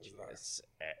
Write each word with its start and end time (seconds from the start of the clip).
Yes. 0.00 0.62
eh. 0.80 0.96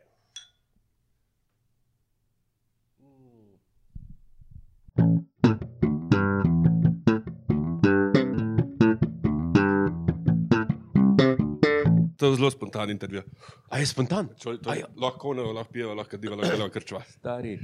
To 12.16 12.26
je 12.26 12.36
zelo 12.36 12.50
spontan 12.50 12.90
intervju. 12.90 13.22
A 13.68 13.78
je 13.78 13.86
spontan? 13.86 14.28
Čoli, 14.42 14.58
to, 14.62 14.70
A 14.70 14.74
ja. 14.74 14.86
lahko 14.96 15.28
ono, 15.28 15.52
lahko 15.52 15.72
pijevo, 15.72 15.94
lahko 15.94 16.16
diva, 16.16 16.36
lahko 16.36 16.56
dela 16.56 16.68
krčva. 16.68 17.00
Stari. 17.08 17.58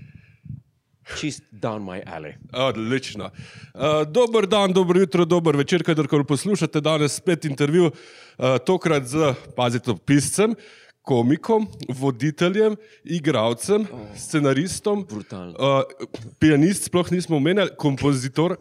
Čist 1.21 1.43
down 1.53 1.85
my 1.85 2.01
alley. 2.07 2.33
Odlično. 2.53 3.25
Uh, 3.25 4.03
dober 4.09 4.47
dan, 4.47 4.73
dobro 4.73 5.01
jutro, 5.01 5.25
dober 5.25 5.57
večer, 5.57 5.83
kadarkoli 5.85 6.25
poslušate. 6.27 6.81
Danes 6.81 7.15
spet 7.15 7.45
intervju, 7.45 7.85
uh, 7.93 8.57
tokrat 8.67 9.07
z, 9.07 9.35
pazite, 9.57 9.95
piscem, 10.07 10.55
komikom, 11.07 11.69
voditeljem, 11.89 12.75
igralcem, 13.05 13.87
scenaristom, 14.19 15.05
Brutalno. 15.07 15.55
uh, 15.55 16.09
pianist, 16.43 16.89
sploh 16.91 17.13
nismo 17.15 17.39
omenjali, 17.39 17.71
kompozitor, 17.79 18.57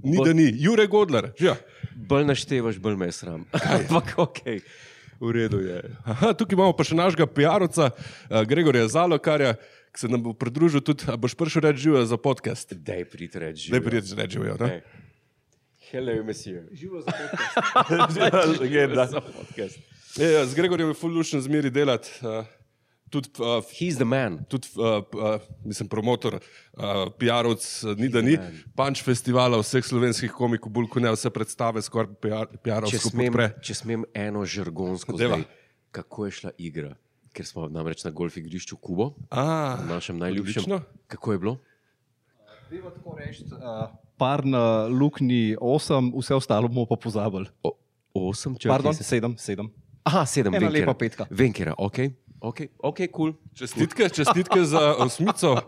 ni 0.00 0.16
Bo- 0.16 0.24
da 0.24 0.32
ni, 0.32 0.48
Jure 0.56 0.86
Godler. 0.88 1.32
Ja. 1.40 1.58
Bolj 1.92 2.24
naštevaš, 2.24 2.80
bolj 2.80 2.96
me 2.96 3.10
sram. 3.12 3.44
Ampak 3.52 4.14
ok, 4.16 4.40
v 5.20 5.34
redu 5.36 5.60
je. 5.60 5.82
Aha, 6.08 6.32
tukaj 6.32 6.56
imamo 6.56 6.72
pa 6.72 6.88
še 6.88 6.96
našega 6.96 7.28
PR-ovca, 7.28 7.90
uh, 7.92 8.40
Gregorja 8.48 8.88
Zalokarja, 8.88 9.58
ki 9.92 10.06
se 10.06 10.08
nam 10.08 10.24
bo 10.24 10.32
pridružil 10.32 10.80
tudi, 10.80 11.04
a 11.10 11.20
boš 11.20 11.36
prišel 11.36 11.68
reči 11.68 11.84
živo 11.90 12.00
za 12.06 12.16
podcast. 12.16 12.72
Daj 12.72 13.04
prid 13.12 13.36
reči. 13.36 13.68
Ne 13.76 13.84
prijeti 13.84 14.16
reči 14.16 14.40
živo. 14.40 14.56
Hello, 15.90 16.14
monsieur. 16.24 16.64
Živo 16.72 17.04
za 17.04 17.12
podcast. 17.12 18.16
Legenda. 18.62 19.04
Za 19.10 19.20
podcast. 19.20 19.99
Ja, 20.18 20.26
ja, 20.30 20.46
z 20.46 20.54
Gregorjem 20.54 20.88
je 20.88 20.94
fullušen 20.94 21.40
zmeri 21.40 21.70
delati. 21.70 22.10
Uh, 22.22 22.44
tudi, 23.10 23.28
uh, 23.38 23.62
He's 23.70 23.94
the 23.96 24.04
man. 24.04 24.44
tudi 24.48 24.68
uh, 24.76 25.02
uh, 25.14 25.40
mislim, 25.64 25.88
promotor, 25.88 26.34
uh, 26.34 26.82
PR-ovc, 27.18 27.84
uh, 27.84 27.98
ni 27.98 28.08
da 28.08 28.22
ni. 28.22 28.38
Punč 28.76 29.02
festivala 29.06 29.58
vseh 29.62 29.84
slovenskih 29.86 30.32
komikov, 30.32 30.72
bolj 30.72 30.88
kot 30.90 31.02
ne 31.02 31.12
vse 31.14 31.30
predstave, 31.30 31.82
skoraj 31.82 32.10
Če 32.10 32.58
PR-ovsko 32.64 33.10
smem, 33.12 33.30
podpre. 33.32 33.48
če 33.62 33.74
smem 33.74 34.04
eno 34.14 34.42
žargonsko 34.44 35.14
zdaj, 35.18 35.44
kako 35.94 36.26
je 36.26 36.36
šla 36.40 36.52
igra? 36.58 36.94
Ker 37.30 37.46
smo 37.46 37.68
namreč 37.70 38.02
na 38.02 38.10
golf 38.10 38.34
igrišču 38.36 38.74
Kubo, 38.82 39.12
A, 39.30 39.78
na 39.84 39.94
našem 39.96 40.18
najljubšem. 40.18 40.64
odlično. 40.66 40.80
Kako 41.06 41.32
je 41.32 41.38
bilo? 41.38 41.58
Deva 42.70 42.90
tako 42.90 43.14
reči, 43.18 43.44
uh, 43.54 43.86
par 44.18 44.42
na 44.46 44.86
luknji 44.86 45.56
8, 45.58 46.10
vse 46.18 46.34
ostalo 46.34 46.68
bomo 46.68 46.86
pa 46.86 46.96
pozabili. 46.98 47.46
O, 47.62 47.74
osem, 48.14 48.54
če 48.58 48.68
Pardon, 48.70 48.94
7, 48.94 49.34
7. 49.38 49.70
Aha, 50.02 50.24
sedem. 50.24 50.50
Ena 50.50 50.66
Venkera. 50.66 50.80
lepa 50.80 50.94
petka. 50.96 51.26
Venkera, 51.30 51.74
ok, 51.76 51.98
ok, 52.40 52.58
ok, 52.80 53.00
cool. 53.10 53.32
Čestitke, 53.52 54.08
čestitke 54.08 54.64
za 54.64 54.96
osmico, 54.96 55.52
uh, 55.52 55.60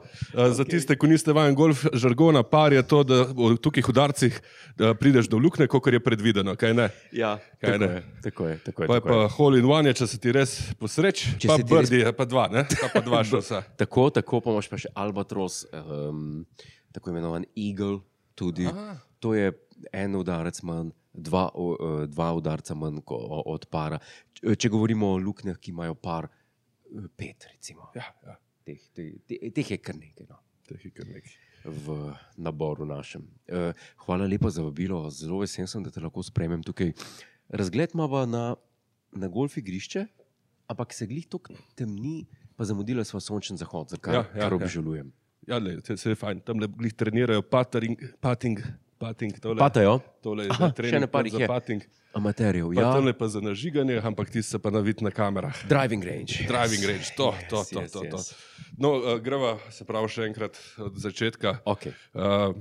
za 0.48 0.64
tiste, 0.64 0.97
ki 0.97 1.06
niste 1.06 1.30
vajen 1.30 1.52
golf 1.55 1.83
žargona. 1.92 2.41
Par 2.42 2.72
je 2.72 2.80
to, 2.83 3.03
da 3.03 3.27
v 3.27 3.58
tukih 3.58 3.84
udarcih 3.84 4.33
da 4.75 4.94
prideš 4.94 5.28
do 5.28 5.36
lukne, 5.36 5.66
kot 5.66 5.84
je 5.86 6.00
predvideno. 6.00 6.55
Kaj 6.55 6.72
ne? 6.72 6.86
Ja, 7.12 7.36
Kaj 7.58 7.70
tako 7.70 7.78
ne? 7.78 7.91
je, 7.91 8.03
tako 8.22 8.42
je. 8.47 8.55
Tako 8.60 8.78
je, 8.78 8.86
Pa 8.86 8.94
je 8.94 9.00
tako 9.00 9.08
pa 9.10 9.19
je. 9.19 9.28
hole 9.30 9.58
in 9.58 9.66
one, 9.66 9.92
če 9.92 10.06
se 10.06 10.16
ti 10.16 10.33
res 10.33 10.50
posreč, 10.75 11.27
Če 11.36 11.47
pa 11.47 11.56
res- 11.56 11.66
brdi, 11.66 12.00
je 12.00 12.12
pa 12.12 12.25
dva, 12.25 12.48
ne? 12.48 12.64
Pa, 12.72 12.88
pa 12.91 13.00
dva 13.03 13.20
šosa. 13.22 13.60
Tako, 13.83 14.08
tako 14.10 14.41
pa 14.41 14.50
imaš 14.50 14.66
pa 14.66 14.78
še 14.78 14.88
Albatros, 14.94 15.66
um, 15.75 16.47
tako 16.91 17.10
imenovan 17.10 17.44
Eagle. 17.55 18.00
Tudi. 18.33 18.64
To 19.20 19.34
je 19.34 19.53
en 19.92 20.16
udarec 20.16 20.56
manj, 20.62 20.88
dva, 21.14 21.50
eh, 21.55 22.06
dva 22.06 22.32
udarca 22.36 22.74
manj 22.74 23.00
od 23.06 23.66
para. 23.70 23.98
Če, 24.32 24.56
če 24.56 24.70
govorimo 24.72 25.12
o 25.14 25.20
luknjah, 25.20 25.58
ki 25.58 25.70
imajo 25.70 25.94
par, 25.94 26.28
eh, 26.28 27.08
pet, 27.16 27.48
recimo. 27.52 27.91
Ja, 27.94 28.08
ja, 28.27 28.38
Teh, 28.62 28.78
teh, 28.94 29.14
teh, 29.27 29.50
teh 29.50 29.70
je 29.74 29.77
kar 29.82 29.96
nekaj. 29.98 30.28
No. 30.30 30.36
teh 30.69 30.84
je 30.84 30.91
kar 30.94 31.06
nekaj. 31.06 31.32
v 31.64 32.14
naboru 32.42 32.82
našem. 32.86 33.22
Hvala 34.03 34.26
lepa 34.26 34.50
za 34.50 34.62
vabilo, 34.62 35.10
zelo 35.10 35.38
vesel 35.42 35.66
sem, 35.70 35.82
da 35.82 35.91
te 35.94 36.00
lahko 36.03 36.22
spremem 36.22 36.62
tukaj. 36.62 36.91
Razgled 37.54 37.94
imamo 37.94 38.26
na, 38.26 38.56
na 39.12 39.28
golf 39.28 39.56
igrišče, 39.56 40.06
ampak 40.66 40.94
se 40.94 41.06
glih 41.06 41.26
tako 41.31 41.54
temni, 41.78 42.26
pa 42.56 42.64
zamudila 42.64 43.04
smo 43.04 43.20
sončen 43.20 43.56
zahod, 43.56 43.91
za 43.91 43.98
kar, 43.98 44.14
Ja, 44.14 44.20
ja, 44.20 44.26
ja, 44.26 44.38
ja, 44.38 44.42
kar 44.48 44.53
ja. 44.53 44.58
obžalujem. 44.58 45.12
Ja, 45.47 45.58
le, 45.58 45.76
se, 45.87 45.97
se 45.97 46.10
je 46.10 46.19
fajn, 46.19 46.41
tam 46.47 46.58
le 46.62 46.69
glih 46.70 46.94
trenirajo 46.94 47.42
patering, 47.42 47.98
pating, 48.22 48.58
pating, 49.02 49.34
tole. 49.36 49.58
Patajo, 49.58 49.98
Tole 50.20 50.46
je 50.46 50.50
Aha, 50.50 50.70
še 50.70 50.94
ene 50.94 51.08
par 51.08 51.24
za 51.24 51.32
jih 51.32 51.42
je. 51.42 51.48
pating. 51.48 51.82
amaterjev, 52.12 52.70
Pa 52.70 52.80
ja. 52.80 52.90
je 53.02 53.14
pa 53.14 53.26
za 53.26 53.40
nažiganje, 53.40 53.96
ampak 54.00 54.28
ti 54.28 54.42
se 54.42 54.58
pa 54.58 54.70
navid 54.70 55.00
na 55.00 55.10
kamerah. 55.10 55.56
Driving 55.66 56.00
range. 56.00 56.44
Driving 56.44 56.84
range, 56.84 57.10
to, 57.16 57.32
to, 57.48 57.56
Yes, 57.58 57.68
to, 57.68 57.80
yes, 57.80 57.90
to, 57.90 58.00
to. 58.06 58.16
yes. 58.16 58.34
No, 58.76 58.94
uh, 58.94 59.16
greva 59.18 59.56
se 59.68 59.82
pravi 59.82 60.08
še 60.08 60.22
enkrat 60.24 60.54
od 60.78 60.94
začetka. 60.94 61.58
Okay. 61.66 61.92
Uh, 62.12 62.52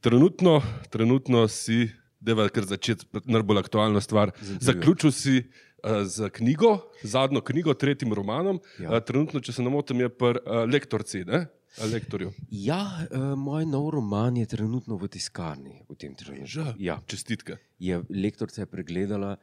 trenutno, 0.00 0.58
trenutno 0.88 1.46
si, 1.48 1.86
deva 2.20 2.48
kar 2.48 2.66
začeti, 2.66 3.06
najbolj 3.24 3.58
aktualna 3.58 4.00
stvar. 4.00 4.34
intervjujem. 4.34 4.62
Zaključil 4.62 5.10
si 5.12 5.34
uh, 5.38 6.02
z 6.04 6.28
knjigo, 6.30 6.74
zadnjo 7.02 7.40
knjigo, 7.42 7.74
tretjim 7.74 8.10
romanom. 8.10 8.58
Ja. 8.78 8.90
Uh, 8.90 8.98
trenutno, 9.00 9.38
če 9.40 9.54
se 9.54 9.62
ne 9.62 9.70
motim, 9.70 10.02
je 10.02 10.10
pri 10.10 10.42
uh, 10.42 10.66
lektorci, 10.66 11.22
ne? 11.24 11.46
Lektorju. 11.76 12.32
Ja, 12.50 12.80
uh, 13.10 13.34
moj 13.36 13.66
nov 13.68 13.90
roman 13.92 14.36
je 14.36 14.46
trenutno 14.48 14.96
v 14.96 15.08
tiskarni 15.12 15.84
v 15.84 15.96
tem 15.96 16.16
trenutku. 16.16 16.48
Že? 16.48 16.64
Ja, 16.80 17.00
Čestitke. 17.04 17.60
je 17.78 18.00
lektorica 18.08 18.64
je 18.64 18.66
pregledala. 18.66 19.36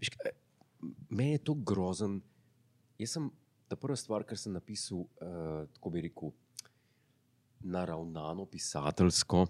Viš, 0.00 0.08
kaj, 0.16 0.32
meni 1.12 1.36
je 1.36 1.44
to 1.44 1.54
grozen. 1.54 2.24
Jaz 2.96 3.20
sem 3.20 3.28
ta 3.68 3.76
prva 3.76 3.96
stvar, 3.96 4.24
kar 4.24 4.40
sem 4.40 4.56
napisal, 4.56 5.04
uh, 5.20 5.68
tako 5.76 5.92
bi 5.92 6.08
rekel, 6.08 6.32
naravnano 7.60 8.46
pisateljsko, 8.48 9.46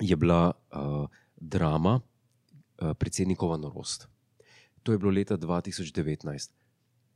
je 0.00 0.16
bila 0.16 0.50
uh, 0.50 1.06
drama 1.36 2.00
uh, 2.00 2.94
Predsednikova 2.98 3.56
norost. 3.56 4.08
To 4.82 4.92
je 4.92 4.98
bilo 4.98 5.12
leta 5.12 5.36
2019. 5.36 6.50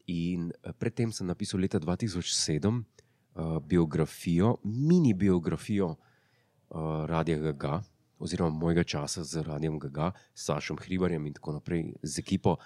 In 0.07 0.53
eh, 0.53 0.73
predtem 0.77 1.13
sem 1.13 1.27
napisal 1.27 1.61
leta 1.61 1.81
2007 1.81 2.85
uh, 3.35 3.59
biografijo, 3.59 4.57
mini 4.65 5.15
biografijo 5.15 5.95
uh, 5.95 7.07
Radia 7.07 7.39
Gaga, 7.39 7.83
oziroma 8.19 8.51
mojega 8.51 8.85
časa 8.85 9.25
z 9.25 9.43
Radijem 9.43 9.79
Gaga, 9.79 10.13
Sašom 10.35 10.79
Hribarjem 10.81 11.27
in 11.27 11.35
tako 11.35 11.53
naprej, 11.59 11.93
z 12.03 12.19
ekipo, 12.19 12.57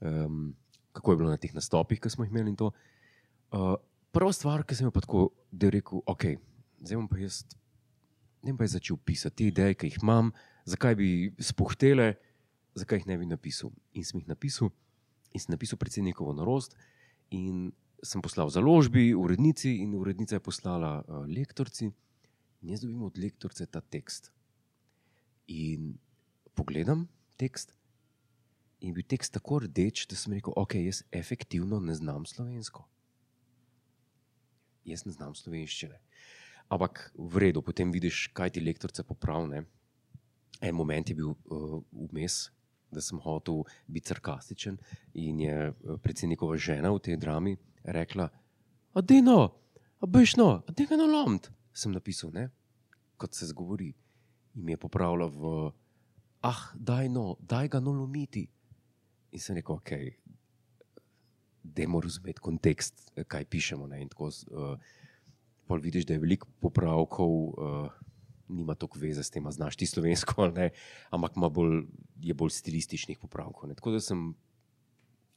um, 0.00 0.54
kako 0.92 1.12
je 1.12 1.16
bilo 1.16 1.30
na 1.30 1.36
teh 1.36 1.54
nastopih, 1.54 2.00
ki 2.00 2.10
smo 2.10 2.24
jih 2.24 2.32
imeli. 2.32 2.54
Uh, 2.60 3.74
prva 4.12 4.32
stvar, 4.32 4.64
ki 4.64 4.76
sem 4.78 4.88
jo 4.88 4.94
pa 4.94 5.02
tako, 5.04 5.28
da 5.50 5.68
je 5.68 5.76
rekel, 5.78 6.02
ok, 6.06 6.26
zdaj 6.80 6.98
bom 6.98 7.08
pa 7.10 7.18
jaz, 7.18 7.42
ne 8.42 8.52
bom 8.52 8.58
pa 8.58 8.68
jaz 8.68 8.78
začel 8.78 8.96
pisati 8.96 9.36
te 9.36 9.48
ideje, 9.50 9.78
ki 9.78 9.90
jih 9.90 10.00
imam, 10.02 10.32
zakaj 10.64 10.96
bi 10.98 11.08
spohtele, 11.38 12.14
zakaj 12.78 13.02
jih 13.02 13.08
ne 13.10 13.18
bi 13.20 13.28
napisal. 13.28 13.72
In 13.94 14.06
sem 14.06 14.22
jih 14.22 14.28
napisal, 14.30 14.72
in 15.34 15.42
sem 15.42 15.54
napisal 15.54 15.78
predsednikovo 15.80 16.34
norost, 16.36 16.78
in 17.34 17.72
sem 18.04 18.22
poslal 18.22 18.50
založbi, 18.52 19.14
urednici, 19.16 19.78
in 19.82 19.94
urednica 19.96 20.36
je 20.36 20.44
poslala 20.44 20.98
uh, 21.00 21.24
lektorci, 21.28 21.90
in 22.62 22.70
jaz 22.70 22.84
dobim 22.84 23.02
od 23.02 23.18
lektorce 23.18 23.66
ta 23.66 23.80
tekst. 23.80 24.30
In 25.48 25.96
pogledam 26.54 27.08
tekst, 27.40 27.74
in 28.84 28.94
bil 28.94 29.04
tekst 29.08 29.34
tako 29.34 29.62
rdeč, 29.64 30.06
da 30.08 30.16
sem 30.16 30.36
rekel, 30.36 30.52
ok, 30.56 30.76
jaz 30.84 31.02
efektivno 31.12 31.80
ne 31.80 31.96
znam 31.96 32.26
slovensko. 32.28 32.84
Jaz 34.84 35.06
ne 35.08 35.12
znam 35.16 35.34
slovenščine. 35.34 36.00
Ampak 36.72 37.10
v 37.16 37.40
redu, 37.46 37.62
potem 37.64 37.92
vidiš, 37.92 38.28
kaj 38.36 38.54
ti 38.56 38.64
lektorica 38.64 39.04
popravlja. 39.04 39.64
En 40.64 40.76
moment 40.76 41.08
je 41.08 41.16
bil 41.16 41.32
uh, 41.32 41.80
vmes, 42.12 42.48
da 42.90 43.00
sem 43.00 43.18
hotel 43.20 43.62
biti 43.86 44.08
sarkastičen, 44.12 44.78
in 45.14 45.40
je 45.40 45.70
uh, 45.70 46.00
predsednikova 46.02 46.56
žena 46.56 46.92
v 46.92 47.00
tej 47.02 47.16
drami 47.16 47.56
rekla: 47.84 48.28
Adeno, 48.94 49.54
abejšno, 50.00 50.62
adeno 50.68 51.06
lomt. 51.06 51.50
Sem 51.74 51.92
napisal, 51.92 52.30
ne? 52.30 52.50
kot 53.16 53.34
se 53.34 53.46
zgovori. 53.46 53.94
In 54.54 54.64
mi 54.64 54.72
je 54.72 54.76
popravila 54.76 55.26
v, 55.26 55.70
ah, 56.42 56.62
daj 56.74 57.08
no, 57.08 57.36
daj 57.40 57.68
ga 57.68 57.80
no 57.80 57.94
lomiti. 57.94 58.44
In 59.34 59.40
sem 59.40 59.56
rekel, 59.56 59.80
ok, 59.80 59.90
dajmo 61.64 62.00
razumeti 62.00 62.40
kontekst, 62.40 63.10
eh, 63.16 63.24
kaj 63.24 63.44
pišemo. 63.50 63.86
Ne? 63.90 64.02
In 64.02 64.08
tako, 64.12 64.30
uh, 64.30 65.80
vidiš, 65.82 66.06
da 66.06 66.14
je 66.14 66.22
veliko 66.22 66.48
popravkov. 66.60 67.32
Uh, 67.32 68.03
Nima 68.48 68.74
toliko 68.74 68.98
veze 68.98 69.22
s 69.24 69.32
tem, 69.32 69.46
znaš 69.50 69.76
ti 69.76 69.86
slovensko 69.86 70.42
ali 70.42 70.52
ne, 70.52 70.70
ampak 71.10 71.36
ima 71.36 71.48
bolj, 71.48 71.86
je 72.20 72.34
bolj 72.34 72.50
stilističnih 72.50 73.18
popravkov. 73.18 73.68
Ne. 73.68 73.74
Tako 73.74 73.94
da 73.96 74.00
sem 74.00 74.34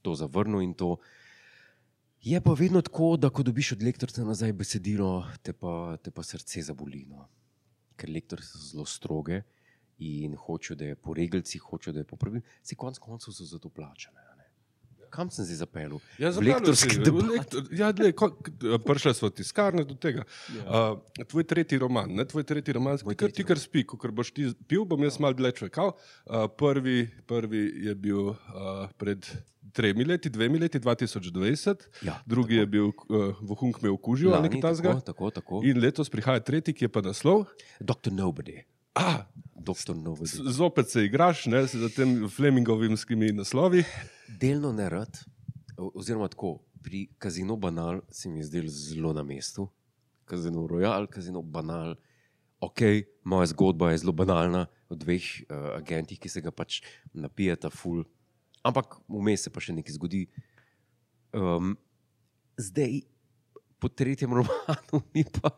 to 0.01 0.15
zavrnil 0.15 0.61
in 0.61 0.73
to 0.73 0.97
je 2.21 2.41
pa 2.41 2.53
vedno 2.53 2.81
tako, 2.81 3.15
da 3.17 3.29
ko 3.29 3.43
dobiš 3.43 3.71
od 3.71 3.83
lektorja 3.83 4.25
nazaj 4.25 4.53
besedilo, 4.53 5.25
te 5.41 5.53
pa, 5.53 5.97
te 6.03 6.11
pa 6.11 6.23
srce 6.23 6.61
zaboli. 6.61 7.05
No. 7.09 7.27
Ker 7.95 8.11
lektori 8.11 8.43
so 8.43 8.59
zelo 8.59 8.85
stroge 8.85 9.41
in 10.03 10.35
hočejo, 10.35 10.77
da 10.77 10.85
je 10.91 10.95
po 10.95 11.13
regalcih, 11.13 11.61
hočejo, 11.61 11.93
da 11.93 12.03
je 12.03 12.09
po 12.09 12.17
pravilih, 12.17 12.43
se 12.63 12.75
konec 12.75 12.99
koncev 12.99 13.33
so 13.33 13.45
za 13.45 13.59
to 13.59 13.69
plačane. 13.69 14.26
Kam 15.09 15.29
sem 15.29 15.45
zdaj 15.45 15.57
zapeljal? 15.57 15.99
Ja, 16.17 16.29
lektorski 16.31 16.99
debat. 16.99 17.55
ja, 17.71 17.91
k- 18.13 18.43
prišle 18.79 19.13
smo 19.13 19.29
tiskarne 19.29 19.83
do 19.83 19.95
tega. 19.95 20.23
Ja. 20.55 20.93
Uh, 20.93 21.25
tvoj 21.25 21.43
tretji 21.43 21.77
roman, 21.77 22.09
ne, 22.09 22.25
tvoj 22.25 22.43
tretji 22.43 22.73
roman, 22.73 22.97
Moj 23.01 23.13
ti 23.13 23.19
kar, 23.19 23.31
ti 23.31 23.43
kar 23.43 23.59
spi, 23.59 23.83
ko 23.83 23.97
boš 24.11 24.31
ti 24.31 24.47
pil, 24.67 24.85
bom 24.85 25.03
jaz 25.03 25.19
mal 25.19 25.33
dlje 25.33 25.51
čakal. 25.57 25.93
Uh, 26.23 26.47
prvi, 26.49 27.07
prvi 27.25 27.63
je 27.83 27.95
bil 27.95 28.29
uh, 28.29 28.37
pred 28.97 29.25
tremi 29.73 30.05
leti, 30.05 30.29
dvemi 30.29 30.57
leti, 30.57 30.79
2020, 30.79 31.87
Ja, 32.01 32.21
drugi 32.25 32.55
tako. 32.55 32.59
je 32.59 32.65
bil 32.65 32.87
uh, 32.87 33.35
Vohunk 33.41 33.81
me 33.81 33.89
okužil 33.89 34.29
ali 34.29 34.37
Lani, 34.37 34.55
nekaj 34.55 34.61
tako. 35.33 35.61
In 35.63 35.77
letos 35.77 36.09
prihaja 36.09 36.39
tretji, 36.39 36.73
ki 36.73 36.85
je 36.85 36.89
pa 36.89 37.01
naslov. 37.01 37.45
Dr. 37.79 38.09
Nobody. 38.11 38.63
Ah. 38.97 39.25
Nobody. 39.95 40.25
z- 40.27 40.47
zopet 40.47 40.89
se 40.89 41.05
igraš 41.05 41.45
ne, 41.45 41.65
z 41.67 41.89
tem 41.95 42.29
Flemingovimskimi 42.29 43.31
naslovi. 43.31 43.83
Delno 44.27 44.71
ne 44.71 44.89
rad, 44.89 45.11
oziroma 45.77 46.27
tako, 46.27 46.63
pri 46.81 47.07
kazinu 47.19 47.57
banal 47.57 48.01
se 48.11 48.29
mi 48.29 48.39
je 48.39 48.43
zdel 48.47 48.67
zelo 48.67 49.13
na 49.13 49.23
mestu. 49.23 49.67
Kazino 50.25 50.67
Royal, 50.67 51.07
kazino 51.07 51.41
banal. 51.41 51.95
Ok, 52.59 52.79
moja 53.23 53.45
zgodba 53.45 53.91
je 53.91 53.97
zelo 53.97 54.11
banalna 54.11 54.65
o 54.89 54.95
dveh 54.95 55.21
uh, 55.51 55.75
agentih, 55.77 56.19
ki 56.19 56.29
se 56.29 56.41
ga 56.41 56.51
pač 56.51 56.79
napijeta, 57.13 57.69
ful. 57.69 58.05
Ampak 58.63 58.97
vmes 59.07 59.43
se 59.43 59.51
pa 59.51 59.59
še 59.59 59.75
nekaj 59.75 59.93
zgodi. 59.99 60.23
Um, 61.35 61.75
zdaj, 62.57 63.01
po 63.79 63.91
tretjem 63.91 64.31
romanu, 64.39 65.03
mi 65.13 65.27
pa, 65.27 65.51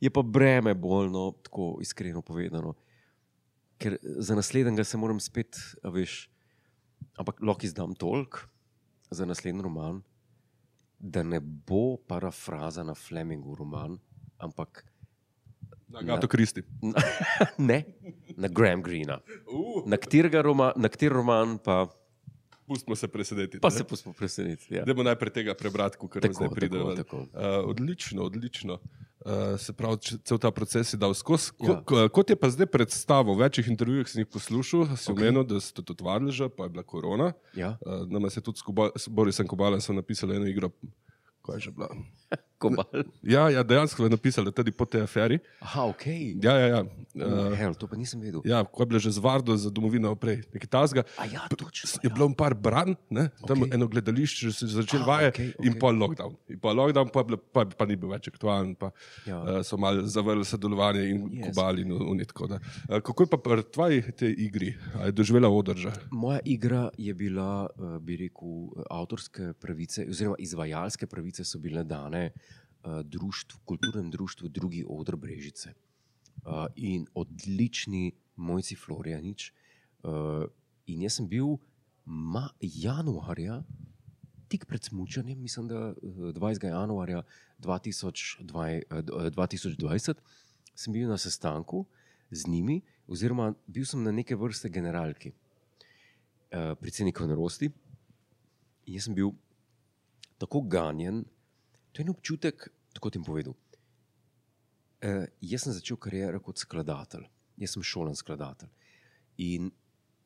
je 0.00 0.10
pa 0.10 0.22
breme 0.22 0.74
bolno, 0.74 1.32
tako 1.42 1.78
iskreno 1.80 2.22
povedano. 2.22 2.74
Ker 3.78 3.98
za 4.02 4.34
naslednjega 4.34 4.84
se 4.84 4.96
moram 4.96 5.20
spet, 5.20 5.56
veš, 5.82 6.28
ampak 7.18 7.42
lahko 7.42 7.66
izdam 7.66 7.94
toliko 7.94 8.46
za 9.10 9.26
naslednji 9.26 9.62
roman, 9.62 10.02
da 10.98 11.22
ne 11.22 11.40
bo 11.40 11.96
parafraza 11.96 12.82
na 12.82 12.94
Flemingu 12.94 13.54
roman, 13.54 13.98
ampak 14.38 14.84
Na 15.94 16.02
Gato 16.02 16.26
Kristi. 16.28 16.62
ne, 17.68 17.84
na 18.36 18.48
Graham 18.48 18.82
Greena. 18.82 19.20
Uh, 19.46 19.86
Na 19.86 19.96
katerega 19.96 20.42
roman, 20.42 20.72
na 20.76 20.88
kater 20.88 21.12
roman 21.12 21.58
pa, 21.58 21.86
pustimo 22.64 22.96
se 22.96 23.08
presedeti. 23.08 23.58
pa 23.58 23.68
ne. 23.68 23.70
se 23.72 23.84
pustimo 23.84 24.12
presenetiti. 24.12 24.74
Ja. 24.74 24.84
Dajmo 24.84 25.02
najprej 25.02 25.32
tega 25.32 25.54
prebrati, 25.54 25.96
kot 25.96 26.12
Tako, 26.14 26.34
zdaj 26.34 26.48
pride. 26.50 26.78
tako, 26.78 26.94
tako. 26.94 27.16
Uh, 27.16 27.28
odlično, 27.66 28.22
odlično. 28.22 28.78
Uh, 29.20 29.30
se 29.56 29.72
pravi, 29.72 29.96
cel 30.20 30.38
ta 30.38 30.50
proces 30.50 30.92
je 30.92 30.98
dal 30.98 31.14
skozi. 31.14 31.50
Ko, 31.52 31.72
Ja. 31.94 32.08
Kot 32.08 32.30
je 32.30 32.36
pa 32.36 32.46
zdaj 32.46 32.66
predstavo, 32.68 33.32
v 33.32 33.40
večjih 33.40 33.68
intervjujih 33.68 34.04
sem 34.06 34.20
jih 34.20 34.28
poslušal, 34.28 34.86
si 34.90 35.08
Ok. 35.08 35.16
okay. 35.16 35.22
omenil, 35.22 35.44
da 35.44 35.56
ste 35.58 35.80
tudi 35.80 36.04
vadili, 36.04 36.32
pa 36.50 36.62
je 36.62 36.70
bila 36.70 36.82
korona. 36.84 37.32
Ja, 37.54 37.76
Uh, 37.80 38.04
nama 38.06 38.28
se 38.28 38.40
tudi 38.40 38.58
s 38.58 38.62
Kuba- 38.62 38.92
s 38.92 39.08
Borisom 39.08 39.46
Kobalem 39.46 39.80
so 39.80 39.92
napisali 39.92 40.36
eno 40.36 40.46
igro. 40.46 40.70
Kaj 41.42 41.56
je 41.56 41.60
že 41.60 41.70
bila? 41.70 41.88
kobal. 42.64 43.04
Ja, 43.22 43.48
ja 43.50 43.62
dejansko 43.62 44.04
je 44.04 44.10
napisali 44.10 44.52
tudi 44.52 44.72
po 44.72 44.84
tej 44.88 45.04
aferi. 45.04 45.38
Aha, 45.60 45.84
ok. 45.92 46.06
Ja, 46.42 46.54
ja, 46.58 46.66
ja. 46.66 46.80
Uh, 47.14 47.52
hell, 47.54 47.74
to 47.78 47.86
pa 47.86 47.96
nisem 47.96 48.20
vedel. 48.20 48.42
ja 48.44 48.64
ko 48.64 48.82
je 48.82 48.86
bilo 48.86 48.98
že 48.98 49.10
z 49.14 49.22
Vardo 49.22 49.56
za 49.56 49.70
domovino 49.70 50.14
prej, 50.18 50.42
nekaj 50.54 50.70
tasga. 50.70 51.02
A 51.18 51.28
ja, 51.30 51.46
točno. 51.50 52.00
Je 52.02 52.10
bilo 52.10 52.26
par 52.34 52.54
bran, 52.54 52.96
ne? 53.10 53.30
tam 53.46 53.62
Ok. 53.62 53.68
okay. 53.68 53.74
eno 53.74 53.86
gledališče, 53.86 54.48
že 54.48 54.52
se 54.52 54.64
je 54.66 54.74
začel 54.80 55.02
Ah, 55.04 55.06
vaje 55.06 55.28
okej, 55.28 55.48
okay, 55.54 55.66
in 55.66 55.78
pa 55.78 55.90
lockdown. 55.90 56.32
In 56.48 56.58
pa 56.58 56.72
lockdown, 56.72 57.08
pa, 57.12 57.22
bilo, 57.22 57.38
pa, 57.38 57.64
pa 57.68 57.84
ni 57.86 57.96
bil 57.96 58.10
več 58.10 58.28
aktualen, 58.32 58.74
pa 58.74 58.90
Ja. 59.26 59.38
ja. 59.38 59.60
uh, 59.60 59.62
so 59.62 59.76
malo 59.76 60.02
zavrli 60.06 60.44
sodelovanje 60.44 61.04
in 61.10 61.18
Yes. 61.28 61.50
kubali. 61.50 61.82
In, 61.82 62.18
da. 62.48 62.58
uh, 62.58 63.00
kako 63.00 63.22
je 63.22 63.28
pa 63.30 63.38
pri 63.38 63.62
tvoji 63.62 64.02
tej 64.12 64.34
igri? 64.38 64.74
A 64.98 65.06
je 65.06 65.12
doživela 65.12 65.48
održa? 65.48 65.92
Moja 66.10 66.40
igra 66.44 66.90
je 66.98 67.14
bila, 67.14 67.68
eh, 67.78 67.98
bi 68.00 68.16
rekel, 68.16 68.68
avtorske 68.90 69.52
pravice, 69.60 70.06
oziroma 70.10 70.36
izvajalske 70.38 71.06
pravice 71.06 71.44
so 71.44 71.58
bile 71.58 71.84
dane 71.84 72.23
eh, 72.24 73.02
društvu, 73.04 73.60
kulturnem 73.64 74.10
društvu 74.10 74.48
Drugi 74.48 74.84
odr 74.88 75.16
Brežice. 75.16 75.70
Eh, 75.70 76.50
In 76.76 77.06
odlični 77.14 78.12
mojci 78.36 78.76
Florianič. 78.76 79.52
eh, 80.04 80.46
In 80.86 81.02
jaz 81.02 81.14
sem 81.14 81.28
bil 81.28 81.56
januarja, 82.60 83.62
tik 84.48 84.66
pred 84.66 84.84
smučanjem, 84.84 85.40
mislim, 85.40 85.68
da 85.68 85.94
eh, 85.96 86.06
20. 86.32 86.66
januarja 86.66 87.22
2020, 87.58 88.44
eh, 88.90 89.02
d- 89.02 89.12
eh, 89.16 89.30
2020, 89.30 90.14
sem 90.74 90.92
bil 90.92 91.08
na 91.08 91.16
sestanku 91.18 91.86
z 92.30 92.46
njimi, 92.46 92.76
oziroma 93.06 93.54
bil 93.66 93.84
sem 93.84 94.02
na 94.02 94.12
neke 94.12 94.36
vrste 94.36 94.68
generalki 94.68 95.32
eh, 96.50 96.74
predsednika 96.74 97.26
Norosti. 97.26 97.70
In 98.86 98.94
jaz 98.94 99.04
sem 99.04 99.14
bil 99.14 99.30
tako 100.38 100.60
ganjen, 100.60 101.24
to 101.94 102.02
je 102.02 102.04
en 102.04 102.10
občutek, 102.10 102.66
tako 102.92 103.10
ti 103.10 103.22
povedal. 103.22 103.54
Uh, 103.54 105.28
jaz 105.38 105.62
sem 105.62 105.74
začel 105.76 105.94
kariero 106.00 106.40
kot 106.42 106.58
skladatelj, 106.58 107.28
jaz 107.62 107.76
sem 107.76 107.86
šolen 107.86 108.18
skladatelj. 108.18 108.72
In 109.46 109.70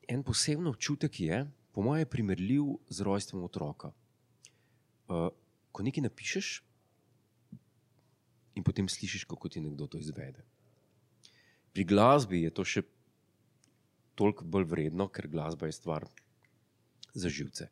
en 0.09 0.25
poseben 0.25 0.71
občutek 0.71 1.21
je, 1.21 1.43
po 1.77 1.85
mojem, 1.85 2.09
primerljiv 2.09 2.73
z 2.89 3.05
rojstvom 3.05 3.45
otroka. 3.45 3.93
Uh, 5.13 5.29
ko 5.73 5.85
nekaj 5.85 6.09
napišeš 6.09 6.49
in 8.57 8.65
potem 8.65 8.89
slišiš, 8.89 9.29
kako 9.29 9.53
ti 9.53 9.61
nekdo 9.61 9.87
to 9.87 10.01
izvede. 10.01 10.41
Pri 11.77 11.85
glasbi 11.85 12.43
je 12.47 12.51
to 12.51 12.65
še 12.65 12.83
toliko 14.19 14.49
bolj 14.49 14.67
vredno, 14.73 15.07
ker 15.13 15.29
glasba 15.29 15.69
je 15.69 15.77
stvar 15.77 16.09
za 17.15 17.29
živce. 17.29 17.69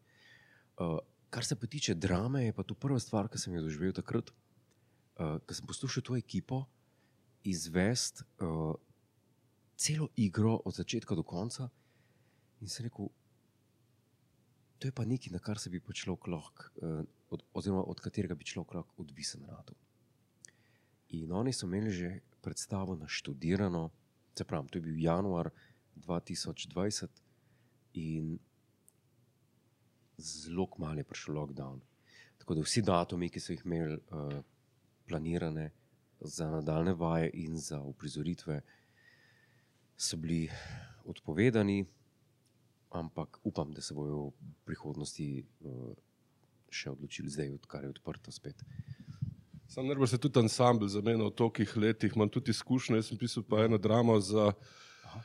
Uh, 0.77 1.01
kar 1.31 1.45
se 1.45 1.57
pa 1.57 1.67
tiče 1.67 1.95
drame, 1.95 2.45
je 2.45 2.53
pa 2.53 2.63
to 2.63 2.75
prva 2.75 2.99
stvar, 3.01 3.29
ki 3.29 3.39
sem 3.39 3.55
jo 3.55 3.65
doživel 3.67 3.93
takrat, 3.93 4.31
uh, 4.31 5.39
ko 5.45 5.55
sem 5.55 5.67
poslušal 5.67 6.03
to 6.07 6.17
ekipo 6.17 6.65
izvesti 7.45 8.25
uh, 8.43 8.75
celo 9.77 10.09
igro 10.17 10.57
od 10.65 10.75
začetka 10.75 11.15
do 11.15 11.23
konca 11.23 11.69
in 12.61 12.69
sem 12.69 12.87
rekel, 12.87 13.11
to 14.79 14.89
je 14.89 14.93
pa 14.93 15.05
nekaj, 15.05 15.33
na 15.33 15.39
kar 15.39 15.59
se 15.59 15.71
bi 15.71 15.81
pa 15.81 15.93
človek 15.93 16.29
lahko, 16.33 16.71
uh, 16.81 17.03
od, 17.31 17.43
oziroma 17.53 17.85
od 17.85 18.01
katerega 18.01 18.35
bi 18.35 18.45
človek 18.45 18.79
lahko 18.81 19.03
odvisen 19.03 19.45
rado. 19.49 19.77
In 21.15 21.33
oni 21.33 21.53
so 21.53 21.67
imeli 21.67 21.93
že 21.93 22.11
predstavo 22.43 22.97
naštudirano, 22.97 23.91
se 24.37 24.45
pravi, 24.45 24.69
to 24.69 24.79
je 24.79 24.83
bil 24.83 24.99
januar 25.01 25.51
2020 25.97 27.09
in 27.95 28.39
zelo 30.19 30.67
kmalo 30.67 30.99
je 30.99 31.05
prišel 31.05 31.35
lockdown. 31.35 31.81
Tako 32.39 32.55
da 32.55 32.65
vsi 32.65 32.83
datumi, 32.83 33.29
ki 33.29 33.41
so 33.41 33.53
jih 33.53 33.63
imeli 33.65 33.97
uh, 33.97 34.39
planirane 35.09 35.71
za 36.21 36.51
nadaljne 36.51 36.95
vaje 36.95 37.31
in 37.35 37.57
za 37.59 37.81
uprizoritve, 37.83 38.61
so 39.97 40.17
bili 40.17 40.49
odpovedani, 41.05 41.85
ampak 42.91 43.39
upam, 43.45 43.73
da 43.73 43.83
se 43.83 43.95
bodo 43.95 44.29
v 44.29 44.33
prihodnosti 44.65 45.47
uh, 45.61 45.93
še 46.71 46.91
odločili, 46.91 47.31
zdaj, 47.31 47.55
odkar 47.61 47.85
je 47.85 47.91
odprto 47.91 48.33
spet. 48.33 48.63
Sam 49.69 49.87
najbolj 49.87 50.09
se 50.09 50.19
tudi 50.19 50.39
ansambl 50.39 50.87
za 50.89 51.01
mene 51.03 51.25
v 51.25 51.35
tolikih 51.35 51.77
letih, 51.77 52.13
imam 52.15 52.31
tudi 52.31 52.55
izkušnje. 52.55 53.01
Jaz 53.01 53.11
sem 53.11 53.19
pisal 53.19 53.43
pa 53.43 53.65
eno 53.65 53.79
dramo 53.79 54.21
za 54.21 54.53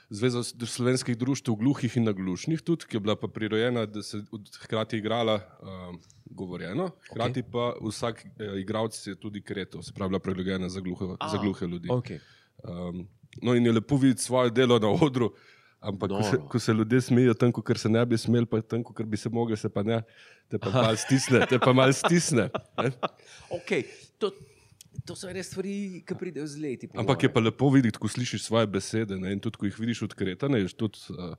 s- 0.10 0.56
slovenskih 0.66 1.18
društv 1.18 1.52
gluhih 1.54 1.98
in 1.98 2.04
naglušnih, 2.04 2.62
tudi, 2.62 2.86
ki 2.86 2.96
je 2.96 3.00
bila 3.00 3.16
pa 3.16 3.28
prirojena, 3.28 3.86
da 3.86 4.04
se 4.04 4.24
od- 4.32 4.50
hkrati 4.58 4.98
igrala 4.98 5.40
um, 5.60 6.00
govorjeno, 6.26 6.90
hkrati 7.10 7.42
okay. 7.42 7.52
pa 7.52 7.88
vsak 7.88 8.26
uh, 8.26 8.60
igralec 8.60 9.08
je 9.08 9.16
tudi 9.16 9.42
kreto, 9.42 9.82
se 9.84 9.94
pravi, 9.94 10.10
bila 10.10 10.20
prilagojena 10.20 10.70
za, 10.70 10.80
gluho, 10.80 11.18
A, 11.20 11.30
za 11.30 11.38
gluhe 11.38 11.68
ljudi. 11.68 11.90
Okay. 11.90 12.20
Um, 12.64 13.08
no, 13.42 13.56
in 13.56 13.66
je 13.66 13.72
lepo 13.72 13.98
videti 13.98 14.22
svoje 14.22 14.50
delo 14.52 14.80
na 14.80 14.90
odru, 14.90 15.34
ampak 15.80 16.10
ko 16.10 16.24
se, 16.24 16.38
ko 16.50 16.60
se 16.60 16.74
ljudje 16.74 17.02
smejijo 17.02 17.34
tam, 17.34 17.52
kot 17.52 17.78
se 17.78 17.90
ne 17.90 18.06
bi 18.06 18.18
smeli, 18.18 18.46
pa 18.46 18.62
tam, 18.62 18.84
kot 18.84 19.06
bi 19.06 19.18
se 19.18 19.30
mogli, 19.30 19.58
se 19.58 19.70
pa 19.70 19.84
ne, 19.84 20.02
te 20.48 20.58
pa 20.58 20.70
malo 20.76 20.96
stisne, 20.96 21.46
te 21.46 21.60
pa 21.60 21.74
malo 21.74 21.94
stisne. 21.94 22.50
ne. 22.78 22.92
Okay. 23.50 23.84
To, 24.18 24.32
to 25.06 25.16
so 25.16 25.32
res 25.32 25.48
stvari, 25.48 26.04
ki 26.06 26.16
pridejo 26.20 26.48
z 26.48 26.62
leti. 26.62 26.88
po 26.88 27.00
Ampak 27.00 27.24
je 27.24 27.32
pa 27.34 27.40
lepo 27.40 27.70
videti, 27.74 28.00
ko 28.00 28.12
slišiš 28.12 28.44
svoje 28.44 28.68
besede 28.68 29.18
ne, 29.20 29.34
in 29.34 29.40
tudi, 29.40 29.58
ko 29.58 29.66
jih 29.66 29.80
vidiš 29.80 30.04
odkretane, 30.10 30.60
je 30.60 30.72
tudi 30.76 31.00
uh, 31.16 31.36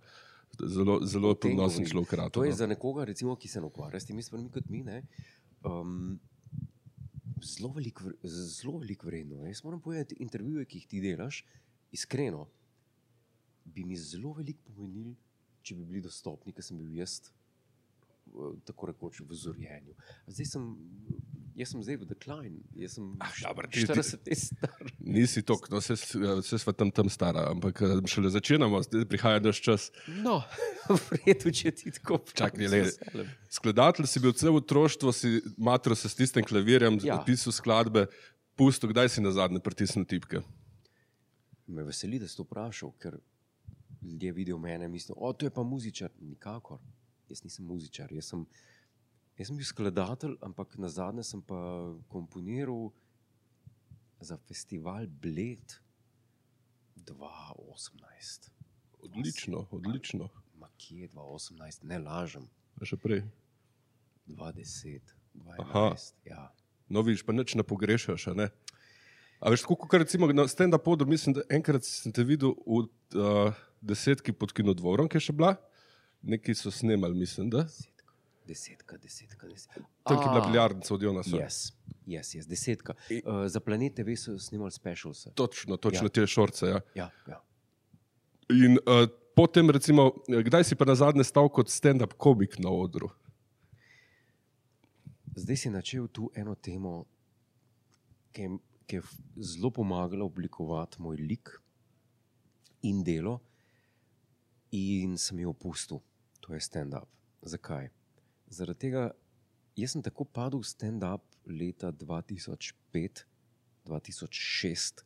zelo, 0.59 0.99
zelo 1.05 1.35
ponosen 1.35 1.87
človek. 1.87 2.13
rad, 2.13 2.33
To 2.33 2.45
je 2.45 2.51
no. 2.51 2.57
za 2.57 2.67
nekoga, 2.67 3.05
recimo, 3.05 3.37
ki 3.37 3.49
se 3.49 3.61
ne 3.61 3.69
ukvarja 3.69 4.01
s 4.01 4.09
temi 4.09 4.25
stvarmi 4.25 4.51
kot 4.53 4.69
mi, 4.73 4.83
ne, 4.87 5.03
um, 5.69 6.19
zelo 7.43 7.73
veliko 7.77 8.13
veliko 8.81 9.07
vredno. 9.07 9.45
Jaz 9.47 9.65
moram 9.65 9.81
povedati, 9.81 10.17
intervjuje, 10.25 10.65
ki 10.65 10.79
jih 10.79 10.89
ti 10.89 11.05
delaš, 11.05 11.45
iskreno, 11.93 12.49
bi 13.65 13.85
mi 13.85 13.97
zelo 13.97 14.33
veliko 14.33 14.65
pomenili, 14.73 15.15
če 15.63 15.77
bi 15.77 15.87
bili 15.87 16.03
dostopni, 16.03 16.53
ker 16.53 16.65
sem 16.65 16.79
bil 16.79 16.97
jaz, 16.97 17.21
eh, 18.33 18.57
tako 18.67 18.91
rekoč, 18.91 19.21
v 19.21 19.37
zorjenju. 19.37 19.95
Zdaj 20.27 20.49
sem 20.57 20.67
Jaz 21.53 21.69
sem 21.69 21.83
zdaj 21.85 21.99
v 22.01 22.07
decline, 22.09 22.63
jaz 22.81 22.95
sem 22.97 23.11
Ah, 23.21 23.29
ti- 23.69 23.85
40 23.85 24.25
let 24.25 24.39
star. 24.41 24.73
Nisi 24.99 25.43
tok, 25.45 25.67
no, 25.69 25.83
vse, 25.83 25.99
vse 26.41 26.59
smo 26.59 26.73
tam, 26.73 26.89
tam 26.91 27.11
stara, 27.13 27.51
ampak 27.51 27.83
eh, 27.85 28.01
šele 28.09 28.31
začenjamo, 28.33 28.81
prihaja 29.05 29.37
naš 29.39 29.61
čas. 29.61 29.91
No, 30.09 30.39
v 30.89 31.19
redu, 31.27 31.53
če 31.53 31.71
ti 31.71 31.93
tako 31.93 32.23
Čakaj, 32.25 32.57
pravim, 32.57 32.71
le. 32.73 32.81
z 32.89 32.97
veseljem. 32.97 33.29
Skladatelj 33.53 34.09
si 34.09 34.21
bil 34.21 34.33
celo 34.33 34.57
otroštvo, 34.57 35.13
si 35.13 35.43
matro 35.61 35.93
se 35.95 36.09
s 36.09 36.17
tistim 36.17 36.41
klavirjem, 36.45 36.97
ja. 37.05 37.21
Pisal 37.21 37.53
skladbe, 37.53 38.07
pusto, 38.57 38.89
kdaj 38.89 39.13
si 39.13 39.21
na 39.21 39.29
zadnje 39.31 39.61
pritisnil 39.61 40.09
tipke. 40.09 40.41
Me 41.69 41.85
veseli, 41.85 42.17
da 42.19 42.25
si 42.29 42.37
to 42.37 42.49
vprašal, 42.49 42.97
ker 42.97 43.21
ljudje 44.03 44.33
vidijo 44.33 44.57
mene 44.59 44.85
in 44.85 44.91
mislijo, 44.91 45.21
da 45.33 45.47
je 45.47 45.51
pa 45.51 45.63
muzičar. 45.63 46.09
Nikakor. 46.19 46.81
Jaz 47.29 47.45
nisem 47.45 47.65
muzičar. 47.65 48.09
Jaz 48.13 48.33
sem, 48.33 48.43
jaz 49.39 49.49
sem 49.49 49.57
bil 49.57 49.67
skladatelj, 49.67 50.37
ampak 50.45 50.77
na 50.79 50.89
zadnje 50.93 51.25
sem 51.27 51.43
pa 51.43 51.59
komponiral 52.13 52.91
za 54.21 54.37
festival 54.49 55.07
Bled 55.07 55.79
2018. 56.97 58.51
Odlično, 59.03 59.67
odlično. 59.71 60.29
Ma 60.55 60.69
kje 60.79 61.09
2018, 61.09 61.85
ne 61.85 61.99
lažem. 61.99 62.47
Še 62.83 62.97
prej. 62.97 63.25
2010, 64.31 65.15
Aha. 65.59 65.89
2011. 65.91 66.13
Ja. 66.29 66.45
No, 66.89 67.03
vidiš, 67.03 67.25
pa 67.27 67.35
nič 67.35 67.57
ne 67.59 67.65
pogrešaš. 67.67 68.29
A, 68.31 68.35
ne? 68.39 68.49
a 69.41 69.51
veš, 69.51 69.65
tako 69.65 69.77
kot 69.83 69.99
recimo 70.05 70.29
na 70.31 70.47
stand-up 70.51 70.85
podru, 70.85 71.09
mislim, 71.11 71.35
da 71.41 71.47
enkrat 71.51 71.87
sem 71.89 72.15
te 72.15 72.23
videl 72.27 72.55
v 72.63 72.85
uh, 73.19 73.63
desetki 73.83 74.35
pod 74.37 74.55
kinodvorom, 74.55 75.11
ki 75.11 75.19
je 75.19 75.29
še 75.29 75.35
bila. 75.35 75.57
Neki 76.23 76.55
so 76.55 76.71
snemali, 76.71 77.19
mislim, 77.19 77.51
da. 77.51 77.65
Desetka, 77.67 77.92
desetka, 78.45 78.97
desetka. 78.97 79.47
desetka. 79.47 79.81
Tam 80.03 80.17
je 80.17 80.25
bila 80.25 80.39
A, 80.39 80.47
biliardnica 80.47 80.95
od 80.95 81.03
Jonasa. 81.03 81.37
Yes, 81.37 81.73
yes, 82.07 82.35
yes, 82.35 82.47
desetka. 82.47 82.95
Uh, 83.11 83.47
za 83.47 83.61
planet 83.61 83.95
TV 83.95 84.15
so 84.15 84.39
snimali 84.39 84.71
specials. 84.71 85.27
Točno, 85.35 85.77
točno 85.77 86.05
Ja. 86.05 86.09
te 86.11 86.27
šorce. 86.27 86.67
Ja. 86.67 86.81
Ja, 86.95 87.11
ja. 87.27 87.41
In 88.51 88.73
uh, 88.77 89.07
potem, 89.33 89.71
recimo, 89.71 90.13
eh, 90.29 90.43
kdaj 90.43 90.65
si 90.65 90.75
pa 90.75 90.85
na 90.85 90.95
zadnje 90.95 91.25
stal 91.25 91.49
kot 91.49 91.69
stand-up 91.69 92.13
komik 92.15 92.59
na 92.59 92.71
odru? 92.71 93.09
Zdaj 95.35 95.57
si 95.57 95.71
načel 95.71 96.09
tu 96.09 96.31
eno 96.35 96.55
temo, 96.55 97.05
ki, 98.33 98.43
je- 98.43 98.59
ki 98.87 98.97
je 98.97 99.03
zelo 99.39 99.71
pomagala 99.71 100.25
oblikovati 100.25 101.01
moj 101.01 101.17
lik 101.19 101.49
in 102.83 103.03
delo, 103.03 103.41
in 104.71 105.17
sem 105.17 105.39
jo 105.39 105.51
opustil, 105.51 106.01
to 106.41 106.55
je 106.55 106.61
stand-up. 106.61 107.09
Zakaj? 107.43 107.89
Zaradi 108.53 108.79
tega, 108.85 109.03
jaz 109.81 109.95
sem 109.95 110.03
tako 110.05 110.27
padel 110.29 110.61
v 110.61 110.69
stand-up 110.69 111.25
leta 111.49 111.89
2005, 111.89 113.23
2006, 113.89 115.01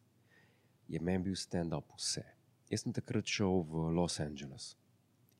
je 0.91 0.99
meni 0.99 1.29
bil 1.29 1.37
stand-up 1.39 1.95
vse. 1.95 2.25
Jaz 2.67 2.83
sem 2.83 2.97
takrat 2.97 3.31
šel 3.31 3.63
v 3.71 3.85
Los 3.95 4.19
Angeles 4.19 4.75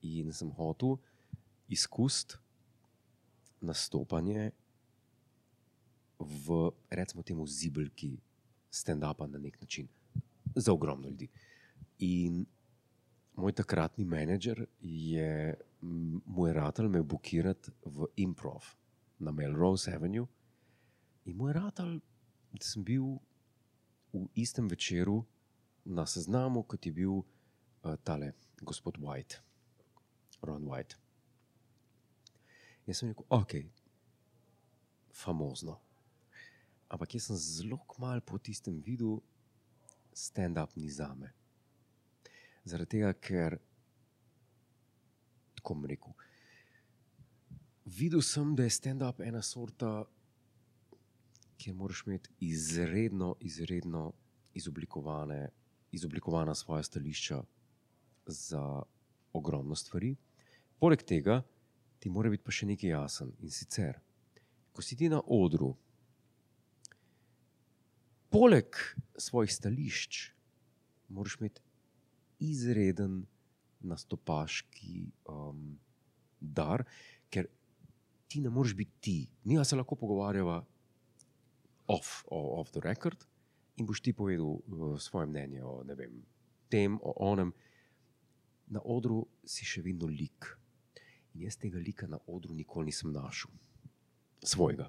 in 0.07 0.31
sem 0.31 0.53
hotel 0.55 1.01
izkusiti 1.67 2.39
nastopanje 3.67 4.53
v, 6.23 6.71
recimo, 6.95 7.27
temu 7.27 7.43
zibelki 7.43 8.15
stand-upa 8.71 9.27
na 9.27 9.43
nek 9.43 9.59
način, 9.61 9.91
za 10.55 10.71
ogromno 10.73 11.11
ljudi. 11.11 11.27
In 12.07 12.45
moj 13.37 13.53
takratni 13.53 14.05
menedžer 14.05 14.65
je 14.81 15.55
m, 15.83 16.21
moj 16.27 16.53
ratelj 16.53 16.89
me 16.89 17.03
bukirati 17.03 17.71
v 17.85 18.09
improv 18.17 18.65
na 19.19 19.33
Melrose 19.33 19.93
Avenue. 19.93 20.27
In 21.25 21.37
moj 21.37 21.53
ratelj, 21.53 21.99
da 22.53 22.65
sem 22.65 22.85
bil 22.85 23.17
v 24.13 24.27
istem 24.35 24.69
večeru 24.69 25.25
na 25.85 26.07
seznamu, 26.07 26.63
kot 26.63 26.87
je 26.87 26.93
bil 26.93 27.19
uh, 27.21 27.97
tale 28.05 28.33
gospod 28.63 28.97
White, 28.99 29.43
Ron 30.43 30.65
White. 30.65 30.97
Jaz 32.87 33.03
sem 33.03 33.11
rekel, 33.11 33.27
ok, 33.29 33.55
famozno. 35.13 35.81
Ampak 36.89 37.17
jaz 37.19 37.29
sem 37.29 37.37
zelo 37.37 37.81
kmalu 37.91 38.23
po 38.25 38.39
tistem 38.39 38.79
videl, 38.81 39.19
stand-up 40.15 40.77
ni 40.79 40.89
za 40.91 41.11
me. 41.15 41.35
Zaradi 42.67 42.97
tega, 42.97 43.13
ker, 43.23 43.59
tako 45.55 45.77
bom 45.77 45.87
rekel, 45.87 46.15
videl 47.87 48.25
sem, 48.27 48.57
da 48.59 48.67
je 48.67 48.75
stand-up 48.75 49.23
ena 49.23 49.43
sorta, 49.43 50.01
kjer 51.63 51.77
moraš 51.79 52.03
imeti 52.07 52.33
izredno, 52.41 53.37
izredno 53.41 54.13
izoblikovane, 54.55 55.49
izoblikovana 55.93 56.55
svoja 56.55 56.83
stališča 56.83 57.43
za 58.27 58.83
ogromno 59.33 59.75
stvari. 59.75 60.17
Poleg 60.79 61.03
tega 61.03 61.43
ti 61.99 62.11
mora 62.11 62.31
biti 62.31 62.45
pa 62.45 62.53
še 62.53 62.67
nekaj 62.67 62.91
jasen 62.91 63.31
in 63.41 63.51
sicer, 63.51 64.01
ko 64.75 64.83
si 64.83 64.99
ti 64.99 65.09
na 65.09 65.23
odru, 65.23 65.71
poleg 68.31 68.77
svojih 69.17 69.55
stališč, 69.55 70.21
moraš 71.09 71.39
imeti 71.41 71.66
izreden 72.39 73.25
nastopaški 73.87 75.07
um, 75.31 75.79
dar, 76.41 76.85
ker 77.31 77.49
ti 78.29 78.41
ne 78.41 78.51
moreš 78.51 78.75
biti 78.75 79.01
ti. 79.01 79.17
Mi 79.45 79.59
se 79.65 79.77
lahko 79.77 79.97
pogovarjava 79.97 80.65
off, 81.87 82.25
off 82.31 82.71
the 82.71 82.81
record 82.81 83.25
in 83.77 83.87
boš 83.87 84.01
ti 84.01 84.13
povedal 84.13 84.47
uh, 84.47 84.99
svoje 85.01 85.27
mnenje 85.27 85.65
o 85.65 85.83
vem, 85.85 86.23
tem, 86.69 86.99
o 87.03 87.13
onem. 87.31 87.53
Na 88.67 88.81
odru 88.83 89.27
si 89.47 89.65
še 89.65 89.83
vedno 89.85 90.09
lik. 90.11 90.49
In 91.37 91.45
jaz 91.45 91.59
tega 91.61 91.79
lika 91.79 92.09
na 92.11 92.19
odru 92.27 92.55
nikoli 92.57 92.91
nisem 92.91 93.13
našel, 93.15 93.53
svojega. 94.43 94.89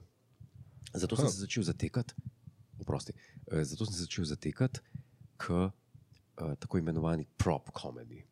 Zato 0.93 1.15
sem 1.15 1.27
Ha. 1.27 1.31
se 1.31 1.43
začel 1.43 1.63
zatekati, 1.63 2.15
oprosti, 2.79 3.13
eh, 3.51 3.63
zato 3.63 3.85
sem 3.85 3.93
se 3.93 4.07
začel 4.07 4.25
zatekati 4.25 4.79
k 5.37 5.69
uh, 6.41 6.55
tako 6.59 6.77
imenovani 6.77 7.25
prop 7.37 7.69
comedy. 7.71 8.23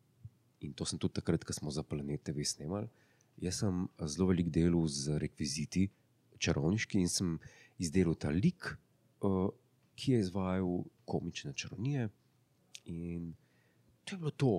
In 0.60 0.72
to 0.72 0.84
sem 0.84 0.98
tudi 0.98 1.20
takrat, 1.20 1.44
ko 1.44 1.52
smo 1.52 1.70
za 1.70 1.82
Planet 1.82 2.22
TV 2.22 2.44
snemali. 2.44 2.88
Jaz 3.36 3.60
sem 3.60 3.84
eh, 3.84 4.06
zelo 4.08 4.30
velik 4.30 4.48
delal 4.48 4.86
z 4.88 5.18
rekviziti, 5.20 5.84
čarovniški 6.40 7.00
in 7.00 7.10
sem 7.12 7.34
izdelal 7.78 8.16
ta 8.16 8.30
lik, 8.32 8.70
uh, 9.20 9.50
ki 9.96 10.12
je 10.12 10.20
izvajal 10.24 10.84
komične 11.04 11.52
čarovnije. 11.52 12.08
In 12.92 13.34
to 14.04 14.14
je 14.14 14.18
bilo 14.18 14.30
to. 14.30 14.54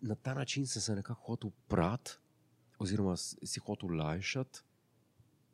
Na 0.00 0.14
ta 0.14 0.34
način 0.34 0.66
sem 0.66 0.82
se 0.82 0.94
nekako 0.96 1.22
hotel 1.22 1.50
prati, 1.68 2.18
oziroma 2.78 3.16
si 3.16 3.60
hotel 3.60 3.96
lajšati 3.96 4.62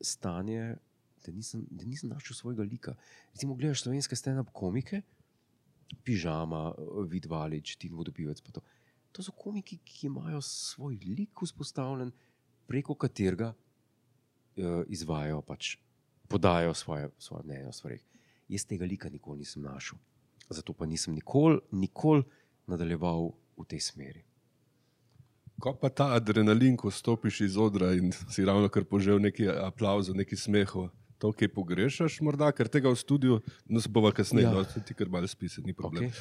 stanje, 0.01 0.77
da 1.27 1.33
nisem, 1.33 1.67
da 1.71 1.85
nisem 1.85 2.09
našel 2.09 2.35
svojega 2.35 2.63
lika. 2.63 2.95
Recimo, 3.33 3.55
gledaš 3.55 3.83
slovenske 3.83 4.17
stand-up 4.17 4.51
komike, 4.53 5.03
pižama, 6.05 6.73
vidvalič, 7.09 7.77
Tim 7.77 7.97
Vodopivec. 7.97 8.41
pa 8.41 8.53
To. 8.53 8.61
to 9.13 9.23
so 9.23 9.33
komiki, 9.33 9.79
ki 9.85 10.07
imajo 10.07 10.41
svoj 10.41 10.99
lik 11.19 11.43
vzpostavljen, 11.43 12.13
preko 12.67 12.95
katerega 12.95 13.53
uh, 13.53 14.85
izvajo, 14.89 15.43
pač 15.43 15.77
podajo 16.29 16.75
svoje, 16.75 17.11
svoje 17.19 17.45
mnenje 17.45 17.69
o 17.69 17.73
stvarih. 17.73 18.05
Jaz 18.49 18.65
tega 18.65 18.85
lika 18.85 19.09
nikoli 19.09 19.39
nisem 19.39 19.63
našel. 19.63 19.99
Zato 20.49 20.73
pa 20.73 20.87
nisem 20.87 21.15
nikoli, 21.15 21.61
nikoli 21.71 22.25
nadaljeval 22.67 23.33
v 23.57 23.65
tej 23.69 23.81
smeri. 23.81 24.25
Ko 25.63 25.75
pa 25.79 25.89
ta 25.89 26.09
adrenalin, 26.17 26.77
ko 26.77 26.91
stopiš 26.91 27.41
iz 27.41 27.57
odra 27.57 27.93
in 27.95 28.11
si 28.13 28.45
ravno 28.45 28.69
kar 28.69 28.85
požel 28.85 29.21
neki 29.23 29.47
aplauz, 29.49 30.09
neki 30.11 30.37
smehov, 30.37 30.89
to, 31.23 31.31
kaj 31.39 31.53
pogrešaš, 31.55 32.19
morda, 32.27 32.49
ker 32.57 32.67
tega 32.73 32.91
v 32.91 32.99
studiu, 32.99 33.39
no 33.71 33.83
se 33.83 33.91
bova 33.93 34.11
kasneje, 34.15 34.49
Ja. 34.49 34.55
ja. 34.59 34.65
no, 34.67 34.83
ti 34.87 34.95
kar 34.99 35.11
malo 35.13 35.29
spisi, 35.31 35.63
ni 35.63 35.75
problem. 35.77 36.09
Okay. 36.11 36.19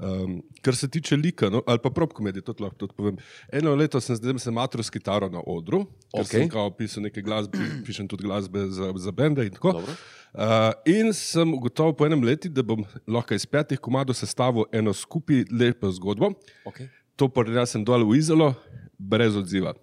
Um, 0.00 0.36
kar 0.64 0.74
se 0.76 0.88
tiče 0.90 1.16
lika, 1.18 1.50
no, 1.52 1.60
ali 1.66 1.78
pa 1.82 1.90
prop 1.94 2.12
komedije, 2.16 2.42
to 2.46 2.54
lahko 2.58 2.78
tudi 2.82 2.94
povem. 2.96 3.18
Eno 3.52 3.74
leto 3.78 4.00
sem 4.00 4.16
zdaj 4.16 4.38
sem 4.42 4.54
matro 4.54 4.82
s 4.82 4.90
kitaro 4.90 5.28
na 5.30 5.42
odru, 5.46 5.84
ker 6.10 6.24
Okej. 6.24 6.30
sem 6.40 6.48
kao 6.50 6.70
pisal 6.74 7.04
neke 7.06 7.22
glasbe, 7.22 7.58
pišem 7.86 8.08
tudi 8.10 8.26
glasbe 8.26 8.66
za, 8.74 8.90
za 8.96 9.12
bende 9.14 9.46
in 9.46 9.54
tako. 9.54 9.76
Dobro. 9.78 9.94
Uh, 10.30 10.70
in 10.86 11.12
sem 11.14 11.54
ugotovil 11.54 11.94
po 11.98 12.06
enem 12.06 12.22
letu, 12.22 12.48
da 12.48 12.62
bom 12.62 12.82
lahko 13.06 13.34
iz 13.34 13.46
petih 13.46 13.78
komadov 13.82 14.14
sestavil 14.18 14.66
eno 14.72 14.94
skupaj 14.94 15.44
lepo 15.50 15.90
zgodbo. 15.94 16.32
Okay. 16.70 16.90
To 17.18 17.28
prinesem 17.28 17.84
dol 17.84 18.06
v 18.08 18.16
izolo, 18.18 18.54
brez 18.96 19.36
odziva. 19.36 19.74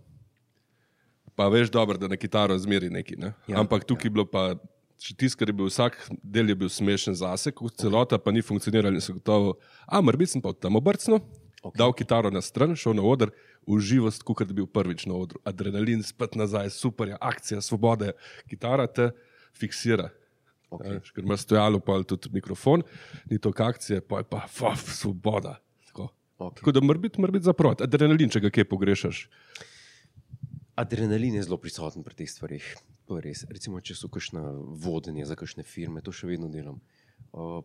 Pa 1.37 1.47
veš 1.47 1.69
dobro, 1.69 1.97
da 1.97 2.09
na 2.09 2.17
kitaro 2.17 2.57
zmeri 2.57 2.89
neki. 2.89 3.15
Ne? 3.15 3.33
Ja, 3.45 3.53
Ja, 3.53 3.59
Ampak 3.61 3.85
tukaj 3.85 4.07
ja. 4.07 4.09
je 4.09 4.15
bilo 4.15 4.25
pa, 4.25 4.55
še 4.97 5.13
tisto, 5.13 5.37
kar 5.37 5.51
je 5.51 5.53
bil 5.53 5.69
vsak 5.69 5.97
del, 6.25 6.49
je 6.49 6.55
bil 6.57 6.69
smešen 6.69 7.13
zase, 7.13 7.53
kot 7.53 7.77
celota, 7.77 8.17
pa 8.17 8.33
ni 8.33 8.41
funkcioniralo 8.41 8.97
in 8.97 9.03
se 9.03 9.13
gotovo. 9.13 9.53
A, 9.85 10.01
mrbi 10.01 10.25
sem 10.25 10.41
pa 10.41 10.53
tam 10.53 10.75
obrcno, 10.75 11.21
Ok. 11.61 11.73
okay. 11.73 11.77
dal 11.77 11.93
kitaro 11.93 12.29
na 12.33 12.41
stran, 12.41 12.73
šel 12.73 12.97
na 12.97 13.05
oder, 13.05 13.29
uživost, 13.65 14.23
kot 14.25 14.41
da 14.41 14.49
bi 14.49 14.61
bil 14.61 14.67
prvič 14.69 15.05
na 15.05 15.13
odru. 15.13 15.37
Adrenalin 15.45 16.01
spet 16.03 16.33
nazaj, 16.35 16.69
super, 16.73 17.13
je, 17.13 17.17
akcija, 17.21 17.61
svoboda, 17.61 18.11
kitara 18.49 18.87
te 18.87 19.11
fiksira. 19.53 20.09
Okay. 20.69 20.97
Okay. 20.97 21.13
Ker 21.15 21.23
ima 21.23 21.37
stojalo, 21.37 21.79
pa 21.79 22.01
tudi 22.03 22.29
mikrofon, 22.33 22.81
ni 23.29 23.37
to 23.37 23.53
akcije, 23.53 24.01
pa 24.01 24.19
je 24.19 24.27
pa 24.27 24.41
faf, 24.49 24.81
svoboda. 24.89 25.59
Tako, 25.85 26.09
Okay. 26.37 26.59
tako 26.59 26.71
da 26.71 26.81
mora 26.81 26.99
biti, 26.99 27.21
mora 27.21 27.31
biti 27.33 27.45
zaprot. 27.45 27.81
Adrenalin, 27.81 28.29
če 28.29 28.39
ga 28.39 28.49
kje 28.49 28.65
pogrešaš. 28.69 29.23
Adrenalin 30.77 31.35
je 31.35 31.43
zelo 31.43 31.57
prisoten 31.57 32.03
pri 32.05 32.13
teh 32.13 32.29
stvarih. 32.29 32.65
To 33.09 33.17
je 33.17 33.23
res. 33.25 33.39
Recimo, 33.49 33.81
če 33.81 33.95
so 33.97 34.09
kakšne 34.13 34.43
vodenje 34.77 35.25
za 35.25 35.33
kakšne 35.33 35.65
firme, 35.65 36.03
to 36.05 36.13
še 36.13 36.29
vedno 36.29 36.51
delam. 36.53 36.77
Uh, 37.33 37.63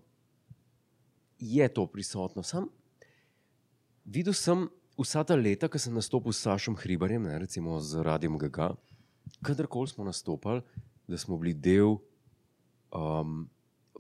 je 1.37 1.67
to 1.69 1.85
prisotno. 1.93 2.41
Sam 2.41 2.71
videl 4.09 4.33
sem 4.33 4.65
vsa 4.97 5.27
ta 5.29 5.37
leta, 5.37 5.69
ko 5.69 5.77
sem 5.77 5.93
nastopil 5.93 6.33
s 6.33 6.47
Sašom 6.47 6.79
Hribarjem, 6.81 7.29
ne, 7.29 7.37
recimo 7.43 7.77
z 7.85 8.01
Radijem 8.01 8.39
GG, 8.41 8.71
kadarkoli 9.45 9.93
smo 9.93 10.09
nastopali, 10.09 10.65
da 11.05 11.21
smo 11.21 11.37
bili 11.37 11.53
del 11.53 11.99
um, 12.97 13.45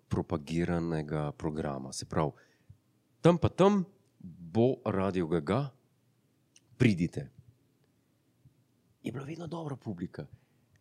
propagiranega 0.08 1.34
programa. 1.36 1.92
Se 1.92 2.08
pravi, 2.08 2.32
tam 3.20 3.36
pa 3.36 3.52
tam 3.52 3.82
bo 4.22 4.80
Radio 4.88 5.28
GG, 5.28 5.68
pridite 6.80 7.28
je 9.02 9.12
bila 9.12 9.24
vedno 9.24 9.46
dobra 9.46 9.76
publika. 9.76 10.26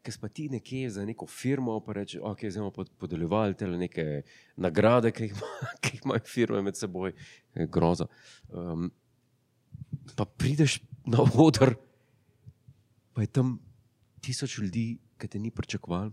Ker 0.02 0.16
pa 0.22 0.30
ti 0.30 0.48
nekje 0.50 0.90
za 0.90 1.06
neko 1.06 1.28
firmo, 1.28 1.80
pa 1.86 1.94
reče, 1.94 2.20
da 2.20 2.32
okay, 2.34 2.52
smo 2.52 2.72
podeljevali 2.98 3.58
te 3.58 3.68
neke 3.68 4.22
nagrade, 4.58 5.12
ki 5.12 5.24
jih, 5.24 5.36
ima, 5.36 5.50
ki 5.82 5.98
jih 5.98 6.06
imajo 6.06 6.26
firme 6.26 6.62
med 6.62 6.78
seboj, 6.78 7.14
groza. 7.70 8.08
Um, 8.50 8.90
pa 10.16 10.26
prideš 10.26 10.80
na 11.06 11.22
oder, 11.38 11.76
pa 13.14 13.22
je 13.22 13.28
tam 13.28 13.60
tisoč 14.22 14.58
ljudi, 14.58 14.98
ki 15.18 15.28
te 15.28 15.40
ni 15.40 15.52
pričakoval, 15.54 16.10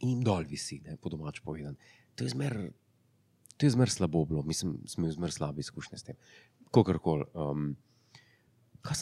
in 0.00 0.14
jim 0.14 0.22
dol 0.24 0.46
visi, 0.48 0.80
ne, 0.86 0.96
po 0.96 1.10
domač 1.10 1.42
povedan. 1.44 1.76
To 2.14 2.24
je 2.24 2.32
zmer, 2.32 2.56
to 3.56 3.66
je 3.66 3.74
zmer 3.74 3.90
slabo 3.90 4.24
bilo, 4.24 4.42
mislim, 4.42 4.78
smo 4.86 5.04
imeli 5.04 5.18
zmer 5.18 5.32
slabe 5.32 5.60
izkušnje 5.60 5.98
s 5.98 6.06
tem. 6.06 6.18
Kakorkoli. 6.70 7.26
Um, 7.34 7.74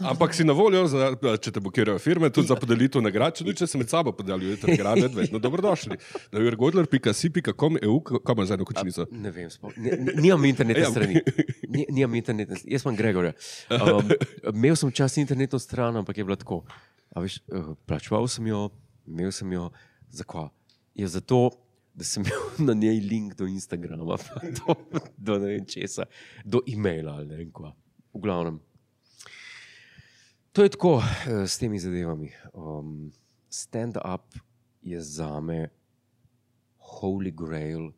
Ampak 0.03 0.35
si 0.35 0.43
na 0.43 0.53
voljo, 0.53 0.87
za, 0.87 1.09
če 1.39 1.51
te 1.51 1.61
blokirajo 1.61 1.99
firme, 1.99 2.31
tudi 2.31 2.49
za 2.49 2.57
podelitev 2.57 2.99
nagrad, 3.01 3.33
če 3.33 3.45
tudi 3.45 3.57
če 3.57 3.67
se 3.67 3.79
med 3.79 3.89
sabo 3.89 4.11
podeljujete 4.13 4.67
nagrade, 4.67 5.07
vedno 5.09 5.39
dobrodošli. 5.39 5.97
Na 6.33 6.41
jurgodler.si.com 6.41 7.79
EU, 7.81 7.95
kam 8.03 8.35
imaš 8.35 8.49
zdaj 8.49 8.65
kočnico? 8.65 9.07
Ne 9.13 9.31
vem, 9.31 9.49
nimam 10.17 10.45
internetne 10.45 10.83
Ja. 10.83 10.91
strani. 10.91 11.23
Ni- 11.69 11.87
Nimam 11.91 12.15
internetne 12.15 12.57
strani. 12.57 12.75
Jaz 12.75 12.83
sem 12.83 12.97
Gregor. 12.97 13.31
Um, 13.71 14.11
imel 14.51 14.77
sem 14.77 14.91
včasih 14.91 15.23
internetno 15.23 15.59
stran, 15.59 15.97
ampak 15.97 16.19
je 16.19 16.25
bilo 16.25 16.37
tako. 16.37 16.65
A 17.11 17.23
Veš, 17.23 17.39
eh, 17.49 17.71
plačeval 17.87 18.27
sem 18.29 18.47
jo, 18.47 18.69
imel 19.07 19.31
sem 19.31 19.53
jo, 19.53 19.71
zakaj? 20.11 20.51
Je 20.95 21.07
zato, 21.09 21.45
da 21.95 22.05
sem 22.05 22.23
imel 22.23 22.43
na 22.69 22.75
njej 22.75 22.99
link 23.01 23.35
do 23.35 23.47
Instagrama, 23.47 24.19
do, 24.59 24.75
do 25.17 25.39
ne 25.39 25.55
vem 25.55 25.67
česa, 25.67 26.11
do 26.45 26.61
e-maila 26.67 27.13
ali 27.15 27.27
ne 27.27 27.37
vem 27.37 27.53
kva. 27.53 27.71
V 28.11 28.21
glavnem. 28.21 28.59
To 30.53 30.63
je 30.63 30.69
tako 30.69 31.03
eh, 31.03 31.47
s 31.47 31.59
temi 31.59 31.79
zadevami. 31.79 32.33
Um, 32.53 33.13
Stand-up 33.51 34.39
je 34.83 35.01
za 35.01 35.41
me 35.41 35.69
holy 36.79 37.31
grail 37.35 37.91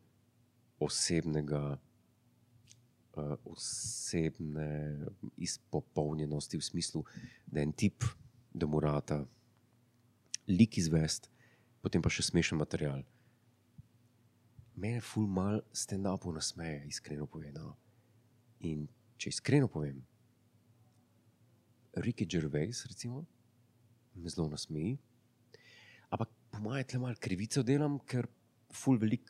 osebnega, 0.79 1.77
uh, 3.13 3.33
osebne 3.45 4.97
izpopolnjenosti, 5.37 6.57
v 6.57 6.61
smislu, 6.61 7.03
da 7.45 7.59
je 7.59 7.63
en 7.63 7.71
tip, 7.71 8.03
da 8.53 8.65
mu 8.65 8.79
rata 8.79 9.25
lik 10.47 10.77
izvest, 10.77 11.29
potem 11.81 12.01
pa 12.01 12.09
še 12.09 12.25
smešen 12.31 12.57
material. 12.57 13.03
Mene 14.75 15.01
ful 15.03 15.27
mal 15.27 15.61
stand-upov 15.75 16.33
nasmeje, 16.35 16.85
iskreno 16.89 17.27
povedano. 17.29 17.75
In 18.65 18.87
če 19.17 19.29
iskreno 19.29 19.67
povem, 19.67 20.01
Ricky 21.93 22.25
Gervais, 22.29 22.85
recimo, 22.87 23.25
me 24.15 24.29
zelo 24.29 24.47
nasmeji. 24.49 24.97
Ampak 26.11 26.29
po 26.51 26.59
mojem, 26.59 26.85
tle 26.87 26.99
malo 26.99 27.19
krivico 27.19 27.63
delam, 27.63 27.99
ker 28.07 28.27
ful 28.71 28.99
velik 28.99 29.27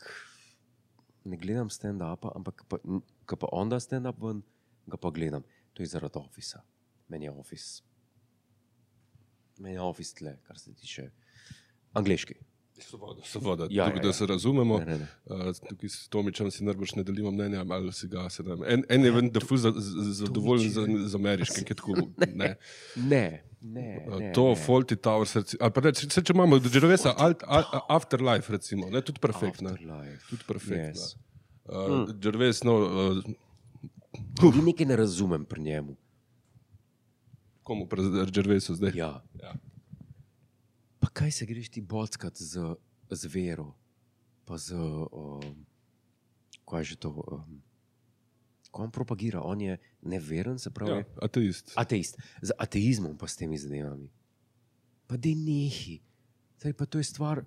ne 1.25 1.38
gledam 1.38 1.70
stand-upa, 1.70 2.33
ampak 2.38 2.66
pa, 2.70 2.77
ko 3.25 3.38
pa 3.38 3.50
on 3.53 3.70
da 3.70 3.79
stand-up 3.81 4.22
ven, 4.22 4.42
ga 4.90 4.98
pa 4.98 5.12
gledam. 5.14 5.46
To 5.74 5.83
je 5.83 5.90
zaradi 5.90 6.20
ofisa. 6.22 6.62
Meni 7.09 7.25
je 7.25 7.31
office. 7.31 7.83
Meni 9.59 9.75
je 9.75 9.81
office 9.81 10.16
tle, 10.18 10.38
kar 10.46 10.59
se 10.59 10.74
tiče 10.74 11.09
angliški. 11.94 12.38
Svoboda, 12.81 13.22
svoboda. 13.24 13.63
Ja, 13.65 13.85
Tukaj, 13.85 13.98
ja, 13.98 14.01
da 14.01 14.07
ja. 14.07 14.13
se 14.13 14.25
razumemo. 14.25 14.79
Ne, 14.79 14.85
ne, 14.85 14.98
ne. 14.98 15.07
Uh, 15.25 15.53
tukaj 15.70 15.89
s 15.89 16.07
Tomičem 16.07 16.51
si 16.51 16.63
najbrž 16.63 16.96
ne 16.96 17.03
delimo 17.03 17.31
mnenja, 17.31 17.65
ali 17.67 17.94
si 17.94 18.07
ga 18.07 18.29
se 18.29 18.44
da. 18.44 18.57
En, 18.67 18.83
en 18.89 19.05
je 19.05 19.11
ven, 19.11 19.29
da 19.29 19.39
za- 19.72 19.74
zadovoljen 20.13 20.70
za, 20.70 20.81
za 21.05 21.17
ameriškim, 21.17 21.63
ki 21.63 21.75
tako. 21.75 21.94
Ne. 22.33 22.55
Ne, 22.96 23.25
ne. 23.61 24.05
Uh, 24.07 24.20
ne 24.20 24.33
To, 24.33 24.50
ne. 24.50 24.55
Faulty 24.57 24.96
Towers, 24.98 25.35
reci- 25.35 25.57
ali 25.59 25.72
pa 25.72 25.81
reči, 25.81 26.09
če 26.09 26.22
imamo 26.29 26.55
alt- 26.55 27.44
al- 27.48 27.81
Afterlife, 27.89 28.51
recimo, 28.51 28.89
ne, 28.89 29.01
tudi 29.01 29.20
perfektno. 29.20 29.70
Afterlife. 29.70 30.25
Tudi 30.29 30.44
perfektno. 30.48 31.01
Yes. 31.01 31.15
Uh, 31.65 32.09
Jerves, 32.17 32.63
no, 32.63 32.75
uh, 32.75 33.24
Ni 34.55 34.61
nekaj 34.63 34.85
ne 34.85 34.96
razumem 34.96 35.46
pri 35.46 35.61
njemu. 35.61 35.96
komu 37.63 37.85
pri 37.87 38.01
Jervesu 38.35 38.75
zdaj? 38.75 38.91
Ja. 38.96 39.22
Ja. 39.35 39.53
Pa 41.01 41.09
kaj 41.09 41.33
se 41.33 41.46
greš 41.50 41.72
ti 41.74 41.81
bockat 41.81 42.37
z, 42.37 42.77
z 43.09 43.33
vero, 43.33 43.74
pa 44.46 44.57
z. 44.61 44.77
Um, 44.77 45.66
kaj 46.70 46.85
je 46.85 46.94
že 46.94 46.96
to? 47.01 47.09
Um, 47.25 47.59
ko 48.72 48.85
on 48.87 48.92
propagira, 48.92 49.42
on 49.44 49.61
je 49.61 49.75
neveren, 50.01 50.59
se 50.59 50.72
pravi. 50.72 51.03
Ja, 51.03 51.27
ateist. 51.27 51.74
Ateist. 51.75 52.16
Z 52.42 52.55
ateizmom 52.55 53.18
pa 53.20 53.27
s 53.27 53.35
temi 53.35 53.59
zadevami. 53.59 54.07
Pa 55.11 55.20
da 55.20 55.33
nehi. 55.35 56.00
Zdaj, 56.61 56.74
pa 56.79 56.85
to 56.85 57.01
je 57.01 57.03
stvar, 57.03 57.44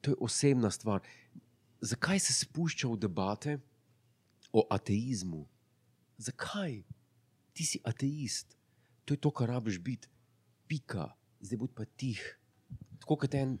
to 0.00 0.14
je 0.14 0.16
osebna 0.20 0.70
stvar. 0.70 1.04
Zakaj 1.80 2.20
se 2.20 2.32
spušča 2.32 2.88
v 2.88 2.96
debate 2.96 3.58
o 4.52 4.64
ateizmu? 4.70 5.44
Zakaj? 6.16 6.80
Ti 7.52 7.64
si 7.66 7.80
ateist. 7.84 8.56
To 9.04 9.14
je 9.14 9.20
to, 9.20 9.30
kar 9.30 9.48
rabiš 9.48 9.80
biti. 9.82 10.08
Pika. 10.68 11.10
Zdaj 11.40 11.58
bodi 11.58 11.74
pa 11.76 11.84
tih. 11.96 12.20
Tako 13.00 13.16
kot 13.24 13.34
en. 13.34 13.58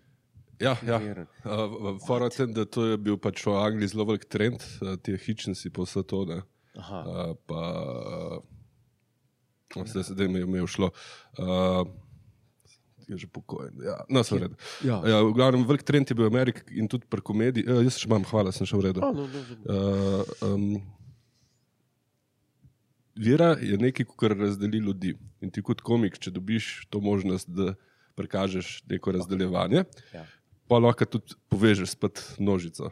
Ja, 0.60 0.76
ja. 0.84 1.00
Uh, 1.00 1.96
Fora 2.04 2.28
tem, 2.28 2.52
da 2.52 2.66
to 2.68 2.84
je 2.90 2.98
bil 3.00 3.16
pač 3.16 3.40
v 3.48 3.56
Angliji 3.56 3.94
zelo 3.94 4.04
velik 4.10 4.26
trend, 4.28 4.60
uh, 4.84 4.92
ti 5.00 5.16
hitchensi 5.16 5.72
po 5.72 5.86
vse 5.88 6.04
to. 6.04 6.26
Ne. 6.28 6.42
Aha. 6.76 7.00
Uh, 7.00 7.32
pa, 7.48 7.62
uh, 9.72 9.86
zdaj 9.88 10.04
se 10.04 10.28
mi 10.28 10.44
je 10.44 10.46
mi 10.46 10.60
je 10.60 10.66
šlo. 10.68 10.92
Uh, 11.40 11.88
je 13.08 13.16
že 13.24 13.26
pokojen. 13.26 13.74
Ja, 13.82 14.04
no, 14.08 14.22
sem 14.22 14.38
red. 14.38 14.52
Ja. 14.86 15.00
Ja, 15.02 15.24
v 15.26 15.32
glavnem, 15.34 15.64
velik 15.66 15.82
trend 15.82 16.10
je 16.10 16.14
bil 16.14 16.28
v 16.28 16.36
Ameriki 16.36 16.62
in 16.78 16.86
tudi 16.86 17.08
pri 17.10 17.24
komediji. 17.24 17.66
Uh, 17.66 17.80
jaz 17.82 17.98
še 17.98 18.06
imam, 18.06 18.22
hvala, 18.28 18.52
sem 18.54 18.68
še 18.68 18.78
v 18.78 18.90
redu. 18.90 19.02
A, 19.02 19.10
no, 19.16 19.26
no, 19.26 19.40
no. 19.48 19.56
Uh, 19.64 20.22
um, 20.46 20.99
vera 23.16 23.56
je 23.60 23.78
nekaj, 23.78 24.06
kar 24.16 24.36
razdeli 24.36 24.78
ljudi. 24.78 25.14
In 25.40 25.50
ti 25.50 25.62
kot 25.62 25.80
komik, 25.80 26.18
če 26.18 26.30
dobiš 26.30 26.86
to 26.90 27.00
možnost, 27.00 27.48
da 27.48 27.74
prikažeš 28.14 28.82
neko 28.86 29.12
razdeljevanje, 29.12 29.84
Ja. 30.12 30.26
pa 30.68 30.78
lahko 30.78 31.04
tudi 31.04 31.34
povežeš 31.48 31.90
spet 31.90 32.34
množico. 32.38 32.90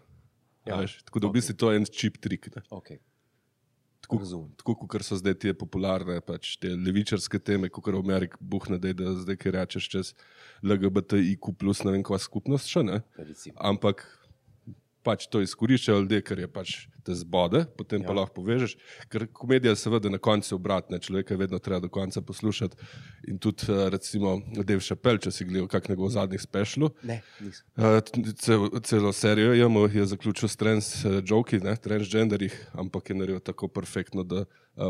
Ja, 0.67 0.81
Ja, 0.81 0.87
tako 1.05 1.21
da 1.21 1.29
v 1.29 1.33
bistvu 1.33 1.55
to 1.57 1.71
je 1.73 1.77
en 1.77 1.85
čip 1.85 2.19
trik. 2.19 2.49
Ne. 2.57 2.63
Okay. 2.71 2.99
Tako, 4.01 4.19
Razumem. 4.19 4.53
tako 4.57 4.75
kot 4.75 5.03
so 5.03 5.17
zdaj 5.17 5.35
te 5.35 5.55
popularne, 5.55 6.21
pač 6.21 6.57
te 6.57 6.69
levičarske 6.69 7.39
teme, 7.39 7.69
kot 7.69 7.87
v 7.87 7.99
Ameriki 7.99 8.37
buhne, 8.41 8.79
da, 8.79 8.93
da 8.93 9.13
zdaj 9.15 9.37
kaj 9.37 9.53
rečeš 9.53 9.89
čez 9.89 10.15
LGBTIQ, 10.63 11.53
ne 11.85 11.93
vem, 11.93 12.03
kva 12.03 12.19
skupnost 12.19 12.69
še 12.69 12.83
ne. 12.83 13.03
Recimo. 13.17 13.57
Ampak 13.61 14.18
pač 15.03 15.27
to 15.31 15.41
izkoriščajo 15.45 16.03
ljudje, 16.05 16.23
ker 16.27 16.43
je 16.43 16.49
pač 16.53 16.73
te 17.07 17.15
zbode, 17.17 17.63
potem 17.79 18.03
ja. 18.03 18.07
pa 18.09 18.17
lahko 18.19 18.43
povežeš. 18.43 18.75
Ker 19.13 19.27
komedija 19.33 19.73
je 19.73 19.81
seveda 19.81 20.11
na 20.13 20.21
koncu 20.23 20.55
obratna, 20.59 21.01
človeka 21.03 21.35
je 21.35 21.41
vedno 21.41 21.61
treba 21.63 21.81
do 21.87 21.91
konca 21.93 22.21
poslušati. 22.23 22.77
In 23.33 23.39
tudi, 23.41 23.69
eh, 23.73 23.89
recimo, 23.95 24.37
Dave 24.59 24.85
Chappelle, 24.85 25.23
če 25.25 25.33
si 25.33 25.47
gledal 25.49 25.71
kak 25.73 25.89
njegov 25.89 26.13
zadnjih 26.17 26.43
specialov. 26.43 26.93
Ne, 27.09 27.21
nisem. 27.41 27.65
Uh, 27.77 28.01
cel, 28.37 28.69
celo 28.85 29.13
serijo 29.17 29.55
jemo, 29.57 29.87
je 29.93 30.05
zaključil 30.13 30.51
s 30.51 30.61
transjoki, 30.61 31.63
uh, 31.63 31.79
transgenderjih, 31.83 32.59
ampak 32.77 33.11
je 33.11 33.17
naredil 33.17 33.41
tako 33.45 33.71
perfektno, 33.73 34.27
da 34.27 34.45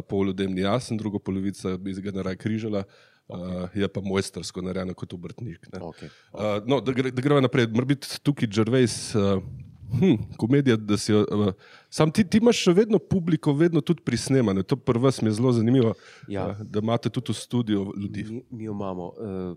pol 0.08 0.26
ljudem 0.28 0.52
ni 0.52 0.60
jasen, 0.60 0.98
druga 1.00 1.16
polovica 1.18 1.78
bi 1.80 1.94
ga 2.04 2.12
naraj 2.12 2.36
križala, 2.36 2.82
uh, 3.28 3.68
je 3.74 3.88
pa 3.88 4.02
mojstersko 4.04 4.62
narejeno 4.62 4.94
kot 4.94 5.14
obrtnik. 5.16 5.64
ne. 5.72 5.80
Okay. 5.80 6.10
Uh, 6.32 6.58
no, 6.66 6.80
da, 6.80 6.92
gre, 6.92 7.10
da 7.10 7.24
gremo 7.24 7.40
naprej. 7.40 7.70
Mora 7.72 7.88
biti 7.94 8.20
tukaj 8.22 8.50
Jervejs. 8.52 9.14
Uh, 9.14 9.42
Hm, 9.88 10.36
komedija, 10.36 10.76
da 10.76 10.98
si 10.98 11.12
jo. 11.12 11.24
Uh, 11.32 11.52
sam 11.90 12.10
ti, 12.12 12.24
ti 12.28 12.38
imaš 12.42 12.60
še 12.66 12.72
vedno 12.76 12.98
publiko, 12.98 13.52
vedno 13.56 13.80
tudi 13.80 14.02
pri 14.04 14.16
snemanju. 14.20 14.62
To 14.68 14.76
pri 14.76 15.00
vas 15.00 15.22
mi 15.22 15.30
je 15.30 15.38
zelo 15.40 15.52
zanimivo, 15.52 15.94
Ja. 16.28 16.50
uh, 16.50 16.60
da 16.60 16.82
imate 16.84 17.08
tudi 17.10 17.32
v 17.32 17.36
studiu 17.36 17.86
ljudi. 17.96 18.24
Mi, 18.28 18.42
mi 18.50 18.64
jo 18.64 18.72
imamo. 18.76 19.12
Uh, 19.16 19.56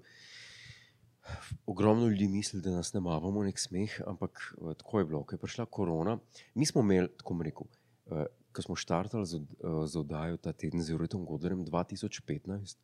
Ogromno 1.65 2.07
ljudi 2.07 2.27
misli, 2.27 2.61
da 2.61 2.71
nas 2.71 2.93
ne 2.93 2.97
imamo 2.97 3.43
nek 3.43 3.59
smeh, 3.59 3.99
ampak 4.07 4.39
uh, 4.57 4.73
tako 4.73 4.99
je 4.99 5.05
bilo. 5.05 5.23
Ko 5.23 5.35
je 5.35 5.39
prišla 5.39 5.65
korona, 5.65 6.17
mi 6.55 6.65
smo 6.65 6.81
imeli, 6.81 7.07
tako 7.17 7.37
rekel, 7.43 7.67
uh, 8.07 8.25
ko 8.51 8.61
smo 8.65 8.75
štartali 8.75 9.25
z, 9.25 9.39
uh, 9.59 9.83
z 9.87 9.99
oddajo 9.99 10.37
ta 10.37 10.51
teden 10.51 10.81
z 10.83 10.91
Juretom 10.91 11.25
Godlerjem 11.25 11.65
2015, 11.67 12.75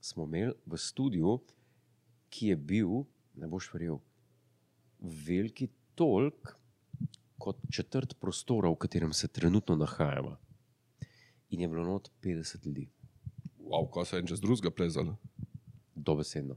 smo 0.00 0.26
imeli 0.26 0.52
v 0.66 0.78
studiu, 0.78 1.38
ki 2.30 2.52
je 2.52 2.56
bil, 2.56 3.02
ne 3.34 3.48
boš 3.50 3.72
verjel, 3.74 3.98
veliki 5.00 5.70
tolk 5.98 6.59
kot 7.40 7.58
četrt 7.72 8.14
prostora, 8.20 8.68
v 8.70 8.76
katerem 8.76 9.12
se 9.12 9.28
trenutno 9.28 9.76
nahajamo. 9.76 10.36
In 11.50 11.60
je 11.60 11.68
bilo 11.68 11.84
not 11.84 12.10
50 12.22 12.66
ljudi, 12.66 12.88
Wow, 13.70 13.86
ko 13.90 14.04
se 14.04 14.16
je 14.16 14.20
en 14.20 14.26
čez 14.26 14.40
drugega 14.40 14.70
plezal. 14.70 15.14
dobesedno. 15.94 16.56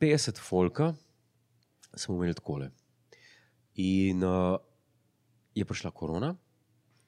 50 0.00 0.40
folka 0.40 0.94
smo 1.96 2.14
imeli 2.16 2.34
takole. 2.34 2.70
In 3.74 4.24
uh, 4.24 4.56
je 5.54 5.64
prišla 5.64 5.90
korona, 5.90 6.34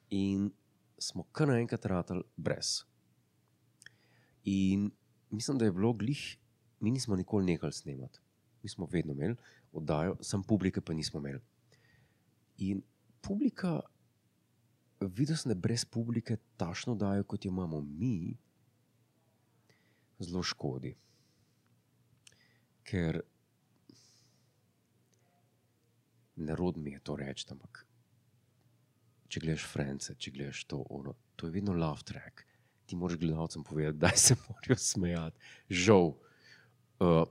in 0.09 0.51
smo 0.97 1.23
kar 1.31 1.47
naenkrat 1.47 1.85
ratali 1.85 2.23
brez. 2.35 2.83
In 4.43 4.91
mislim, 5.29 5.57
da 5.57 5.65
je 5.65 5.71
bilo 5.71 5.93
glih, 5.93 6.37
mi 6.79 6.91
nismo 6.91 7.15
nikoli 7.15 7.45
nehali 7.45 7.73
snemati. 7.73 8.19
Mi 8.63 8.69
smo 8.69 8.87
vedno 8.91 9.13
imeli 9.13 9.35
oddajo, 9.71 10.17
sam 10.21 10.43
publike 10.43 10.81
pa 10.81 10.93
nismo 10.93 11.19
imeli. 11.19 11.39
In 12.57 12.81
publika, 13.21 13.81
videl 15.01 15.37
sem, 15.37 15.51
da 15.53 15.59
brez 15.59 15.85
publike 15.85 16.37
tašno 16.57 16.95
dajo, 16.95 17.23
kot 17.23 17.45
jo 17.45 17.51
imamo 17.51 17.81
mi, 17.81 18.37
zelo 20.19 20.43
škodi. 20.43 20.95
Ker 22.87 23.21
narod 26.35 26.77
mi 26.77 26.91
je 26.91 26.99
to 27.03 27.15
reči, 27.15 27.45
ampak 27.51 27.83
če 29.27 29.41
gledaš 29.43 29.65
France, 29.67 30.15
če 30.15 30.31
gledaš 30.33 30.63
to, 30.71 30.81
ono, 30.93 31.13
to 31.35 31.47
je 31.47 31.55
vedno 31.57 31.75
love 31.75 32.05
track. 32.07 32.45
Ti 32.87 32.95
moraš 32.95 33.19
gledalcem 33.19 33.63
povedati, 33.67 33.99
da 33.99 34.11
se 34.15 34.37
morajo 34.47 34.77
smejati. 34.79 35.51
Žal. 35.69 36.13
Uh, 37.03 37.25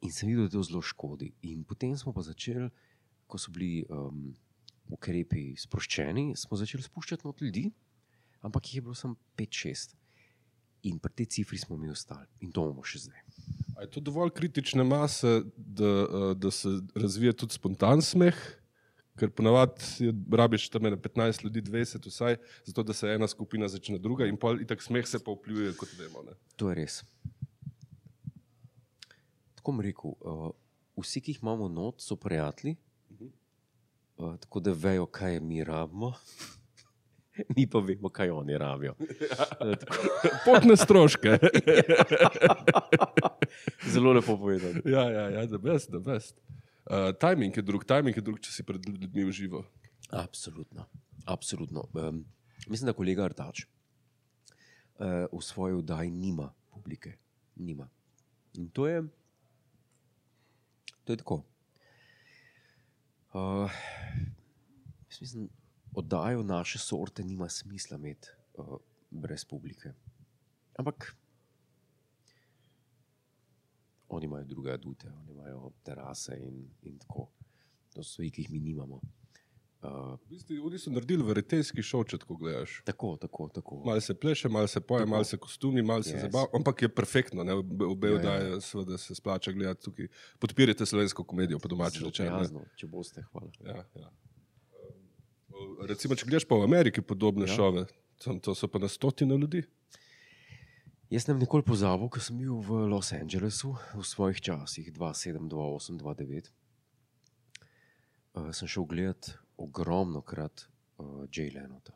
in 0.00 0.12
sem 0.14 0.30
videl, 0.30 0.46
da 0.46 0.54
to 0.54 0.62
zelo 0.68 0.82
škodi. 0.82 1.32
In 1.50 1.64
potem 1.68 1.96
smo 1.98 2.14
pa 2.14 2.22
začeli, 2.22 2.70
ko 3.26 3.40
so 3.40 3.50
bili 3.52 3.82
um, 3.90 4.30
ukrepi 4.92 5.52
sproščeni, 5.58 6.32
smo 6.38 6.58
začeli 6.60 6.84
spuščati 6.84 7.26
not 7.26 7.42
ljudi, 7.42 7.66
ampak 8.42 8.68
jih 8.68 8.80
je 8.80 8.86
bilo 8.88 8.94
samo 8.98 9.16
5-6. 9.38 9.96
In 10.90 10.98
pri 10.98 11.14
tej 11.14 11.28
cifri 11.36 11.60
smo 11.62 11.76
mi 11.78 11.90
ostali 11.92 12.26
in 12.42 12.50
to 12.50 12.64
bomo 12.66 12.82
še 12.82 13.04
zdaj. 13.04 13.20
A 13.78 13.84
je 13.84 13.92
to 13.94 14.02
dovolj 14.02 14.32
kritične 14.34 14.82
mase, 14.84 15.42
da, 15.56 15.92
eh, 16.02 16.34
da 16.34 16.50
se 16.50 16.72
razvije 16.98 17.36
tudi 17.38 17.54
spontan 17.54 18.02
smeh? 18.02 18.34
Ker 19.20 19.30
ponavadi 19.30 20.10
rabiš 20.32 20.70
tam 20.72 20.88
ene 20.88 20.96
15 20.96 21.44
ljudi, 21.44 21.62
20 21.68 22.08
vsaj, 22.08 22.38
zato 22.64 22.82
da 22.82 22.96
se 22.96 23.12
ena 23.12 23.28
skupina 23.28 23.68
začne 23.68 23.98
druga 24.00 24.26
in 24.26 24.38
pol 24.40 24.62
itak 24.64 24.82
smeh 24.82 25.06
se 25.06 25.20
pa 25.22 25.34
vpljuje, 25.36 25.74
kot 25.76 25.92
vemo. 25.98 26.24
Ne? 26.26 26.32
To 26.56 26.70
je 26.72 26.78
res. 26.80 27.02
Tako 29.60 29.76
bom 29.76 29.84
rekel, 29.84 30.16
uh, 30.16 30.48
vsi, 30.98 31.20
ki 31.20 31.36
jih 31.36 31.42
imamo 31.44 31.68
not, 31.68 32.00
so 32.00 32.16
prijatelji, 32.16 32.74
uh, 34.16 34.36
tako 34.40 34.60
da 34.60 34.72
vejo, 34.72 35.06
kaj 35.06 35.40
mi 35.40 35.64
rabimo, 35.64 36.12
mi 37.56 37.66
pa 37.70 37.78
vemo, 37.78 38.08
kaj 38.08 38.30
oni 38.30 38.58
rabijo. 38.58 38.94
Uh, 39.00 39.76
tako, 39.80 39.94
Potne 40.46 40.76
stroške. 40.76 41.38
zelo 43.86 44.12
lepo 44.12 44.36
povedano. 44.38 44.80
ja, 44.84 45.10
ja, 45.10 45.28
ja, 45.30 45.46
the 45.46 45.58
best, 45.58 45.88
the 45.88 45.98
best. 45.98 46.40
Uh, 46.90 47.12
timing 47.20 47.56
je 47.56 47.62
drug, 47.62 47.84
timing 47.84 48.16
je 48.16 48.22
drug, 48.22 48.40
če 48.40 48.52
si 48.52 48.66
pred 48.66 48.88
ljudmi 48.88 49.24
v 49.24 49.32
živo. 49.32 49.64
Absolutno. 50.10 50.86
Absolutno. 51.24 51.86
Um, 51.94 52.24
mislim, 52.66 52.86
da 52.86 52.92
kolega 52.92 53.24
Artač 53.24 53.64
uh, 53.64 55.28
v 55.32 55.42
svoji 55.42 55.78
vdaji 55.78 56.10
nima 56.10 56.50
publike. 56.70 57.14
Nima. 57.56 57.88
In 58.58 58.68
to 58.68 58.88
je, 58.88 59.02
to 61.04 61.12
je 61.12 61.16
tako. 61.16 61.42
Uh, 63.32 63.70
mislim, 65.20 65.48
oddajo 65.94 66.42
naše 66.42 66.78
sorte 66.78 67.24
nima 67.24 67.48
smisla 67.48 67.96
imeti 67.96 68.28
uh, 68.54 68.76
brez 69.10 69.44
publike. 69.44 69.92
Ampak 70.78 71.16
oni 74.08 74.26
imajo 74.26 74.44
druge 74.44 74.72
adute, 74.72 75.08
oni 75.08 75.30
imajo 75.32 75.70
terase 75.82 76.36
in, 76.40 76.68
in 76.82 76.98
tako. 76.98 77.28
To 77.92 78.02
so 78.02 78.12
stvari, 78.12 78.30
ki 78.30 78.42
jih 78.42 78.50
mi 78.50 78.60
nimamo. 78.60 79.00
Uh, 79.82 80.14
V 80.20 80.28
bistvu, 80.28 80.54
Oni 80.62 80.78
so 80.78 80.90
naredili 80.90 81.24
veritejski 81.24 81.82
šov, 81.82 82.04
če 82.04 82.18
tako 82.18 82.36
gledaš. 82.36 82.82
tako, 82.84 83.16
tako, 83.16 83.48
tako. 83.50 83.80
Malo 83.82 84.00
se 84.00 84.14
pleše, 84.14 84.48
malo 84.48 84.66
se 84.66 84.80
poje, 84.80 85.06
malo 85.06 85.24
se 85.24 85.36
kostumi, 85.36 85.82
malo 85.82 86.02
se 86.02 86.12
Yes. 86.12 86.20
zabava, 86.22 86.46
ampak 86.54 86.82
je 86.82 86.88
perfektno. 86.90 87.42
Ne? 87.42 87.52
Obe, 87.52 88.06
Ja, 88.06 88.12
ja. 88.12 88.16
oddaje, 88.16 88.60
seveda 88.60 88.98
se 88.98 89.14
splača 89.14 89.52
gledati 89.52 89.82
tukaj. 89.82 90.06
Podpirite 90.38 90.86
slovensko 90.86 91.24
komedijo, 91.24 91.58
po 91.58 91.68
domači 91.68 91.98
rečeno. 92.00 92.46
če 92.76 92.86
boste, 92.86 93.24
hvala. 93.24 93.50
Ja, 93.60 93.82
ja. 93.96 94.12
Um, 95.50 95.82
Recimo, 95.82 96.14
če 96.14 96.24
gledaš 96.24 96.44
pa 96.44 96.54
v 96.54 96.62
Ameriki 96.64 97.02
podobne 97.02 97.42
Ja. 97.42 97.50
ja. 97.50 97.56
šove, 97.56 97.86
tam, 98.16 98.38
to 98.38 98.54
so 98.54 98.68
pa 98.68 98.78
na 98.78 98.88
stotine 98.88 99.34
ljudi. 99.36 99.64
Jaz 101.10 101.26
sem 101.26 101.36
nikoli 101.36 101.62
pozabil, 101.62 102.08
ko 102.08 102.20
sem 102.20 102.38
bil 102.38 102.54
v 102.56 102.86
Los 102.86 103.10
Angelesu 103.12 103.74
v 103.92 104.00
svojih 104.00 104.38
časih, 104.40 104.92
2007, 104.92 105.42
2008, 105.44 105.98
2009. 105.98 106.54
Uh, 108.32 108.48
sem 108.50 108.64
šel 108.66 108.86
gledat 108.86 109.34
ogromno 109.62 110.20
krat 110.20 110.64
uh, 110.98 111.24
Jay 111.30 111.52
Lenota. 111.54 111.94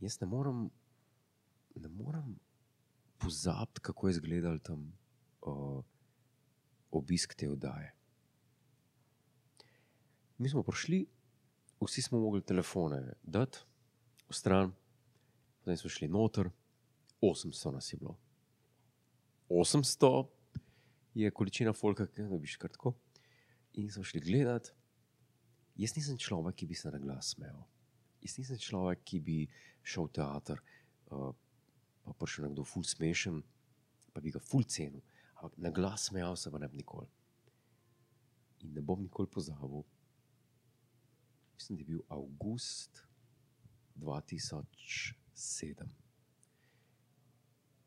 Jaz 0.00 0.20
ne 0.20 0.26
morem, 0.30 0.68
ne 1.74 1.88
morem 1.88 2.36
pozabiti, 3.18 3.80
kako 3.80 4.08
je 4.08 4.16
izgledal 4.16 4.58
tam 4.58 4.86
uh, 5.42 5.82
obisk 6.90 7.34
te 7.34 7.50
oddaje. 7.50 7.92
Mi 10.38 10.48
smo 10.48 10.62
prišli, 10.62 11.02
vsi 11.80 12.02
smo 12.02 12.20
mogli 12.20 12.42
telefone 12.42 13.02
dati 13.22 13.58
v 14.28 14.34
stran, 14.34 14.72
potem 15.58 15.76
smo 15.76 15.90
šli 15.90 16.08
noter. 16.08 16.50
800 17.20 17.72
nas 17.74 17.92
je 17.92 17.98
bilo. 18.00 18.16
800 19.48 20.26
je 21.14 21.30
količina 21.30 21.72
folka, 21.72 22.06
ga 22.06 22.28
dobiš 22.28 22.56
kar 22.56 22.70
tako. 22.70 22.94
In 23.72 23.90
smo 23.90 24.04
šli 24.04 24.20
gledat. 24.20 24.72
Jaz 25.80 25.94
nisem 25.96 26.18
človek, 26.20 26.54
ki 26.60 26.66
bi 26.68 26.76
se 26.76 26.90
na 26.92 27.00
glas 27.00 27.32
smejal. 27.34 27.62
Jaz 28.20 28.34
nisem 28.36 28.58
človek, 28.60 29.00
ki 29.08 29.18
bi 29.24 29.38
šel 29.86 30.10
v 30.10 30.12
teater, 30.18 30.58
uh, 31.08 31.32
pa 32.04 32.12
prišel 32.20 32.44
nekdo 32.48 32.62
ful 32.68 32.84
smešen, 32.84 33.40
pa 34.12 34.18
bi 34.20 34.28
ga 34.34 34.40
ful 34.44 34.64
cenil. 34.68 35.00
Ampak 35.40 35.56
na 35.56 35.70
glas 35.72 36.00
smejal 36.10 36.36
se 36.36 36.52
pa 36.52 36.60
ne 36.60 36.68
bi 36.68 36.76
nikoli. 36.82 37.08
In 38.60 38.68
ne 38.76 38.82
bom 38.84 39.00
nikoli 39.00 39.28
pozabil. 39.32 39.80
Mislim, 41.56 41.76
da 41.76 41.80
je 41.80 41.90
bil 41.94 42.02
avgust 42.12 42.92
2007 43.96 45.88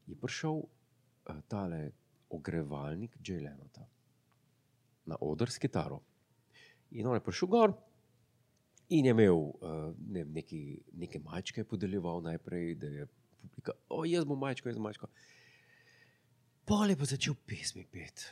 je 0.07 0.15
prišel 0.15 0.51
uh, 0.51 0.67
tale 1.47 1.91
ogrevalnik 2.29 3.17
Dželenota 3.21 3.87
na 5.05 5.17
oder 5.21 5.51
s 5.51 5.57
kitaro. 5.57 5.99
In 6.93 7.07
on 7.09 7.17
je 7.17 7.25
prišel 7.25 7.49
gor 7.49 7.73
in 8.93 9.05
je 9.05 9.11
imel 9.11 9.37
uh, 9.37 9.93
ne, 10.09 10.25
neki, 10.25 10.79
neke 10.93 11.19
majčke 11.19 11.63
podeljeval 11.63 12.21
najprej, 12.21 12.75
da 12.75 12.87
je 12.87 13.07
publika, 13.41 13.73
o, 13.89 14.03
jaz 14.05 14.25
bom 14.25 14.39
majčko, 14.39 14.69
jaz 14.69 14.77
bom 14.77 14.85
majčko. 14.85 15.09
Pol 16.69 16.91
je 16.91 16.97
pa 16.99 17.07
začel 17.09 17.35
pesmi 17.47 17.85
pet. 17.91 18.27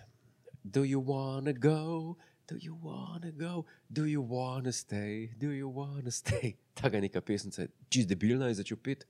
Do 0.64 0.84
you 0.86 1.02
wanna 1.02 1.54
go? 1.54 2.18
Do 2.48 2.60
you 2.62 2.78
wanna 2.84 3.32
go? 3.32 3.66
Do 3.90 4.06
you 4.06 4.22
wanna 4.22 4.72
stay? 4.72 5.32
Do 5.38 5.52
you 5.52 5.72
wanna 5.72 6.12
stay? 6.12 6.56
Taka 6.82 7.02
neka 7.02 7.22
pesnica, 7.22 7.68
čist 7.90 8.12
debilna 8.12 8.52
je 8.52 8.62
začel 8.62 8.78
pet. 8.78 9.08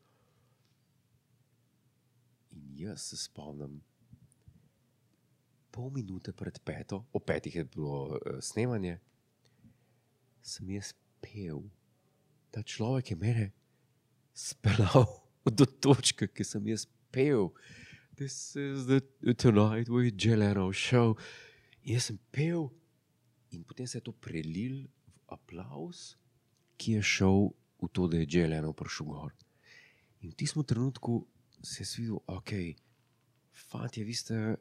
In 2.56 2.72
jaz 2.80 3.12
se 3.12 3.18
spomnim, 3.18 3.82
pol 5.72 5.92
minute 5.92 6.34
pred 6.34 6.60
peto, 6.64 7.06
o 7.12 7.20
petih 7.20 7.56
je 7.56 7.66
bilo 7.66 8.04
uh, 8.16 8.40
snemanje, 8.40 9.00
sem 10.42 10.70
jaz 10.70 10.94
pel. 11.22 11.64
Ta 12.52 12.64
človek 12.64 13.14
je 13.14 13.18
mene 13.18 13.48
speljal 14.34 15.08
do 15.58 15.66
točke, 15.66 16.28
ki 16.28 16.46
sem 16.46 16.68
jaz 16.68 16.88
pel. 17.14 17.52
This 18.18 18.56
is 18.56 18.86
the 18.86 19.02
tonight 19.34 19.90
with 19.90 20.18
Jeleno 20.18 20.72
show. 20.74 21.18
In 21.84 21.96
jaz 21.96 22.12
sem 22.12 22.20
pel, 22.32 22.70
in 23.52 23.64
potem 23.64 23.88
se 23.88 24.00
je 24.00 24.06
to 24.06 24.14
prelil 24.14 24.84
v 24.86 25.38
aplaus, 25.38 26.16
ki 26.78 27.00
je 27.00 27.06
šel 27.06 27.52
v 27.82 27.90
to, 27.90 28.08
da 28.08 28.22
je 28.22 28.30
Jeleno 28.30 28.74
prišel 28.78 29.10
gor. 29.10 29.32
In 30.22 30.34
v 30.34 30.38
tistem 30.38 30.66
trenutku 30.66 31.24
se 31.66 31.82
je 31.82 31.90
videl, 31.98 32.20
ok, 32.30 32.52
fanti, 33.70 34.04
vi 34.06 34.14
ste 34.14 34.58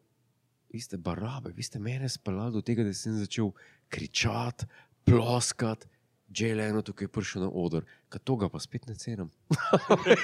vi 0.71 0.81
ste 0.81 0.97
barabe, 0.97 1.53
vi 1.53 1.62
ste 1.62 1.79
mene 1.79 2.09
speljali 2.09 2.53
do 2.53 2.62
tega, 2.62 2.85
da 2.87 2.95
sem 2.95 3.16
začel 3.19 3.51
kričati, 3.90 4.66
ploskati. 5.11 5.87
Jay 6.31 6.55
Leno 6.55 6.83
tukaj 6.83 7.05
je 7.05 7.12
prišel 7.12 7.42
na 7.42 7.49
oder, 7.51 7.85
kad 8.09 8.23
to 8.23 8.37
ga 8.37 8.49
pa 8.49 8.61
spet 8.62 8.87
ne 8.87 8.94
cenim. 8.94 9.31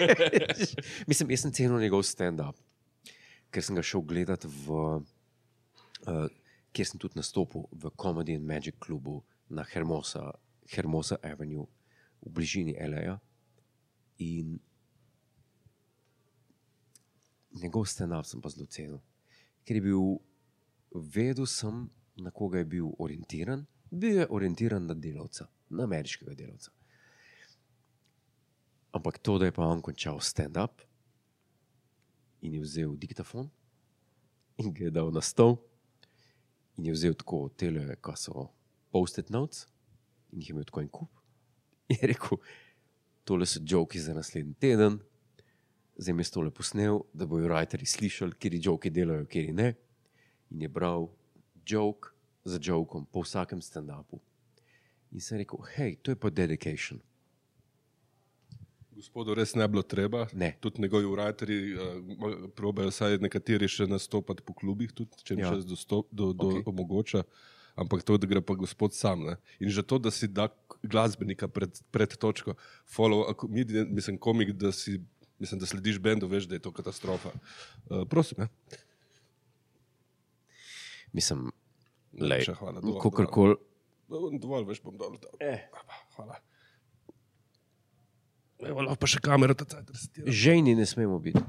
Mislim, 1.11 1.31
jaz 1.31 1.43
sem 1.43 1.53
cenil 1.53 1.83
njegov 1.83 2.05
stand-up, 2.07 2.55
ker 3.51 3.65
sem 3.67 3.75
ga 3.75 3.83
šel 3.83 4.05
gledat 4.07 4.47
v, 4.47 4.77
uh, 6.07 6.29
kjer 6.71 6.91
sem 6.93 7.03
tudi 7.03 7.19
nastopil 7.19 7.67
v 7.73 7.91
Comedy 7.99 8.39
and 8.39 8.47
Magic 8.47 8.79
klubu 8.79 9.25
na 9.51 9.67
Hermosa, 9.67 10.31
Hermosa 10.71 11.19
Avenue 11.27 11.67
v 12.23 12.31
bližini 12.39 12.79
L.A. 12.87 13.19
In 14.23 14.61
njegov 17.59 17.91
stand-up 17.91 18.31
sem 18.31 18.39
pa 18.39 18.55
zelo 18.55 18.71
cenil, 18.71 19.03
ker 19.67 19.81
je 19.81 19.89
bil, 19.91 20.21
vedel 20.95 21.51
sem, 21.51 21.89
na 22.15 22.31
koga 22.31 22.63
je 22.63 22.75
bil 22.79 22.95
orientiran, 23.03 23.67
bil 23.91 24.19
je 24.19 24.27
orientiran 24.31 24.87
na 24.87 24.95
delavca, 24.95 25.47
na 25.71 25.85
ameriškega 25.85 26.35
delavca. 26.35 26.71
Ampak 28.93 29.19
to, 29.19 29.39
da 29.39 29.45
je 29.45 29.53
pa 29.53 29.67
on 29.67 29.83
končal 29.83 30.21
stand-up 30.21 30.83
in 32.41 32.55
je 32.55 32.61
vzel 32.61 32.97
diktafon 32.97 33.51
in 34.57 34.73
ga 34.73 34.85
je 34.85 34.91
dal 34.91 35.11
na 35.13 35.21
stol, 35.21 35.59
in 36.77 36.87
je 36.87 36.93
vzel 36.93 37.15
tako 37.15 37.49
tele, 37.57 37.97
kaj 38.01 38.17
so 38.17 38.47
post-it 38.93 39.29
notes, 39.31 39.67
in 40.33 40.41
jih 40.41 40.49
je 40.51 40.55
imel 40.55 40.65
tako 40.65 40.81
en 40.81 40.89
kup. 40.89 41.21
In 41.89 41.99
je 42.01 42.09
rekel, 42.13 42.41
tole 43.25 43.47
so 43.47 43.61
joki 43.61 44.01
za 44.01 44.15
naslednji 44.15 44.55
teden, 44.61 44.99
zdaj 45.97 46.15
mi 46.15 46.25
je 46.25 46.33
tole 46.33 46.51
posnel, 46.51 47.03
da 47.13 47.27
bojo 47.27 47.49
writeri 47.49 47.87
slišali, 47.87 48.37
kje 48.41 48.61
joki 48.65 48.91
delajo, 48.91 49.27
kje 49.29 49.53
ne. 49.53 49.75
In 50.51 50.63
je 50.63 50.69
bral 50.69 51.09
jok 51.67 52.16
za 52.47 52.59
jokom 52.63 53.05
po 53.07 53.21
vsakem 53.21 53.59
stand-upu. 53.61 54.21
In 55.11 55.21
sem 55.21 55.39
rekel, 55.39 55.59
hej, 55.75 55.97
to 55.99 56.11
je 56.11 56.17
pa 56.17 56.31
dedication. 56.31 57.01
Gospodu 58.93 59.35
res 59.35 59.53
ne 59.53 59.67
bilo 59.69 59.83
treba. 59.83 60.25
Ne. 60.33 60.55
Tudi 60.57 60.81
njegovi 60.81 61.05
urajteri 61.05 61.57
uh, 61.69 61.81
probejo, 62.57 62.89
vsaj 62.89 63.19
nekateri 63.21 63.69
še 63.69 63.85
nastopati 63.87 64.41
po 64.41 64.55
klubih, 64.55 64.89
tudi, 64.93 65.19
če 65.21 65.35
jim 65.35 65.43
Ja. 65.43 65.51
čas 65.53 65.67
dostop, 65.69 66.09
do, 66.11 66.31
do 66.33 66.49
okay. 66.49 66.65
omogoča. 66.65 67.27
Ampak 67.77 68.01
to, 68.03 68.17
da 68.17 68.25
gre 68.25 68.41
pa 68.41 68.57
gospod 68.57 68.97
sam. 68.97 69.27
Ne? 69.27 69.35
In 69.61 69.69
že 69.69 69.85
to, 69.85 69.99
da 70.01 70.09
si 70.09 70.25
da 70.27 70.49
glasbenika 70.81 71.45
pred, 71.45 71.77
pred 71.93 72.09
točko, 72.17 72.55
follow, 72.89 73.27
a 73.29 73.35
ko- 73.35 73.51
midi- 73.53 73.85
mislim, 73.85 74.17
komik, 74.17 74.55
da, 74.57 74.73
si, 74.73 74.97
mislim, 75.37 75.61
da 75.61 75.69
slediš 75.69 76.01
bendu, 76.01 76.25
veš, 76.27 76.49
da 76.49 76.57
je 76.57 76.65
to 76.65 76.73
katastrofa. 76.73 77.35
Uh, 77.91 78.07
prosim, 78.09 78.41
ne? 78.41 78.49
Mislim, 81.13 81.51
Najlepša 82.13 82.55
hvala, 82.55 82.81
kakorkoli. 83.03 83.57
dovolj, 84.09 84.39
dovolj, 84.39 84.65
veš, 84.65 84.83
bom 84.83 84.97
dol. 84.97 85.17
dol. 85.17 85.31
Eh. 85.41 85.67
Hvala. 86.17 86.37
Evo, 88.59 88.81
lahko 88.81 88.97
pa 88.97 89.07
še 89.07 89.21
kamero, 89.21 89.53
da 89.55 89.65
se 89.93 90.09
tira. 90.09 90.33
Žejni 90.33 90.75
ne 90.75 90.87
smemo 90.87 91.19
biti. 91.19 91.43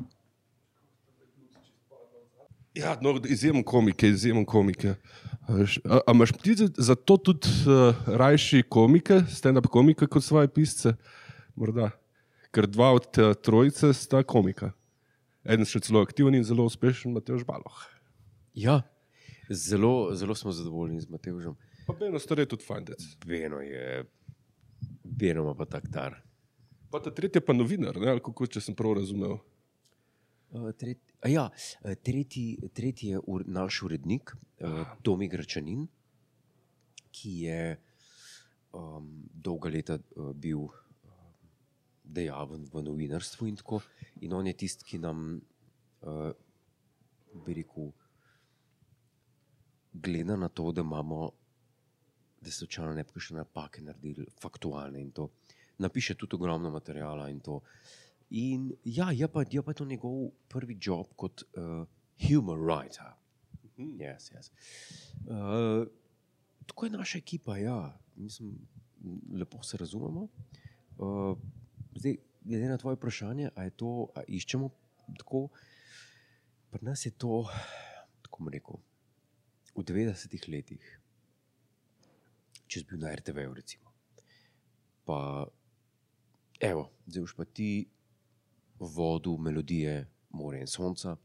Ja, 2.76 2.98
no, 3.02 3.16
izjemen 3.26 3.64
komik, 3.64 4.04
je, 4.04 4.10
izjemen 4.10 4.46
komik. 4.46 4.84
je. 4.84 4.96
A 5.42 5.54
veš, 5.54 5.80
A, 5.80 6.12
imaš 6.12 6.32
ti 6.34 6.54
za- 6.56 6.68
zato 6.78 7.18
tudi 7.18 7.48
uh, 7.64 7.96
rajši 8.08 8.64
komike, 8.64 9.24
stand-up 9.30 9.68
komike, 9.68 10.06
kot 10.08 10.24
svoje 10.24 10.48
pisce? 10.48 10.94
Morda. 11.56 11.90
Ker 12.52 12.68
dva 12.68 12.92
od 12.92 13.12
te 13.12 13.34
trojice 13.36 13.94
sta 13.94 14.22
komika. 14.24 14.72
Eden 15.44 15.66
še 15.66 15.80
celo 15.80 16.02
aktiven 16.02 16.36
in 16.36 16.44
zelo 16.44 16.66
uspešen, 16.66 17.14
Mateoš 17.14 17.46
Baloh. 17.46 17.80
Ja, 18.54 18.82
zelo, 19.50 20.16
zelo 20.16 20.36
smo 20.36 20.52
zadovoljni 20.52 21.02
z 21.02 21.10
Matevžem. 21.10 21.56
Pa 21.88 21.94
Beno 21.94 22.20
stare 22.20 22.46
tudi 22.46 22.64
fandec. 22.64 23.04
Beno 23.26 23.60
je, 23.62 24.06
Beno 25.04 25.42
ima 25.42 25.56
pa 25.56 25.66
tak 25.66 25.88
dar. 25.88 26.22
Pa 26.92 27.00
ta 27.00 27.12
tretji 27.12 27.40
je 27.40 27.46
pa 27.46 27.54
novinar, 27.54 27.98
ne? 28.00 28.12
ali 28.12 28.24
kako, 28.24 28.48
če 28.48 28.62
sem 28.64 28.76
prav 28.76 28.98
razumel. 29.00 29.38
Uh, 30.48 30.72
tret, 30.72 31.00
ja, 31.28 31.50
eh, 31.84 31.96
tretji, 31.96 32.58
tretji 32.74 33.10
je 33.16 33.20
ur, 33.28 33.44
naš 33.48 33.82
urednik, 33.84 34.32
uh, 34.64 34.86
Tomi 35.04 35.28
Gračanin, 35.28 35.84
ki 37.12 37.34
je 37.44 37.62
um, 38.72 39.10
dolga 39.34 39.72
leta 39.74 39.98
uh, 40.00 40.32
bil 40.32 40.64
uh, 40.64 40.72
dejaven 42.04 42.64
v 42.72 42.84
novinarstvu 42.88 43.50
in 43.52 43.60
tako. 43.60 43.82
In 44.24 44.38
on 44.40 44.48
je 44.48 44.56
tisti, 44.64 44.88
ki 44.88 45.02
nam, 45.04 45.42
uh, 46.08 46.32
bi 47.44 47.60
rekel, 47.60 47.92
gleda 50.02 50.36
na 50.36 50.50
to, 50.50 50.72
da 50.72 50.82
imamo, 50.82 51.32
da 52.42 52.52
so 52.52 52.66
člani 52.66 52.96
ne 52.96 53.04
bi 53.04 53.16
kakšne 53.16 53.42
napake 53.42 53.82
naredili, 53.82 54.26
faktualne 54.42 55.02
in 55.02 55.12
to. 55.12 55.30
Napiše 55.78 56.16
tudi 56.16 56.36
ogromno 56.36 56.70
materijala 56.70 57.30
in 57.30 57.40
to. 57.40 57.62
In 58.30 58.72
ja, 58.84 59.12
je 59.12 59.28
pa, 59.28 59.44
je 59.52 59.62
pa 59.62 59.74
to 59.74 59.86
njegov 59.86 60.30
prvi 60.50 60.78
job 60.82 61.08
kot 61.16 61.44
uh, 61.44 61.86
humor 62.28 62.60
writer. 62.60 63.14
Yes, 63.78 64.32
yes. 64.34 64.52
Uh, 65.28 65.88
tako 66.66 66.86
je 66.86 66.92
naša 66.92 67.18
ekipa, 67.18 67.58
ja. 67.58 68.00
Mislim, 68.16 68.58
lepo 69.34 69.64
se 69.64 69.78
razumemo. 69.78 70.28
Uh, 70.98 71.38
zdaj, 71.96 72.18
glede 72.42 72.70
na 72.70 72.78
tvoje 72.78 72.96
vprašanje, 72.96 73.50
ali 73.56 73.68
je 73.68 73.72
to, 73.72 74.08
a 74.16 74.24
iščemo 74.28 74.70
tako, 75.18 75.48
pri 76.72 76.86
nas 76.86 77.06
je 77.06 77.12
to, 77.12 77.46
tako 78.22 78.50
rekel, 78.50 78.76
v 79.78 79.86
90-ih 79.86 80.48
letih, 80.50 80.86
če 82.66 82.82
si 82.82 82.88
bil 82.90 83.02
na 83.02 83.14
RTV-ju, 83.14 83.54
recimo. 83.54 83.94
Pa, 85.06 85.46
evo, 86.60 86.90
zdaj 87.06 87.24
boš 87.24 87.36
pa 87.38 87.46
ti 87.46 87.70
vodu, 88.80 89.38
melodije, 89.38 90.02
more 90.34 90.60
in 90.60 90.68
sonca. 90.68 91.16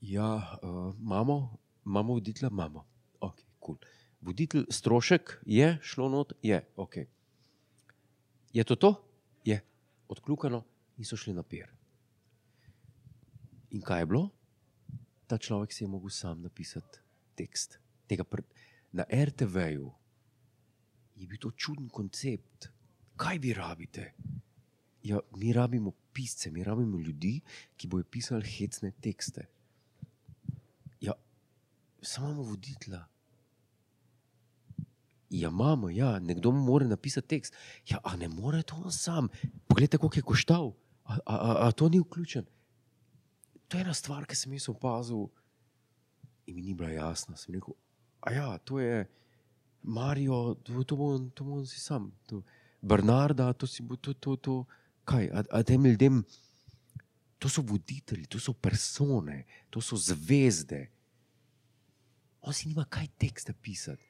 Ja, 0.00 0.58
uh, 0.62 0.94
imamo, 0.96 1.58
imamo 1.84 2.16
voditelja, 2.16 2.50
imamo. 2.52 2.86
Okay, 3.20 3.46
cool. 3.60 3.78
Voditelj, 4.20 4.66
strošek 4.70 5.36
je 5.46 5.76
šlo 5.82 6.08
not, 6.08 6.32
je, 6.42 6.64
ok. 6.76 6.96
Je 8.52 8.64
to 8.64 8.76
to? 8.76 8.94
Je, 9.44 9.60
odkljukano 10.08 10.64
in 10.96 11.04
so 11.04 11.16
šli 11.16 11.34
na 11.36 11.42
pier. 11.42 11.68
In 13.70 13.84
kaj 13.84 14.00
je 14.00 14.06
bilo? 14.06 14.28
Ta 15.26 15.38
človek 15.38 15.72
si 15.72 15.84
je 15.84 15.88
mogel 15.88 16.10
sam 16.10 16.42
napisati 16.42 16.98
tekst. 17.34 17.78
Tega 18.06 18.24
pr... 18.24 18.42
Na 18.92 19.04
RTV-ju 19.10 19.90
je 21.16 21.26
bil 21.26 21.38
to 21.40 21.50
čuden 21.50 21.88
koncept. 21.88 22.70
Kaj 23.16 23.38
vi 23.38 23.52
rabite? 23.52 24.12
Ja, 25.02 25.20
mi 25.36 25.52
rabimo 25.52 25.92
pisce, 26.12 26.50
mi 26.50 26.64
rabimo 26.64 26.98
ljudi, 26.98 27.40
ki 27.76 27.88
bodo 27.88 28.04
pisali 28.04 28.46
hecne 28.46 28.90
tekste. 29.00 29.46
Ja, 31.00 31.12
samo 32.02 32.28
imamo 32.28 32.42
voditelja. 32.42 33.04
Ja, 35.30 35.48
imamo, 35.48 35.90
ja, 35.90 36.18
nekdo 36.18 36.52
mora 36.52 36.86
napisati 36.86 37.28
tekst. 37.28 37.54
Ja, 37.88 37.98
a 38.04 38.16
ne 38.16 38.28
more 38.28 38.62
to 38.62 38.76
on 38.84 38.92
sam. 38.92 39.28
Poglejte, 39.68 39.98
koliko 39.98 40.18
je 40.18 40.22
koštal. 40.22 40.72
A, 41.04 41.18
a, 41.26 41.36
a, 41.36 41.68
a 41.68 41.72
to 41.72 41.88
ni 41.88 42.00
vključen. 42.00 42.46
To 43.68 43.76
je 43.76 43.82
ena 43.82 43.94
stvar, 43.94 44.26
ki 44.26 44.36
sem 44.38 44.52
jaz 44.54 44.68
opazil 44.70 45.26
in 46.46 46.54
mi 46.54 46.62
ni 46.62 46.74
bila 46.74 46.90
jasna. 46.90 47.36
Sem 47.36 47.54
rekel, 47.54 47.74
a 48.20 48.32
ja, 48.32 48.48
to 48.58 48.80
je 48.80 49.06
Marijo, 49.82 50.54
to, 50.62 50.82
to 50.84 50.96
bo 50.96 51.14
on, 51.14 51.30
to 51.30 51.44
bo 51.44 51.58
on 51.60 51.66
si 51.66 51.80
sam. 51.80 52.10
To, 52.26 52.42
Bernarda, 52.82 53.52
to 53.52 53.66
si 53.66 53.82
bo 53.82 53.96
to, 53.96 54.14
to, 54.14 54.36
to. 54.36 54.64
Kaj, 55.06 55.30
a, 55.30 55.44
a 55.58 55.62
tem 55.62 55.84
ljudem, 55.86 56.24
to 57.38 57.48
so 57.48 57.62
voditelji, 57.62 58.26
to 58.26 58.40
so 58.42 58.54
persone, 58.54 59.44
to 59.70 59.80
so 59.80 59.98
zvezde. 59.98 60.86
On 62.42 62.54
si 62.54 62.68
nima 62.70 62.86
kaj 62.90 63.06
teksta 63.18 63.54
pisati. 63.54 64.05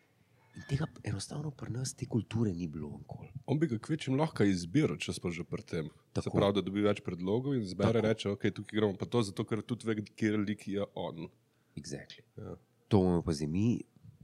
In 0.57 0.63
tega 0.65 0.87
enostavno 1.05 1.51
pri 1.53 1.71
nas 1.73 1.93
te 1.95 2.07
kulture 2.09 2.53
ni 2.55 2.67
bilo 2.67 2.89
nikoli. 2.97 3.29
On 3.47 3.59
bi 3.61 3.69
ga 3.69 3.77
kvečem 3.79 4.17
lahko 4.17 4.45
izbiral, 4.49 4.97
če 4.97 5.13
smo 5.13 5.31
že 5.31 5.45
pri 5.45 5.63
tem. 5.63 5.91
Se 6.15 6.23
Tako. 6.23 6.39
pravi, 6.39 6.57
da 6.57 6.63
dobi 6.65 6.85
več 6.87 7.03
predlogov 7.05 7.59
in 7.59 7.67
zbere, 7.69 8.01
Tako. 8.01 8.07
reče, 8.07 8.31
ok, 8.33 8.47
tukaj 8.57 8.79
gremo 8.79 8.97
pa 8.97 9.09
to, 9.13 9.21
zato 9.29 9.45
ker 9.45 9.61
tudi 9.61 9.89
ve, 9.89 9.99
kje 10.01 10.41
lik 10.41 10.65
je 10.73 10.87
on. 10.97 11.29
Exactly. 11.77 12.25
Ja. 12.41 12.57
To 12.89 13.03
bomo 13.05 13.21
pa 13.27 13.37
zdaj 13.37 13.53
mi, 13.53 13.67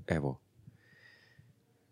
evo. 0.09 0.39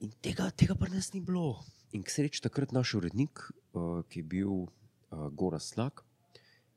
In 0.00 0.14
tega, 0.24 0.48
tega 0.56 0.78
pri 0.80 0.88
nas 0.94 1.12
ni 1.12 1.20
bilo. 1.20 1.60
In 1.92 2.06
k 2.06 2.14
sreči 2.14 2.40
takrat 2.40 2.72
naš 2.72 2.94
urednik, 2.96 3.44
uh, 3.76 4.00
ki 4.08 4.22
je 4.22 4.28
bil 4.38 4.54
uh, 4.56 5.28
Gora 5.36 5.60
Slak, 5.60 6.00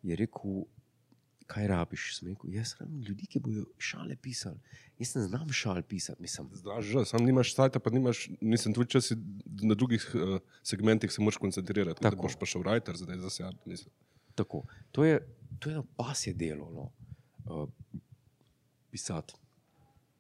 je 0.04 0.20
rekel, 0.20 0.66
kaj 1.48 1.68
rabiš. 1.68 2.08
Sem 2.18 2.28
rekel, 2.32 2.54
jaz 2.54 2.76
rabim 2.80 3.02
ljudi, 3.02 3.28
ki 3.30 3.42
bodo 3.44 3.66
šale 3.78 4.16
pisali. 4.16 4.60
Jaz 5.00 5.16
ne 5.16 5.22
znam 5.28 5.52
šal 5.52 5.82
pisati, 5.84 6.22
mislim. 6.22 6.50
Znaš, 6.54 6.86
že, 6.86 7.06
sam 7.06 7.26
nimaš 7.26 7.54
sajta, 7.56 7.80
pa 7.80 7.92
nimaš, 7.94 8.28
nisem 8.42 8.74
tudi, 8.74 8.92
če 8.96 9.02
si 9.02 9.18
na 9.62 9.76
drugih 9.76 10.06
uh, 10.16 10.40
segmentih 10.64 11.12
se 11.12 11.22
moraš 11.22 11.38
koncentrirati. 11.44 12.02
Tako. 12.02 12.28
boš 12.28 12.38
pa 12.40 12.50
šel 12.50 12.64
writer, 12.66 12.98
zdaj 12.98 13.22
zasad. 13.26 13.58
Nisem. 13.66 13.92
Tako. 14.36 14.64
To 14.92 15.06
je, 15.06 15.20
to 15.60 15.70
je 15.70 15.84
pasje 15.98 16.34
delo. 16.34 16.70
No. 16.74 16.90
Uh, 17.46 17.70
pisati, 18.92 19.34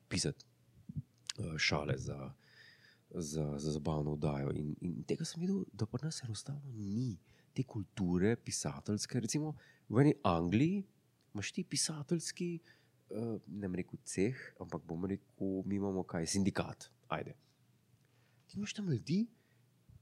pisati 0.09 0.45
uh, 1.37 1.57
šale 1.57 1.97
za, 1.97 2.31
za, 3.09 3.53
za 3.57 3.71
zabavno 3.71 4.17
vdajo. 4.17 4.51
In, 4.55 4.75
in 4.81 5.03
tega 5.07 5.25
sem 5.25 5.41
videl, 5.41 5.63
da 5.73 5.85
pri 5.85 6.05
nas 6.05 6.23
enostavno 6.23 6.71
ni 6.73 7.17
te 7.53 7.63
kulture 7.63 8.35
pisateljske. 8.35 9.19
Recimo 9.19 9.53
v 9.89 10.01
eni 10.01 10.13
Angliji 10.23 10.83
imaš 11.33 11.51
ti 11.51 11.63
pisateljski, 11.63 12.59
uh, 13.09 13.39
ne 13.47 13.67
bom 13.67 13.75
rekel 13.75 13.99
ceh, 14.05 14.41
ampak 14.61 14.83
bom 14.87 15.05
rekel, 15.05 15.63
mi 15.65 15.75
imamo 15.75 16.03
kaj, 16.03 16.27
sindikat. 16.27 16.89
Ajde. 17.07 17.35
Ti 18.47 18.57
imaš 18.57 18.73
tam 18.73 18.89
ljudi, 18.89 19.25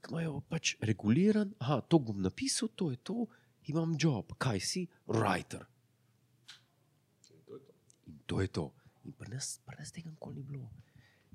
ki 0.02 0.12
imajo 0.12 0.42
pač 0.50 0.76
reguliran, 0.82 1.54
aha, 1.60 1.82
to 1.82 2.00
bom 2.00 2.22
napisal, 2.22 2.70
to 2.76 2.92
je 2.92 2.98
to, 2.98 3.26
imam 3.72 3.96
job, 4.00 4.34
kaj 4.38 4.60
si, 4.60 4.88
writer. 5.08 5.66
In 8.08 8.20
to 8.26 8.42
je 8.42 8.48
to. 8.48 8.72
In 9.06 9.14
pri 9.18 9.32
nas, 9.34 9.60
pri 9.66 9.80
nas 9.80 9.92
tega 9.92 10.10
nikoli 10.10 10.42
ni 10.42 10.44
bilo. 10.44 10.70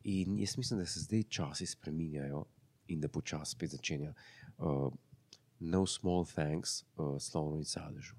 In 0.04 0.38
jaz 0.38 0.56
mislim, 0.58 0.80
da 0.80 0.86
se 0.86 1.00
zdaj 1.00 1.22
časi 1.22 1.66
spremenjajo 1.66 2.44
in 2.88 3.00
da 3.00 3.08
počasi 3.08 3.56
spet 3.56 3.70
začenja. 3.70 4.12
Uh, 4.58 4.92
no 5.58 5.86
small 5.86 6.24
thanks, 6.24 6.82
uh, 6.96 7.16
slovno 7.20 7.56
in 7.58 7.64
sadežu. 7.64 8.14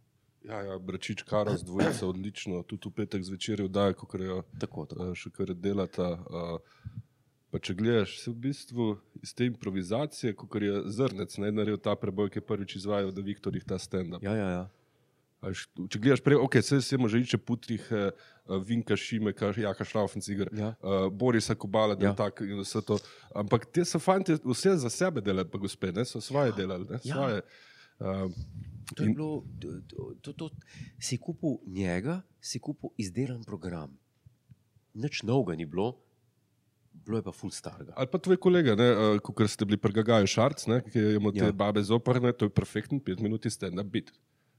Ja, 0.48 0.62
ja, 0.64 0.78
Bračič, 0.80 1.24
Karas, 1.24 1.64
dvojica 1.64 2.08
odlično, 2.08 2.64
tudi 2.64 2.88
v 2.88 2.94
petek 2.94 3.24
zvečer 3.24 3.62
vdaja, 3.62 3.94
ko 3.94 4.08
grejo 4.08 4.44
Tako, 4.60 4.86
tako. 4.86 5.04
uh, 5.04 5.14
še 5.14 5.30
kar 5.30 5.52
delata. 5.54 6.08
Uh, 6.24 6.60
pa 7.52 7.60
če 7.60 7.74
gledaš, 7.74 8.14
se 8.22 8.32
v 8.32 8.38
bistvu 8.46 8.86
iz 9.20 9.34
te 9.34 9.46
improvizacije, 9.46 10.34
kot 10.34 10.56
je 10.58 10.82
zrnec, 10.88 11.36
ne 11.38 11.52
naredil 11.52 11.78
ta 11.78 11.96
preboj, 11.96 12.30
ki 12.30 12.40
je 12.40 12.46
prvič 12.46 12.76
izvajal, 12.76 13.12
da 13.12 13.22
Viktor 13.22 13.56
jih 13.56 13.64
ta 13.64 13.76
stand-up. 13.78 14.24
Ja, 14.24 14.34
ja, 14.34 14.50
ja. 14.52 14.64
A 15.38 15.52
veš, 15.52 15.68
Če 15.88 16.00
gledaš 16.00 16.22
prej, 16.22 16.40
ok, 16.40 16.56
se 16.62 16.80
vse 16.80 16.98
može 16.98 17.20
iče 17.22 17.38
putrih, 17.40 17.84
eh, 17.92 18.10
Vinka 18.64 18.96
Šimeka, 18.96 19.52
Jaka 19.56 19.86
Šraufenciger, 19.86 20.50
Ja. 20.52 20.72
uh, 20.82 21.12
Borisa 21.14 21.56
Kubala, 21.56 21.94
da 21.94 22.06
Ja. 22.06 22.10
ja. 22.10 22.16
tak, 22.16 22.42
in 22.42 22.58
vse 22.60 22.82
to. 22.82 22.98
Ampak 23.36 23.68
te 23.68 23.86
so 23.86 24.00
fanti 24.00 24.34
vse 24.42 24.78
za 24.78 24.90
sebe 24.90 25.22
delali, 25.22 25.46
pa 25.46 25.58
gospe, 25.58 25.92
ne, 25.92 26.06
so 26.06 26.22
svoje 26.22 26.50
Ja. 26.50 26.56
delali, 26.56 26.88
ne, 26.90 27.00
Ja. 27.04 27.14
svoje. 27.14 27.42
Um, 28.00 28.34
To 28.96 29.04
je 29.04 29.10
bilo, 29.10 29.44
to, 29.60 30.14
to, 30.22 30.34
to, 30.34 30.50
si 31.00 31.18
kupil 31.18 31.58
njega, 31.68 32.22
si 32.40 32.60
kupil 32.60 32.94
izdelan 32.98 33.44
program. 33.44 33.98
Nič 34.94 35.24
novega 35.28 35.58
ni 35.60 35.66
bilo, 35.68 35.98
bilo 37.06 37.20
je 37.20 37.24
pa 37.24 37.34
full 37.36 37.52
starega. 37.52 37.94
Ali 38.00 38.08
pa 38.08 38.18
tvoj 38.18 38.40
kolega, 38.40 38.78
uh, 38.80 39.20
ko 39.20 39.48
ste 39.48 39.68
bili 39.68 39.78
pri 39.78 39.92
Gagaju 40.00 40.28
Šarc, 40.28 40.66
ne, 40.72 40.80
ki 40.88 41.00
je 41.00 41.20
imel 41.20 41.36
te 41.36 41.46
Ja. 41.46 41.52
babe 41.52 41.84
zoprne, 41.84 42.32
to 42.34 42.48
je 42.48 42.54
perfekten 42.54 43.00
pet 43.04 43.20
minut 43.20 43.46
stand-up 43.46 43.92
bit. 43.92 44.12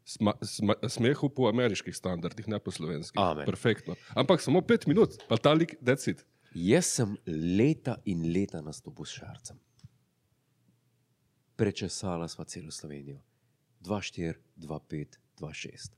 Sma, 0.08 0.32
sma, 0.40 0.74
smehu 0.88 1.28
po 1.28 1.48
ameriških 1.48 1.96
standardih, 1.96 2.48
ne 2.48 2.56
po 2.60 2.72
slovenskih. 2.72 3.20
Amen. 3.20 3.44
Perfektno. 3.44 3.96
Ampak 4.16 4.40
samo 4.40 4.60
pet 4.64 4.86
minut, 4.88 5.18
pa 5.28 5.36
ta 5.36 5.52
lik, 5.52 5.74
decid. 5.80 6.24
Jaz 6.56 6.86
sem 6.96 7.16
leta 7.26 7.98
in 8.08 8.22
leta 8.32 8.62
nastopil 8.64 9.04
s 9.04 9.18
Šarcem. 9.20 9.58
Prečesala 11.60 12.28
sva 12.28 12.44
celo 12.48 12.70
Slovenijo. 12.72 13.20
2-4, 13.84 14.38
2-5, 14.56 15.18
2-6. 15.40 15.92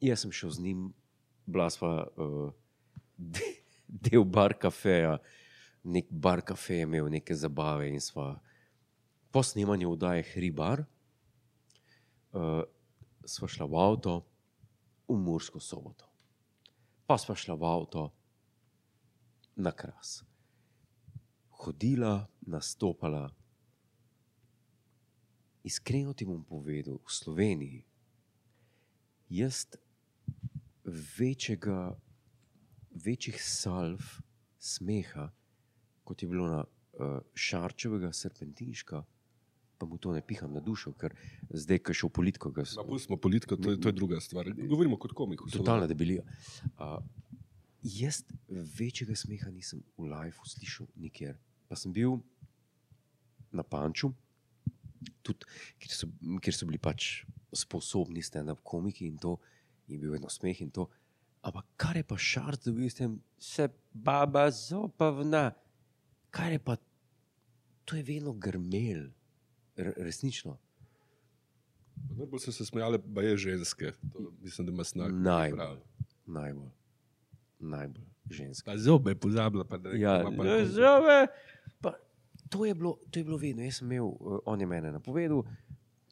Jaz 0.00 0.22
sem 0.22 0.32
šel 0.32 0.50
z 0.50 0.62
njim, 0.62 0.88
bila 1.46 1.70
sva 1.70 1.92
uh, 2.06 2.50
de, 3.16 3.44
del 3.88 4.24
bar 4.24 4.54
kafeja, 4.60 5.16
nek 5.84 6.10
bar 6.10 6.42
kafe 6.44 6.82
je 6.82 6.86
imel 6.86 7.08
neke 7.10 7.34
zabave 7.34 7.88
in 7.88 8.00
sva 8.00 8.34
po 9.30 9.42
snemanju 9.42 9.92
vdaje 9.92 10.24
Hribar, 10.32 10.84
uh, 12.32 12.62
sva 13.24 13.48
šla 13.48 13.66
v 13.68 13.80
avto 13.80 14.14
v 15.08 15.16
Mursko 15.16 15.60
soboto. 15.60 16.08
Pa 17.08 17.16
sva 17.20 17.36
šla 17.36 17.56
v 17.56 17.64
avto 17.64 18.08
na 19.56 19.72
kras. 19.72 20.22
Hodila, 21.64 22.28
nastopala. 22.46 23.28
Iskreno 25.64 26.14
ti 26.14 26.24
bom 26.24 26.44
povedal, 26.44 26.98
v 27.02 27.12
Sloveniji 27.12 27.84
jaz 29.28 29.66
večjega, 31.18 31.98
večjih 33.04 33.42
salv 33.42 34.00
smeha, 34.58 35.28
kot 36.04 36.22
je 36.22 36.28
bilo 36.28 36.48
na 36.48 36.64
uh, 36.64 37.20
Šarčevega 37.34 38.12
serpentinška, 38.12 39.02
pa 39.78 39.86
mu 39.86 39.98
to 39.98 40.12
ne 40.12 40.22
piham 40.26 40.52
na 40.52 40.60
dušo, 40.60 40.92
ker 40.98 41.14
zdaj, 41.50 41.78
ko 41.78 41.92
je 41.92 42.00
šel 42.00 42.10
politiko, 42.10 42.50
ga 42.50 42.64
Ma, 42.76 42.84
Pustimo 42.88 43.16
politiko, 43.16 43.56
to 43.56 43.70
je, 43.70 43.80
to 43.80 43.88
je 43.88 43.92
druga 43.92 44.20
stvar. 44.20 44.50
Govorimo 44.50 44.98
kot 44.98 45.12
komik. 45.14 45.44
Totalna 45.52 45.86
debelija. 45.86 46.24
Uh, 46.78 46.98
jaz 47.82 48.24
večjega 48.48 49.14
smeha 49.16 49.52
nisem 49.54 49.84
v 49.96 50.08
lifeu 50.10 50.48
slišal 50.48 50.88
nikjer. 50.96 51.38
Pa 51.68 51.76
sem 51.76 51.92
bil 51.92 52.18
na 53.52 53.62
Panču, 53.62 54.10
tudi, 55.22 55.46
kjer, 55.78 55.94
so, 55.94 56.08
kjer 56.42 56.56
so 56.56 56.68
bili 56.68 56.80
pač 56.82 57.24
sposobni 57.54 58.22
stand-up 58.22 58.62
komiki 58.66 59.06
in 59.08 59.18
to, 59.18 59.36
in 59.88 59.96
je 59.96 60.00
bil 60.02 60.14
vedno 60.16 60.30
smeh 60.32 60.60
in 60.64 60.70
to. 60.74 60.88
Ampak 61.46 61.66
kar 61.80 61.96
je 61.96 62.04
pa 62.04 62.18
šart, 62.18 62.64
da 62.66 62.74
bi 62.74 62.90
s 62.90 62.98
tem 62.98 63.18
se 63.38 63.68
baba 63.92 64.48
zopavna, 64.50 65.50
kar 66.34 66.52
je 66.52 66.58
pa, 66.58 66.76
to 67.84 67.96
je 67.96 68.02
vedno 68.02 68.32
grmel, 68.32 69.08
R 69.78 69.92
resnično. 69.96 70.58
Najbolj 72.18 72.40
so 72.40 72.52
se 72.52 72.66
smejale, 72.66 72.98
pa 73.14 73.22
je 73.22 73.36
ženske. 73.36 73.92
To, 74.12 74.32
mislim, 74.42 74.66
da 74.66 74.72
ima 74.72 74.84
snak. 74.84 75.12
Najbolj, 75.12 75.78
najbolj, 76.26 76.70
najbolj 77.58 78.04
ženska. 78.30 78.70
Pa 78.70 78.76
zobe 78.76 79.14
pozabila, 79.14 79.64
pa 79.64 79.78
da 79.78 79.90
Ja, 79.90 80.20
ima 80.20 80.36
pa 80.36 80.44
ne, 80.44 80.64
zove. 80.66 81.26
Pa, 81.80 81.94
to, 82.48 82.64
je 82.64 82.74
bilo, 82.74 82.98
to 83.10 83.20
je 83.20 83.24
bilo 83.24 83.38
vedno. 83.38 83.62
Jaz 83.62 83.80
sem 83.80 83.92
imel, 83.92 84.06
uh, 84.06 84.38
on 84.46 84.60
je 84.60 84.66
mene 84.66 84.92
napovedal, 84.92 85.42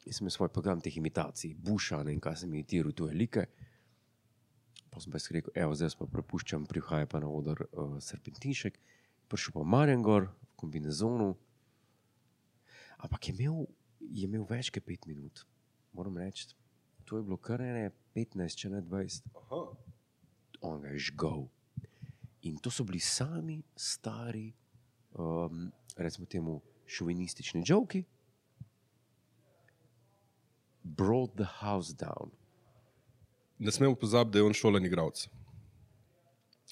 jaz 0.05 0.19
sem 0.19 0.25
imel 0.25 0.35
svoj 0.35 0.51
program 0.53 0.81
teh 0.81 0.97
imitacij, 0.97 1.55
Buša 1.55 2.03
in 2.11 2.21
kaj 2.23 2.43
sem 2.43 2.53
imitiral, 2.53 2.91
tu 2.91 3.07
je 3.07 3.15
like. 3.15 3.45
Pa 4.91 5.01
sem 5.03 5.11
pa 5.11 5.19
si 5.19 5.33
rekel, 5.35 5.51
evo, 5.55 5.75
zdaj 5.75 5.97
pa 5.99 6.07
prepuščam, 6.09 6.65
prihaja 6.65 7.09
pa 7.09 7.19
na 7.21 7.29
oder 7.29 7.65
uh, 7.71 7.97
Serpentinšek, 8.01 8.79
prišel 9.29 9.57
pa 9.57 9.63
Marjangor 9.63 10.29
v 10.31 10.55
kombinezonu. 10.55 11.35
Ampak 12.97 13.29
je 13.29 13.35
imel, 13.35 13.67
je 14.01 14.25
imel 14.25 14.47
več 14.49 14.71
kot 14.73 14.85
pet 14.87 15.05
minut, 15.05 15.45
moram 15.93 16.17
reči. 16.17 16.55
To 17.07 17.19
je 17.19 17.23
bilo 17.23 17.37
kar 17.37 17.61
ene 17.63 17.91
15, 18.17 18.57
če 18.59 18.69
ne 18.73 18.81
20 18.83 19.29
Aha. 19.39 19.61
on 20.67 20.81
ga 20.81 20.91
je 20.91 21.05
žgal. 21.11 21.45
In 22.49 22.57
to 22.59 22.71
so 22.71 22.83
bili 22.83 22.99
sami 22.99 23.61
stari, 23.75 24.49
um, 25.17 25.71
recimo 25.97 26.25
temu, 26.25 26.61
šovinistični 26.87 27.63
žoki. 27.65 28.03
Brought 30.83 31.35
the 31.35 31.47
house 31.59 31.93
down. 31.93 32.31
Ne 33.59 33.71
smemo 33.71 33.95
pozabiti, 33.95 34.33
da 34.33 34.39
je 34.39 34.43
on 34.43 34.53
šolen 34.53 34.85
igralec. 34.85 35.27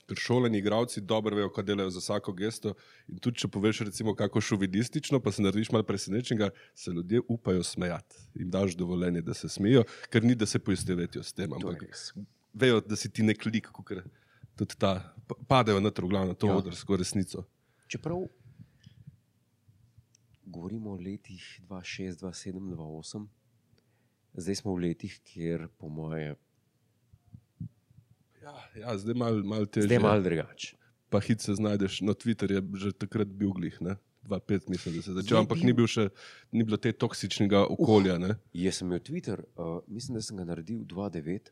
Ker 0.05 0.19
šoleni 0.21 0.59
igralci 0.61 1.01
dobro 1.01 1.35
vejo, 1.35 1.49
kaj 1.49 1.63
delajo 1.65 1.89
za 1.89 1.99
vsako 1.99 2.33
gesto. 2.37 2.75
In 3.09 3.17
tudi, 3.17 3.41
če 3.41 3.49
poveš, 3.49 3.81
recimo, 3.87 4.13
kako 4.15 4.41
šovinistično, 4.41 5.19
pa 5.19 5.33
se 5.33 5.41
narediš 5.41 5.71
malo 5.73 5.83
presenečenega, 5.83 6.51
se 6.75 6.91
ljudje 6.91 7.23
upajo 7.27 7.63
smejati. 7.63 8.21
In 8.35 8.51
daš 8.53 8.77
dovoljenje, 8.77 9.21
da 9.25 9.33
se 9.33 9.49
smejijo, 9.49 9.83
ker 10.13 10.23
ni, 10.23 10.35
da 10.35 10.45
se 10.45 10.59
poistovetijo 10.59 11.23
s 11.23 11.33
tem. 11.33 11.53
Ampak 11.53 11.83
vejo, 12.53 12.81
da 12.85 12.95
si 12.95 13.09
ti 13.09 13.23
nek 13.23 13.45
lik, 13.45 13.71
ker 13.87 14.03
tudi 14.55 14.77
ta, 14.79 14.93
pa- 15.27 15.41
padejo 15.47 15.81
na 15.81 15.91
to, 15.91 16.07
glavno, 16.07 16.33
to 16.33 16.47
ja. 16.47 16.57
odrsko 16.61 16.95
resnico. 17.01 17.43
Čeprav 17.87 18.25
govorimo 20.45 20.91
o 20.91 20.95
letih 20.95 21.61
2006, 21.69 22.19
2007, 22.21 22.51
2008, 22.75 23.27
zdaj 24.33 24.55
smo 24.55 24.73
v 24.75 24.79
letih, 24.79 25.19
kjer, 25.23 25.67
po 25.77 25.89
moje, 25.89 26.35
Ja, 28.45 28.53
ja 28.77 28.97
zdaj 28.97 29.15
malo 29.17 29.43
mal 29.43 29.65
težje. 29.65 29.87
zdaj 29.87 29.99
malo 29.99 30.21
drugače. 30.21 30.75
Pa 31.09 31.19
hit 31.19 31.41
se 31.41 31.55
znajdeš 31.55 32.01
na 32.01 32.13
Twitterju, 32.13 32.61
je 32.61 32.79
že 32.79 32.91
takrat 32.93 33.27
bil 33.27 33.49
glih, 33.49 33.77
ne? 33.81 33.95
2-5 34.23 34.69
mislim, 34.69 34.95
da 34.95 35.01
se 35.01 35.11
je 35.11 35.15
začel, 35.15 35.37
ampak 35.37 35.57
bil. 35.57 35.65
ni, 35.65 35.73
bil 35.73 35.87
še, 35.87 36.09
ni 36.51 36.63
bilo 36.63 36.77
te 36.77 36.91
toksičnega 36.93 37.65
okolja. 37.65 38.17
Uh. 38.17 38.35
Jaz 38.53 38.81
sem 38.81 38.87
imel 38.87 38.99
Twitter, 38.99 39.41
uh, 39.57 39.81
mislim, 39.87 40.17
da 40.17 40.21
sem 40.21 40.37
ga 40.37 40.45
naredil 40.45 40.85
2009. 40.85 41.49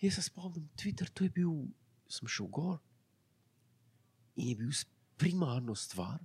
Jaz 0.00 0.14
se 0.14 0.22
spomnim, 0.22 0.68
Twitter, 0.76 1.08
to 1.08 1.24
je 1.24 1.30
bil, 1.30 1.52
sem 2.08 2.28
šel 2.28 2.48
gor 2.48 2.78
in 4.38 4.52
je 4.52 4.56
bil 4.56 4.72
primarno 5.18 5.74
stvar, 5.74 6.22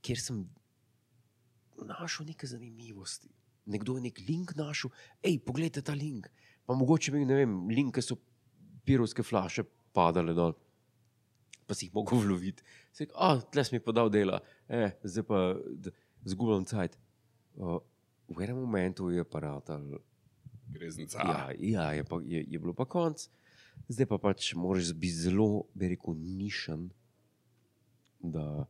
kjer 0.00 0.20
sem 0.22 0.44
našel 1.86 2.26
neke 2.30 2.46
zanimivosti. 2.46 3.28
Nekdo 3.70 3.96
je 3.98 4.06
nek 4.08 4.20
link 4.28 4.54
našel, 4.56 4.92
hej, 5.24 5.38
poglejte 5.44 5.82
ta 5.82 5.94
link. 5.94 6.28
Pa 6.66 6.74
mogoče 6.78 7.12
bi, 7.12 7.24
ne 7.26 7.42
vem, 7.42 7.54
linke 7.68 8.02
so 8.02 8.16
pirovske 8.86 9.24
flaše 9.26 9.64
padale 9.94 10.34
dol, 10.36 10.54
pa 11.66 11.76
si 11.76 11.88
jih 11.88 11.94
mogel 11.94 12.22
vloviti. 12.22 12.64
Se 12.94 13.04
rekel, 13.04 13.16
ah, 13.18 13.42
tle 13.52 13.64
si 13.66 13.74
mi 13.74 13.82
podal 13.82 14.10
dela, 14.10 14.40
eh, 14.68 14.94
zdaj 15.02 15.26
pa 15.26 15.40
zgubljam 16.24 16.64
cajt. 16.66 16.96
Uh, 17.58 17.80
v 18.30 18.46
enem 18.46 18.62
momentu 18.62 19.10
je 19.10 19.22
aparat, 19.22 19.70
ali, 19.74 19.98
Greznica. 20.70 21.18
ja, 21.18 21.50
ja 21.58 21.86
je, 21.98 22.04
pa, 22.06 22.20
je, 22.22 22.44
je 22.46 22.58
bilo 22.58 22.74
pa 22.74 22.86
konc. 22.86 23.26
Zdaj 23.90 24.06
pa 24.06 24.18
pač 24.22 24.52
moraš 24.54 24.92
biti 24.94 25.26
zelo, 25.26 25.66
bi 25.74 25.90
rekel, 25.94 26.14
nišen, 26.14 26.90
da, 28.22 28.66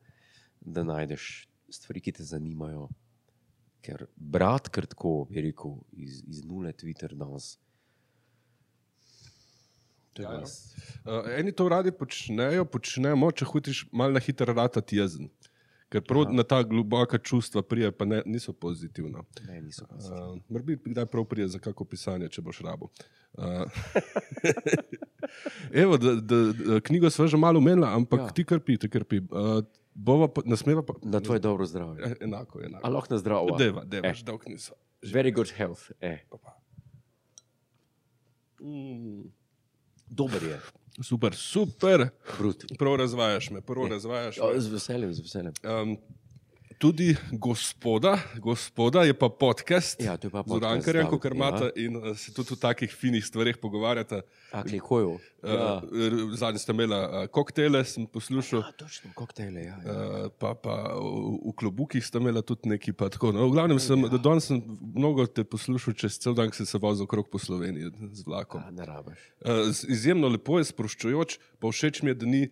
da 0.61 0.85
najdeš 0.85 1.49
stvari, 1.71 2.01
ki 2.01 2.13
te 2.19 2.25
zanimajo. 2.25 2.89
Ker 3.81 4.05
brat, 4.17 4.69
kar 4.69 4.87
tako, 4.87 5.25
bi 5.31 5.41
rekel, 5.49 5.79
iz, 5.93 6.21
iz 6.29 6.45
nule 6.45 6.73
Twitter 6.77 7.15
danes. 7.17 7.57
Ja, 10.19 10.33
ja. 10.33 10.41
Uh, 10.41 11.31
eni 11.39 11.53
to 11.53 11.69
radi 11.69 11.93
počnejo, 11.97 12.67
počnemo, 12.69 13.31
če 13.33 13.47
hočeš 13.49 13.85
malo 13.93 14.19
na 14.19 14.21
hitro 14.21 14.53
rata 14.53 14.83
jezen. 14.91 15.31
Ker 15.91 16.05
prav 16.07 16.29
Aha. 16.29 16.37
na 16.39 16.45
ta 16.47 16.61
globoka 16.63 17.19
čustva 17.19 17.63
prije, 17.67 17.91
pa 17.91 18.05
ne, 18.07 18.21
niso 18.27 18.53
pozitivna. 18.53 19.25
Ne, 19.49 19.63
niso 19.65 19.87
pa 19.89 19.97
vsi. 19.97 20.13
Uh, 20.13 20.37
Morda 20.49 20.67
bi 20.67 20.77
kdaj 20.85 21.07
prav 21.11 21.25
prije 21.31 21.49
za 21.57 21.59
kako 21.59 21.85
pisanje, 21.85 22.29
če 22.29 22.45
boš 22.47 22.61
rabo. 22.67 22.91
Uh, 23.35 23.65
evo, 25.73 25.97
da, 25.97 26.15
da, 26.15 26.37
da, 26.53 26.81
knjigo 26.81 27.11
sva 27.11 27.27
že 27.27 27.37
malo 27.37 27.59
umela, 27.59 27.89
ampak 27.91 28.21
Ja. 28.21 28.29
ti 28.29 28.45
krpi, 28.45 28.79
ti 28.79 28.89
krpi. 28.89 29.19
Uh, 29.21 29.63
bova 29.95 30.29
pa, 30.29 30.43
nasmeva 30.45 30.83
pa. 30.83 30.95
Na 31.03 31.21
tvoje 31.21 31.41
dobro 31.41 31.67
zdravje. 31.67 32.05
Eh, 32.05 32.15
Enako, 32.21 32.61
enako. 32.63 32.87
A 32.87 32.91
lahko 32.91 33.09
na 33.11 33.19
zdravo. 33.19 33.57
Deva, 33.57 33.85
deva, 33.85 34.09
Eh. 34.09 34.15
dolg 34.23 34.43
niso. 34.47 34.73
Very 35.03 35.31
good 35.31 35.51
health. 35.51 35.91
Eh. 36.01 36.19
Mm, 38.61 39.33
Dober 40.07 40.43
je, 40.43 40.61
super, 41.01 41.35
super. 41.35 42.09
brut. 42.39 42.65
Prav 42.79 42.97
razvajaš 42.97 43.51
me, 43.51 43.61
prav 43.61 43.85
Je. 43.85 43.91
razvajaš 43.91 44.37
Ja, 44.37 44.45
me. 44.55 44.61
z 44.61 44.69
veseljem, 44.69 45.13
z 45.15 45.21
veseljem. 45.21 45.53
Um, 45.83 45.97
tudi 46.81 47.13
gospoda, 47.31 48.17
gospoda 48.37 49.03
je 49.03 49.13
pa 49.13 49.29
podcast. 49.29 50.01
Ja, 50.01 50.17
to 50.17 50.27
je 50.27 50.31
pa 50.31 50.41
Z 50.41 50.49
podcast, 50.49 50.57
Urankarjem, 50.57 51.05
David, 51.05 51.21
kot 51.21 51.35
imate, 51.35 51.65
ja. 51.67 51.73
in 51.77 51.93
uh, 51.95 52.17
se 52.17 52.33
tudi 52.33 52.55
v 52.55 52.59
takih 52.59 52.89
finih 52.91 53.21
stvareh 53.21 53.59
pogovarjate. 53.61 54.23
A, 54.51 54.63
klikojo. 54.65 55.19
Ja. 55.45 55.85
Uh, 55.85 56.33
Zadnji 56.33 56.59
ste 56.59 56.73
imeli 56.73 56.97
uh, 56.97 57.27
koktele, 57.29 57.85
sem 57.85 58.07
poslušal. 58.07 58.65
A, 58.65 58.73
točno, 58.73 59.13
koktejle, 59.13 59.61
ja. 59.63 59.77
ja. 59.77 59.93
Uh, 59.93 60.33
pa, 60.33 60.55
pa 60.55 60.97
v, 60.97 61.13
v 61.43 61.55
klobukih 61.55 62.01
ste 62.01 62.17
imeli 62.17 62.41
tudi 62.41 62.73
neki. 62.73 62.93
pa 62.93 63.13
tako, 63.13 63.35
No, 63.37 63.45
v 63.47 63.53
glavnem 63.53 63.77
sem, 63.77 64.01
ja. 64.01 64.17
danes 64.17 64.49
sem 64.49 64.65
mnogo 64.81 65.29
te 65.29 65.45
poslušal, 65.45 65.93
čez 65.93 66.17
cel 66.17 66.33
dan 66.33 66.49
sem 66.49 66.65
se 66.65 66.81
vozil 66.81 67.05
okrog 67.05 67.29
po 67.29 67.37
Sloveniji 67.37 67.93
z 68.11 68.25
vlakom. 68.25 68.65
A, 68.65 68.73
ne 68.73 68.89
rabiš. 68.89 69.21
Uh, 69.45 69.69
z- 69.69 69.85
izjemno 69.93 70.33
lepo 70.33 70.57
je, 70.57 70.65
sproščujoč, 70.73 71.37
pa 71.61 71.69
všeč 71.69 72.01
mi 72.03 72.17
je, 72.17 72.17
da 72.17 72.27
ni, 72.27 72.43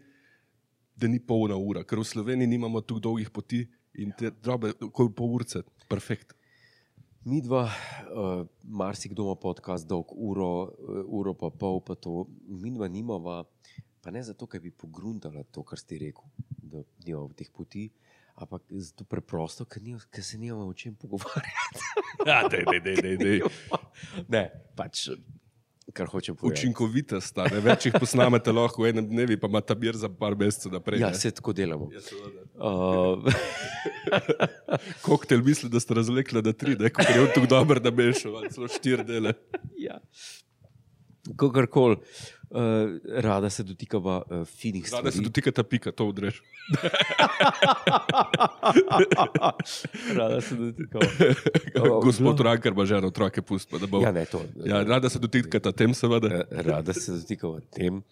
da 1.00 1.08
ni 1.08 1.16
polna 1.16 1.56
ura, 1.56 1.80
ker 1.80 1.96
v 1.96 2.04
Sloveniji 2.04 2.52
nimamo 2.52 2.84
tako 2.84 3.00
dolgih 3.00 3.32
poti 3.32 3.64
in 3.98 4.14
te 4.16 4.30
drobe, 4.30 4.72
kot 4.94 5.14
pol 5.16 5.38
urce, 5.40 5.64
perfekt. 5.90 6.34
Mi 7.28 7.40
dva, 7.44 7.64
uh, 7.66 8.44
marsikdo 8.62 9.26
ima 9.26 9.34
podcast 9.40 9.88
dolg 9.88 10.12
uro, 10.14 10.50
uh, 10.64 11.00
uro 11.18 11.34
pa 11.36 11.50
pol, 11.50 11.82
pa 11.84 11.98
to. 11.98 12.22
Mi 12.46 12.70
dva 12.72 12.88
nimava, 12.88 13.42
pa 14.04 14.14
ne 14.14 14.22
zato, 14.24 14.46
ker 14.46 14.62
bi 14.64 14.70
pogruntala 14.70 15.42
to, 15.52 15.64
kar 15.66 15.80
si 15.80 15.98
rekel, 16.00 16.30
da 16.62 16.84
nimamo 17.04 17.34
teh 17.36 17.50
poti, 17.52 17.88
ampak 18.38 18.70
zato 18.70 19.04
preprosto, 19.04 19.66
ker, 19.66 19.82
ni, 19.82 19.98
ker 20.14 20.24
se 20.24 20.38
nimamo 20.38 20.70
o 20.70 20.76
čem 20.76 20.96
pogovarjati. 20.98 21.86
Ja, 22.26 22.42
dej, 22.50 22.64
dej, 22.66 22.80
dej, 22.82 22.96
dej, 22.98 23.16
dej. 23.16 23.38
ne, 24.34 24.40
pač, 24.76 25.06
kar 25.92 26.06
hočem 26.06 26.36
povedati. 26.36 26.60
Učinkovita 26.60 27.20
sta, 27.24 27.46
ne 27.52 27.60
več 27.64 27.86
jih 27.88 27.96
posnamete 27.96 28.52
lahko 28.52 28.84
v 28.84 28.92
enem 28.92 29.06
dnevu, 29.08 29.38
pa 29.40 29.50
ima 29.50 29.62
ta 29.64 29.76
bir 29.78 29.96
za 29.96 30.10
par 30.12 30.36
mesecev 30.38 30.74
naprej. 30.76 31.00
Ja, 31.02 31.12
se 31.16 31.32
tako 31.34 31.54
delamo. 31.56 31.88
Ja. 31.94 32.02
Uh, 32.58 33.24
Koktel 35.06 35.42
misli, 35.44 35.70
da 35.72 35.80
ste 35.80 35.96
razvlekli 35.98 36.42
na 36.44 36.52
tri, 36.52 36.76
da 36.78 36.90
je 36.90 36.92
bil 37.14 37.30
tako 37.34 37.50
dober, 37.54 37.80
da 37.80 37.90
bi 37.94 38.10
šel, 38.12 38.36
ali 38.36 38.52
celo 38.52 38.68
štiri 38.68 39.06
dele. 39.08 39.34
ja. 39.88 40.00
Kakorkoli, 41.36 41.98
uh, 42.50 42.58
rada 43.14 43.50
se 43.50 43.62
dotikava 43.62 44.22
uh, 44.22 44.44
finih 44.46 44.86
stvari. 44.86 45.00
Rada 45.00 45.10
se 45.12 45.22
dotika 45.22 45.52
ta 45.52 45.62
pika, 45.62 45.92
to 45.92 46.06
odreš. 46.06 46.42
Rada 50.14 50.40
se 50.40 50.54
dotikava. 50.56 51.04
Gospod 52.04 52.40
Rankar 52.40 52.72
ima 52.72 52.86
ženo, 52.86 53.06
otroke 53.06 53.42
pusti. 53.42 53.70
pa 53.70 53.78
da 53.78 53.86
bo- 53.86 54.00
Ja, 54.00 54.12
ne, 54.12 54.24
to. 54.24 54.42
Ja, 54.64 54.82
rada 54.82 55.08
se 55.08 55.18
dotika 55.18 55.60
ta 55.60 55.72
tem, 55.72 55.94
seveda. 55.94 56.28
Eh, 56.28 56.42
Rada 56.62 56.92
se 56.92 57.12
dotikava 57.12 57.60
tem 57.70 58.02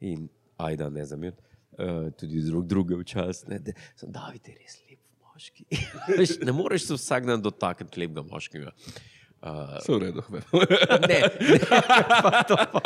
in 0.00 0.28
ajda 0.58 0.90
ne 0.90 1.04
zamir. 1.04 1.32
Uh, 1.72 1.84
tudi 2.12 2.40
drug 2.40 2.66
druge 2.66 2.96
včasih. 2.96 3.48
Sem 3.96 4.12
David, 4.12 4.46
je 4.46 4.54
res 4.54 4.76
lep 4.84 4.98
moški. 5.24 5.64
Ne 6.46 6.52
moreš 6.52 6.86
se 6.86 6.94
vsak 6.94 7.26
dan 7.26 7.42
dotakniti 7.42 8.00
lepega 8.00 8.22
moškega. 8.22 8.70
Uh, 8.70 9.13
Vse 9.44 9.92
v 9.92 9.98
redu. 9.98 10.22
ne, 11.10 11.18
ne, 11.20 11.58
pa 12.24 12.42
to 12.48 12.56
pa. 12.56 12.80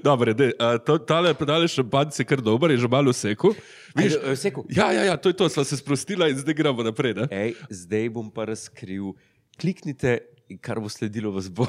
Dobre, 0.00 0.32
dej, 0.34 0.54
a, 0.56 0.78
to, 0.80 0.96
tale 1.04 1.34
pedale 1.36 1.68
šampanjce 1.68 2.22
je 2.22 2.26
kar 2.26 2.40
dober, 2.40 2.72
je 2.72 2.80
že 2.80 2.88
malo 2.88 3.12
vseku. 3.12 3.52
Viš, 3.92 4.16
Ajde, 4.16 4.32
eh, 4.32 4.36
Seko, 4.36 4.64
ja, 4.72 4.88
ja, 4.92 5.04
ja, 5.12 5.16
to 5.20 5.28
je 5.28 5.36
to, 5.36 5.48
sva 5.52 5.64
se 5.68 5.76
sprostila 5.76 6.30
in 6.32 6.40
zdaj 6.40 6.56
gremo 6.56 6.82
naprej. 6.82 7.14
Ne? 7.14 7.28
Ej, 7.30 7.54
zdaj 7.68 8.08
bom 8.16 8.30
pa 8.32 8.48
razkril. 8.48 9.12
Kliknite, 9.60 10.16
kar 10.64 10.80
bo 10.80 10.88
sledilo, 10.88 11.30
vas 11.34 11.50
bo 11.56 11.68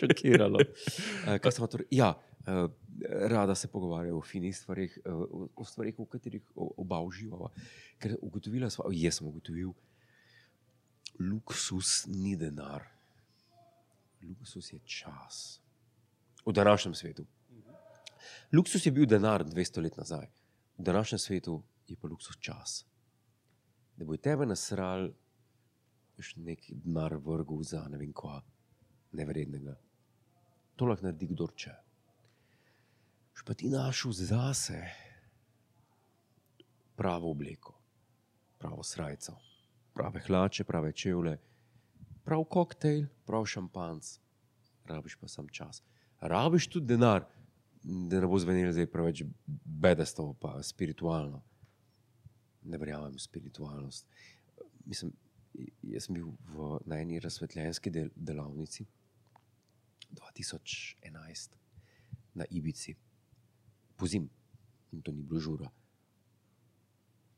šokiralo. 0.00 0.58
Uh, 0.58 1.38
reči? 1.38 1.86
Ja, 1.94 2.16
uh, 2.50 2.66
rada 3.30 3.54
se 3.54 3.70
pogovarjamo 3.70 4.18
o 4.18 4.26
finih 4.26 4.56
stvarih, 4.56 4.98
uh, 5.06 5.22
o, 5.22 5.48
o 5.54 5.64
stvarih, 5.64 5.94
v 5.94 6.08
katerih 6.10 6.42
oba 6.56 6.98
uživava. 7.06 7.52
Ker 8.02 8.18
ugotovila 8.18 8.72
sva, 8.74 8.90
jaz 8.90 9.20
sem 9.20 9.30
ugotovil, 9.30 9.70
luksus 11.22 12.04
ni 12.10 12.34
denar. 12.36 12.95
Luksus 14.28 14.72
je 14.72 14.78
čas. 14.84 15.60
V 16.46 16.52
današnjem 16.52 16.94
svetu. 16.94 17.26
Luksus 18.52 18.86
je 18.86 18.92
bil 18.92 19.06
denar 19.06 19.44
200 19.44 19.82
let 19.82 19.96
nazaj, 19.96 20.26
v 20.78 20.82
današnjem 20.82 21.18
svetu 21.18 21.62
je 21.88 21.96
pa 21.96 22.08
luksus 22.08 22.36
čas 22.40 22.84
da 23.96 24.04
bo 24.04 24.16
tebe 24.16 24.46
nasral, 24.46 25.08
veš, 26.16 26.34
neki 26.36 26.74
denar 26.84 27.16
vrgel 27.16 27.62
za 27.62 27.86
ne 27.88 27.98
vem 27.98 28.12
kva, 28.12 28.42
nevrednega. 29.12 29.76
To 30.76 30.84
lahko 30.84 31.08
naredi 31.08 31.30
kdo 31.32 31.48
če. 31.56 31.72
Š 33.36 33.44
pa 33.44 33.54
ti 33.54 33.68
našel 33.72 34.12
zase 34.12 34.80
pravo 36.96 37.30
obleko, 37.32 37.74
pravo 38.58 38.84
srajco, 38.84 39.36
prave 39.94 40.20
hlače, 40.28 40.64
prave 40.64 40.92
čevlje, 40.92 41.36
prav 42.26 42.44
koktejl, 42.50 43.06
prav 43.26 43.46
šampanc, 43.46 44.18
rabiš 44.84 45.16
pa 45.20 45.28
sam 45.28 45.48
čas. 45.48 45.82
Rabiš 46.20 46.66
tudi 46.66 46.86
denar, 46.86 47.24
da 47.82 48.20
ne 48.20 48.26
bo 48.26 48.38
zvenelo 48.42 48.72
zdaj 48.74 48.88
preveč 48.90 49.22
bedasto, 49.46 50.32
pa 50.40 50.56
spiritualno. 50.62 51.42
Ne 52.66 52.78
verjamem 52.82 53.14
v 53.14 53.22
spiritualnost. 53.22 54.08
Mislim, 54.86 55.12
jaz 55.86 56.08
sem 56.08 56.18
bil 56.18 56.32
v, 56.50 56.70
na 56.90 56.98
eni 56.98 57.20
razsvetljenski 57.22 57.92
del, 57.94 58.10
delavnici 58.16 58.86
2011 60.10 61.54
na 62.34 62.44
Ibici, 62.50 62.96
pozim, 63.96 64.26
in 64.92 65.02
to 65.02 65.12
ni 65.12 65.22
bilo 65.22 65.40
žura. 65.40 65.70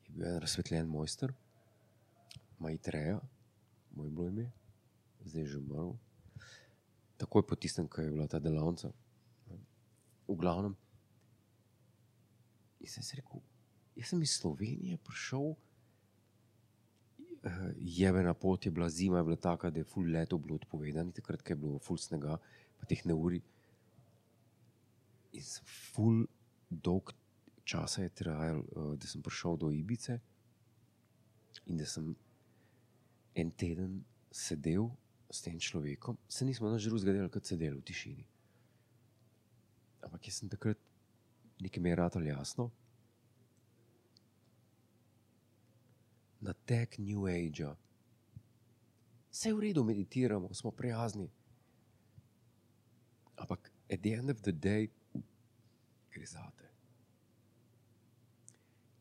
Je 0.07 0.14
bil 0.14 0.30
en 0.32 0.41
razsvetljen 0.41 0.89
mojster, 0.89 1.34
Maitreja, 2.59 3.20
moj 3.95 4.09
bilo 4.11 4.28
ime, 4.28 4.49
zdaj 5.29 5.45
že 5.45 5.61
umrl. 5.61 5.95
Takoj 7.18 7.45
po 7.45 7.55
tistem, 7.59 7.89
ko 7.91 8.01
je 8.01 8.14
bila 8.14 8.26
ta 8.31 8.39
delavnica. 8.39 8.91
V 10.29 10.35
glavnem. 10.37 10.74
In 12.79 12.89
sem 12.89 13.03
si 13.03 13.18
rekel, 13.18 13.43
Jaz 13.99 14.12
sem 14.12 14.22
iz 14.22 14.37
Slovenije 14.39 14.97
prišel, 15.03 15.55
eh, 17.43 17.72
jebena 17.76 18.35
pot 18.35 18.66
je 18.66 18.70
bila, 18.70 18.89
zima 18.89 19.18
je 19.18 19.24
bila 19.24 19.37
taka, 19.37 19.70
da 19.70 19.81
je 19.81 19.85
full 19.85 20.07
leto 20.07 20.39
bilo 20.39 20.55
odpovedano, 20.55 21.12
takrat 21.12 21.51
je 21.51 21.57
bilo 21.57 21.79
full 21.79 21.99
snega, 21.99 22.39
pa 22.79 22.87
teh 22.87 23.03
neuri. 23.07 23.43
In 25.33 25.43
sem 25.43 25.64
full 25.66 26.26
dolg 26.70 27.11
časa 27.64 28.03
je 28.03 28.09
trajal, 28.09 28.62
eh, 28.62 28.97
da 28.97 29.07
sem 29.07 29.22
prišel 29.22 29.57
do 29.57 29.72
Ibice 29.72 30.20
in 31.66 31.76
da 31.76 31.87
sem 31.87 32.14
en 33.35 33.51
teden 33.51 34.05
sedel 34.31 34.91
s 35.31 35.45
tem 35.45 35.59
človekom, 35.61 36.16
se 36.29 36.45
nismo 36.45 36.70
naš 36.70 36.89
drug 36.89 36.99
zgledali, 36.99 37.31
kot 37.31 37.45
sedeli 37.45 37.76
v 37.76 37.85
tišini. 37.85 38.26
Ampak 40.09 40.29
jaz 40.29 40.41
sem 40.41 40.49
takrat, 40.49 40.79
nekaj 41.61 41.83
mi 41.83 41.91
je 41.91 41.97
ratalo 41.97 42.24
jasno, 42.24 42.70
na 46.41 46.55
tek 46.55 46.99
New 46.99 47.26
Age. 47.26 47.74
Vse 49.31 49.51
je 49.51 49.55
v 49.55 49.61
redu, 49.61 49.85
meditiramo, 49.85 50.55
smo 50.55 50.70
prijazni. 50.70 51.29
Ampak 53.37 53.70
at 53.91 54.01
the 54.01 54.14
end 54.14 54.31
of 54.31 54.41
the 54.43 54.53
day, 54.53 54.89
gre 56.11 56.26
za 56.26 56.51
te. 56.57 56.68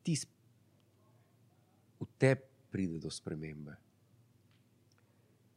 Ti 0.03 0.13
v 1.99 2.05
tebi 2.17 2.45
pride 2.69 2.99
do 2.99 3.09
spremembe. 3.09 3.73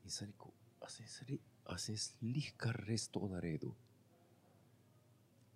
In 0.05 0.11
sem 0.11 0.31
rekel, 0.31 0.49
a 0.49 0.60
sem 0.91 1.07
jaz 1.07 1.21
re- 1.29 1.79
sem 1.79 1.95
jaz 1.95 2.11
lih 2.23 2.51
kar 2.59 2.77
res 2.89 3.07
to 3.09 3.23
naredil. 3.31 3.75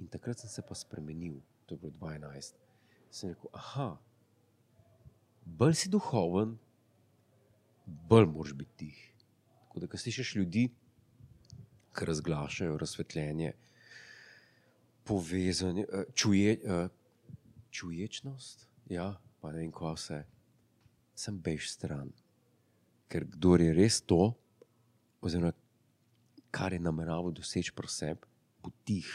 In 0.01 0.09
takrat 0.11 0.39
sem 0.39 0.51
se 0.51 0.63
pa 0.63 0.75
spremenil, 0.75 1.41
to 1.67 1.75
je 1.75 1.81
bilo 1.81 1.93
2011. 1.99 2.55
Sem 3.11 3.31
rekel, 3.31 3.51
aha, 3.55 3.89
bolj 5.45 5.75
si 5.79 5.91
duhoven, 5.91 6.57
bolj 7.87 8.27
moraš 8.31 8.55
biti 8.59 8.77
tih. 8.77 9.03
Tako 9.67 9.83
da, 9.83 9.91
ko 9.91 9.99
slišiš 9.99 10.35
ljudi, 10.39 10.65
ki 11.95 12.07
razglašajo 12.11 12.79
razsvetljenje, 12.79 13.53
povezanje, 15.05 15.87
eh, 15.93 16.05
čuje, 16.15 16.53
eh, 16.65 16.89
čuječnost, 17.71 18.69
ja, 18.91 19.15
pa 19.41 19.53
ne 19.53 19.59
vem, 19.59 19.73
kva 19.73 19.95
vse, 19.95 20.25
sem 21.15 21.39
bež 21.39 21.71
stran. 21.71 22.11
Ker 23.09 23.25
kdo 23.25 23.57
je 23.57 23.75
res 23.75 24.01
to, 24.01 24.35
oziroma 25.25 25.53
kar 26.55 26.73
je 26.73 26.79
nameraval 26.79 27.33
doseči 27.35 27.73
pri 27.75 27.89
sebi, 27.91 28.29
bo 28.63 28.71
tih 28.85 29.09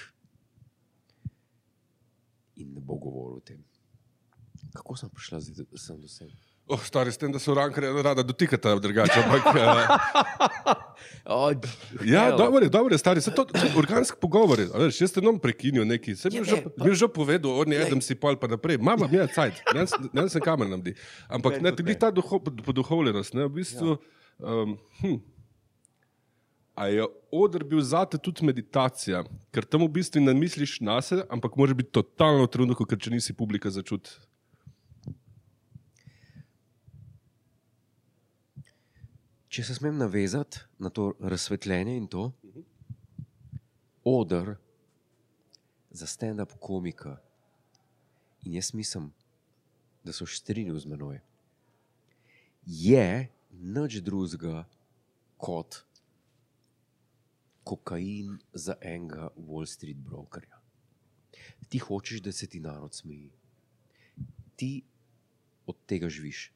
in 2.59 2.73
ne 2.75 2.81
bo 2.83 2.97
govoril 2.99 3.39
o 3.39 3.43
tem. 3.45 3.63
Kako 4.75 4.97
sem 4.99 5.09
prišla 5.09 5.39
zdaj 5.39 5.65
sem 5.79 6.01
do 6.01 6.09
sebe? 6.11 6.35
Oh, 6.69 6.77
stari, 6.85 7.09
s 7.09 7.17
tem, 7.17 7.31
da 7.33 7.39
se 7.41 7.49
urankarja 7.49 7.89
rada 8.05 8.21
dotikata, 8.21 8.75
drugače. 8.77 9.23
Ampak, 9.23 9.47
uh, 9.57 10.89
Oh, 11.25 11.49
ja, 12.05 12.29
dobro 12.37 12.61
je, 12.61 12.69
dobro 12.69 12.93
je, 12.93 12.97
stari, 12.97 13.21
se 13.21 13.33
to 13.33 13.45
organski 13.77 14.17
pogovor. 14.21 14.59
je, 14.59 14.67
a 14.73 14.77
Veš, 14.77 15.01
jaz 15.01 15.11
te 15.15 15.21
nom 15.21 15.39
prekinil 15.39 15.87
neki, 15.87 16.13
sem 16.15 16.33
jim 16.33 16.45
že, 16.45 16.59
ne, 16.61 16.69
pa- 16.77 16.93
že 16.93 17.07
povedal, 17.07 17.51
on 17.63 17.73
je 17.73 17.79
eden 17.81 18.01
si 18.01 18.13
pol 18.13 18.37
pa 18.37 18.45
naprej. 18.45 18.77
Mama, 18.77 19.07
mi 19.09 19.17
je 19.17 19.27
cajt, 19.33 19.63
ne 19.73 19.87
vem 20.13 20.29
se 20.29 20.41
kamer 20.43 20.69
nam 20.69 20.81
di. 20.81 20.93
Ampak 21.25 21.57
Glej, 21.57 21.63
ne, 21.63 21.69
tudi 21.73 21.81
tudi 21.81 21.93
ne. 21.95 21.99
ta 21.99 22.11
duho, 22.13 22.37
poduhovljenost, 22.39 23.33
ne, 23.33 23.49
v 23.49 23.53
bistvu. 23.61 23.97
Um, 24.37 24.77
hm. 25.01 25.17
A 26.79 26.87
je 26.87 27.03
odr 27.35 27.65
bil 27.67 27.81
zate 27.83 28.15
tudi 28.15 28.45
meditacija, 28.47 29.25
ker 29.51 29.65
tam 29.67 29.83
v 29.83 29.91
bistvu 29.99 30.21
ne 30.23 30.31
misliš 30.31 30.77
na 30.79 31.01
sebe, 31.03 31.25
ampak 31.27 31.57
moraš 31.59 31.75
biti 31.75 31.91
totalno 31.97 32.45
trenutku, 32.47 32.87
ker 32.87 32.95
če 32.95 33.11
nisi 33.11 33.35
publika 33.35 33.67
začut. 33.67 34.07
Če 39.51 39.65
se 39.67 39.75
smem 39.75 39.97
navezati 39.99 40.63
na 40.79 40.87
to 40.93 41.09
razsvetljenje 41.19 41.97
in 41.99 42.07
to, 42.07 42.29
odr 44.07 44.53
za 45.91 46.07
stand-up 46.07 46.55
komika, 46.63 47.17
in 48.47 48.55
jaz 48.55 48.71
mislim, 48.77 49.11
da 50.07 50.15
so 50.15 50.23
strinjali 50.23 50.79
z 50.79 50.93
menoj, 50.95 51.19
je 52.63 53.27
nič 53.51 53.99
drugega 54.05 54.63
kot 55.35 55.83
kokain 57.69 58.37
za 58.53 58.75
enega 58.81 59.29
Wall 59.37 59.65
Street 59.69 59.97
brokerja. 59.97 60.57
Ti 61.69 61.77
hočeš, 61.77 62.21
da 62.25 62.31
se 62.31 62.47
ti 62.47 62.59
narod 62.59 62.93
smeji. 62.93 63.29
Ti 64.55 64.81
od 65.69 65.77
tega 65.85 66.09
živiš. 66.09 66.49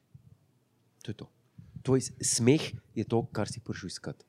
To 1.02 1.10
je 1.10 1.16
to. 1.16 1.30
Tvoj 1.82 2.00
smeh 2.20 2.72
je 2.94 3.04
to, 3.04 3.22
kar 3.32 3.48
si 3.48 3.60
prišel 3.60 3.92
iskati. 3.92 4.24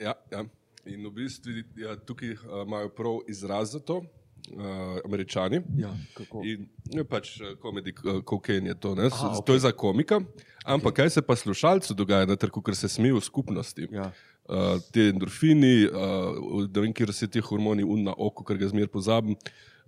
Ja, 0.00 0.16
ja. 0.32 0.44
In 0.88 1.04
v 1.06 1.12
bistvu 1.12 1.60
ja, 1.76 1.94
tukaj 1.96 2.32
uh, 2.32 2.64
imajo 2.64 2.88
prav 2.96 3.18
izraz 3.28 3.76
za 3.76 3.80
to, 3.84 4.00
uh, 4.00 4.98
američani. 5.04 5.60
Ja, 5.76 5.92
kako? 6.16 6.42
In 6.44 6.66
je 6.90 7.04
pač 7.04 7.36
komedi, 7.60 7.92
kokain 8.24 8.66
je 8.66 8.74
to, 8.80 8.94
ne? 8.96 9.10
Aha, 9.12 9.34
to 9.36 9.44
okej. 9.44 9.60
je 9.60 9.66
za 9.68 9.72
komika. 9.72 10.20
Ampak 10.64 10.96
kaj 11.02 11.10
se 11.10 11.22
pa 11.22 11.36
slušalcu 11.36 11.94
dogaja, 11.94 12.26
na 12.26 12.36
trgu, 12.36 12.64
ker 12.64 12.76
se 12.76 12.88
smejijo 12.88 13.20
v 13.20 13.28
skupnosti. 13.28 13.88
Ja. 13.92 14.10
Uh, 14.50 14.80
te 14.90 15.04
endorfini, 15.12 15.84
uh, 15.86 16.64
da 16.66 16.82
vem, 16.82 16.90
kjer 16.90 17.12
se 17.14 17.28
ti 17.30 17.38
hormoni 17.38 17.84
un 17.86 18.00
na 18.08 18.14
oko, 18.18 18.42
ker 18.42 18.58
ga 18.58 18.66
zmer 18.72 18.88
pozabim. 18.90 19.36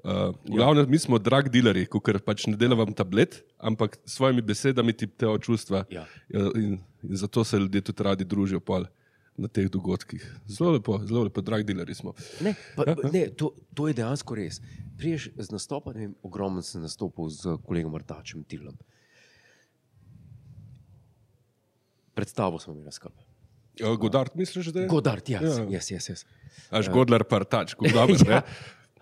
Uh, 0.02 0.30
v 0.46 0.54
glavnem, 0.54 0.86
mi 0.90 1.00
smo 1.02 1.18
drag 1.18 1.48
dealerji, 1.50 1.88
ker 1.90 2.20
pač 2.22 2.44
ne 2.46 2.54
delam 2.58 2.94
tablet, 2.94 3.40
ampak 3.58 3.98
s 4.04 4.20
svojimi 4.20 4.42
besedami 4.46 4.94
ti 4.94 5.08
te 5.10 5.26
čustva. 5.42 5.82
Ja. 5.90 6.04
Ja, 6.30 6.44
in, 6.54 6.76
in 7.02 7.18
zato 7.18 7.42
se 7.42 7.58
ljudje 7.58 7.82
tudi 7.90 8.06
radi 8.06 8.26
družijo 8.26 8.60
pol 8.62 8.86
na 9.38 9.48
teh 9.48 9.66
dogodkih. 9.70 10.22
Zelo 10.46 10.76
lepo, 10.76 11.00
zelo 11.06 11.24
lepo, 11.26 11.42
drag 11.42 11.66
dealerji 11.66 11.98
smo. 11.98 12.14
Ne, 12.44 12.54
pa, 12.76 12.86
pa, 12.86 13.10
ne, 13.10 13.24
to, 13.34 13.50
to 13.74 13.88
je 13.90 13.96
dejansko 13.98 14.38
res. 14.38 14.60
Priješ 14.98 15.30
z 15.38 15.48
nastopa, 15.50 15.94
ne 15.96 16.06
vem, 16.06 16.14
ogromno 16.22 16.62
sem 16.62 16.84
nastopil 16.84 17.30
z 17.34 17.56
kolegom 17.66 17.98
Artačem 17.98 18.44
Tilom. 18.44 18.78
Predstavo 22.14 22.58
smo 22.62 22.76
imeli 22.76 22.92
skupaj. 22.92 23.31
Uh, 23.80 23.96
Godard, 23.96 24.36
misliš, 24.36 24.66
da 24.74 24.84
je? 24.84 24.86
Godard, 24.88 25.28
ja, 25.28 25.40
Ja. 25.40 25.64
yes, 25.64 25.88
yes, 25.92 26.10
yes. 26.12 26.24
Až 26.70 26.88
Godler 26.92 27.24
partač, 27.24 27.74
Godler, 27.74 28.12
ne? 28.28 28.32
Ja. 28.32 28.42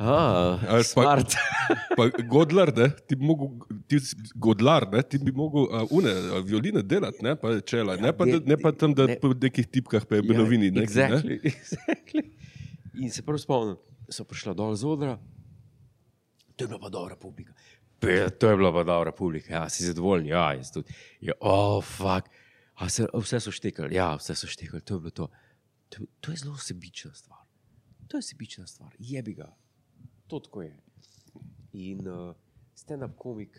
Ah, 0.00 0.56
veš, 0.64 0.94
pa- 0.94 1.02
smart. 1.02 1.34
Pa 1.98 2.06
Godler, 2.24 2.70
ne, 2.72 2.86
ti 3.04 3.18
bi 3.18 3.26
mogel, 3.28 3.50
ti, 3.84 3.98
Godlar, 4.32 4.86
ne, 4.88 5.02
ti 5.02 5.18
bi 5.20 5.28
mogel 5.32 5.66
uh, 5.68 5.84
une 5.92 6.08
uh, 6.08 6.38
violine 6.40 6.80
delati, 6.82 7.20
ne, 7.20 7.34
pa 7.36 7.58
čela, 7.60 7.98
ja, 7.98 8.06
ne, 8.06 8.12
pa, 8.16 8.24
ne, 8.24 8.38
da, 8.38 8.48
ne 8.48 8.56
pa 8.56 8.72
tam, 8.72 8.94
da 8.96 9.10
ne. 9.10 9.18
po 9.20 9.34
nekih 9.36 9.66
tipkah 9.68 10.06
pa 10.08 10.16
je 10.16 10.22
benovini. 10.22 10.70
Ja, 10.70 10.78
neki, 10.78 10.86
exactly, 10.88 11.36
exactly. 11.52 12.24
In 12.96 13.12
se 13.12 13.20
prvo 13.22 13.36
spomnim, 13.38 13.76
so 14.08 14.24
prišla 14.24 14.54
dol 14.56 14.72
z 14.72 14.88
odra, 14.88 15.18
to 16.56 16.64
je 16.64 16.68
bila 16.68 16.80
pa 16.80 16.88
dobra 16.88 17.16
publika. 17.20 17.52
Pe, 18.00 18.30
to 18.32 18.48
je 18.48 18.56
bila 18.56 18.72
pa 18.72 18.86
dobra 18.88 19.12
publika, 19.12 19.52
ja, 19.52 19.68
si 19.68 19.84
zadovoljen, 19.84 20.32
ja, 20.32 20.54
jaz 20.56 20.72
tudi. 20.72 20.96
Ja, 21.20 21.36
oh, 21.40 21.84
fuck. 21.84 22.32
A 22.80 22.88
se, 22.88 23.06
vse 23.12 23.40
so 23.40 23.52
štekali, 23.52 23.94
ja, 23.94 24.14
vse 24.16 24.34
so 24.34 24.48
štekali, 24.48 24.80
to 24.80 24.96
je 24.96 25.00
bilo 25.00 25.10
to. 25.10 25.28
To, 25.90 26.04
to 26.20 26.32
je 26.32 26.36
zelo 26.36 26.56
sebična 26.56 27.14
stvar. 27.14 27.44
To 28.08 28.16
je 28.16 28.22
sebična 28.22 28.66
stvar, 28.66 28.94
jebi 28.98 29.34
ga. 29.34 29.52
To 30.26 30.40
tako 30.40 30.62
je. 30.62 30.76
In 31.72 32.08
uh, 32.08 32.34
stand-up 32.74 33.16
komik. 33.16 33.58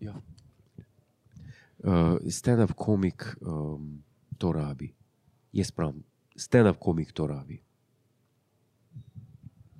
Ja. 0.00 0.16
Uh, 1.78 2.18
stand-up 2.26 2.74
komik 2.76 3.36
um, 3.40 4.02
to 4.38 4.52
rabi. 4.52 4.94
Jaz 5.52 5.70
pravim, 5.70 6.02
stand-up 6.36 6.78
komik 6.80 7.12
to 7.12 7.26
rabi. 7.26 7.62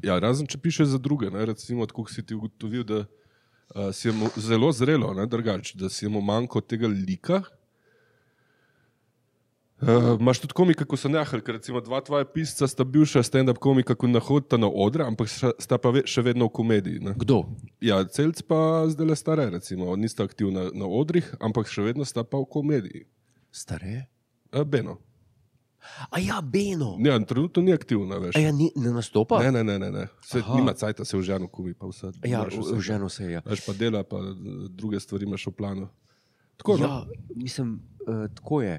Ja, 0.02 0.18
razen 0.18 0.46
če 0.46 0.58
piše 0.58 0.84
za 0.86 0.98
druge, 0.98 1.28
ne, 1.30 1.44
recimo, 1.44 1.86
tako 1.86 2.06
si 2.08 2.22
ti 2.22 2.34
ugotovil, 2.34 2.84
da 2.84 3.02
uh, 3.02 3.90
si 3.92 4.12
mu 4.12 4.30
zelo 4.36 4.70
zrelo, 4.72 5.10
ne, 5.14 5.26
drugač, 5.26 5.74
da 5.74 5.90
si 5.92 6.08
mu 6.08 6.22
manjko 6.24 6.60
tega 6.60 6.88
lika. 6.88 7.42
Uh, 9.80 10.20
Imáš 10.20 10.42
tudi 10.44 10.52
komika, 10.52 10.84
ko 10.84 10.96
so 11.00 11.08
nehali, 11.08 11.40
ker 11.40 11.56
recimo 11.56 11.80
dva 11.80 12.02
tvoja 12.04 12.26
pisca 12.28 12.68
sta 12.68 12.84
bivša 12.84 13.22
stand-up 13.24 13.56
komika, 13.56 13.94
ko 13.96 14.10
nahodita 14.12 14.60
na 14.60 14.68
odra, 14.68 15.06
ampak 15.08 15.28
sta- 15.32 15.56
sta 15.56 15.78
pa 15.80 15.88
ve, 15.88 16.02
še 16.04 16.20
vedno 16.20 16.50
v 16.50 16.52
komediji. 16.52 17.00
Ne. 17.00 17.14
Kdo? 17.16 17.48
Ja, 17.80 18.04
celc 18.04 18.42
pa 18.44 18.84
zdaj 18.92 19.08
le 19.08 19.16
stare, 19.16 19.46
recimo, 19.56 19.96
nista 19.96 20.26
aktivna 20.28 20.68
na 20.76 20.84
odrih, 20.84 21.24
ampak 21.40 21.64
še 21.72 21.80
vedno 21.86 22.04
sta 22.04 22.26
pa 22.28 22.36
v 22.36 22.50
komediji. 22.52 23.06
Stare? 23.48 24.10
Uh, 24.52 24.68
Beno. 24.68 24.98
A 26.12 26.20
ja, 26.20 26.40
Beno. 26.44 27.00
Ja, 27.00 27.16
trenutno 27.24 27.62
ni 27.64 27.72
aktivna, 27.72 28.20
veš. 28.20 28.36
A 28.36 28.40
ja, 28.44 28.52
ni, 28.52 28.68
ne 28.76 28.92
nastopa? 28.92 29.40
Ne, 29.40 29.48
ne, 29.48 29.64
ne, 29.64 29.78
ne. 29.80 29.88
ne. 29.90 30.04
Se, 30.20 30.44
Aha. 30.44 30.60
nima 30.60 30.76
cajta, 30.76 31.08
se 31.08 31.16
v 31.16 31.24
ženu 31.24 31.48
kumi, 31.48 31.72
pa 31.72 31.88
vse. 31.88 32.12
Ja, 32.28 32.44
v, 32.44 32.60
v 32.76 32.80
ženo 32.84 33.08
se 33.08 33.24
je. 33.24 33.30
Ja. 33.38 33.42
Veš 33.48 33.64
pa 33.64 33.72
dela, 33.72 34.04
pa 34.04 34.20
eh, 34.20 34.34
druge 34.68 35.00
stvari 35.00 35.24
imaš 35.24 35.48
v 35.48 35.56
planu. 35.56 35.88
Tako, 36.60 36.76
no? 36.76 36.84
Ja, 36.84 36.96
mislim, 37.32 37.80
uh, 38.04 38.28
tako 38.36 38.60
je. 38.60 38.76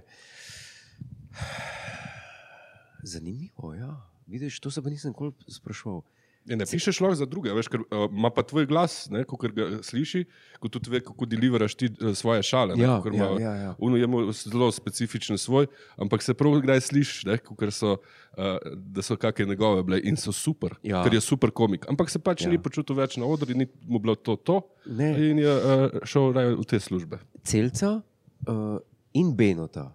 Zanimivo, 3.04 3.74
ja. 3.74 3.96
Vidiš, 4.28 4.60
to 4.60 4.72
se 4.72 4.82
pa 4.82 4.90
nisem 4.90 5.12
nikoli 5.12 5.34
spraševal. 5.48 6.02
Ne, 6.46 6.56
ne 6.58 6.66
pišeš 6.66 6.98
lahko 7.04 7.16
za 7.20 7.26
druge, 7.30 7.52
veš, 7.54 7.68
ker 7.70 7.84
uh, 7.84 8.08
ima 8.10 8.32
pa 8.34 8.42
tvoj 8.42 8.66
glas, 8.66 9.06
ko 9.30 9.38
ga 9.38 9.66
sliši, 9.86 10.24
ko 10.60 10.72
tudi 10.74 10.90
ve, 10.90 11.02
kako 11.06 11.28
deliveraš 11.30 11.76
ti 11.78 11.90
uh, 11.92 12.16
svoje 12.18 12.42
šale. 12.44 12.74
Ne, 12.76 12.82
Ja, 12.84 12.98
ja, 13.14 13.28
ja, 13.38 13.54
ja. 13.56 13.76
Uno 13.78 13.98
je 13.98 14.08
zelo 14.34 14.72
specifičen 14.74 15.38
svoj, 15.38 15.68
ampak 16.02 16.24
se 16.26 16.34
prav 16.34 16.58
kdaj 16.64 16.82
slišiš, 16.82 17.26
ne, 17.30 17.38
so, 17.70 17.92
uh, 17.94 18.58
da 18.74 19.06
so 19.06 19.18
kakšne 19.22 19.46
njegove 19.54 19.84
bile 19.84 20.02
in 20.04 20.18
so 20.18 20.32
super, 20.34 20.74
Ja. 20.84 21.04
ker 21.04 21.14
je 21.14 21.22
super 21.22 21.52
komik. 21.52 21.86
Ampak 21.90 22.10
se 22.10 22.20
pač 22.20 22.42
Ja. 22.42 22.48
ja. 22.48 22.52
ni 22.52 22.64
počutil 22.64 22.96
več 22.98 23.18
na 23.22 23.26
odru, 23.26 23.54
ni 23.54 23.68
mu 23.86 24.00
bilo 24.00 24.16
to 24.16 24.36
to 24.36 24.62
Ne. 24.86 25.14
in 25.30 25.38
je 25.40 25.54
uh, 25.56 26.02
šel 26.04 26.34
raje 26.34 26.56
v 26.56 26.66
te 26.66 26.80
službe. 26.80 27.20
Celca 27.44 28.02
uh, 28.48 28.80
in 29.14 29.36
Benota 29.38 29.94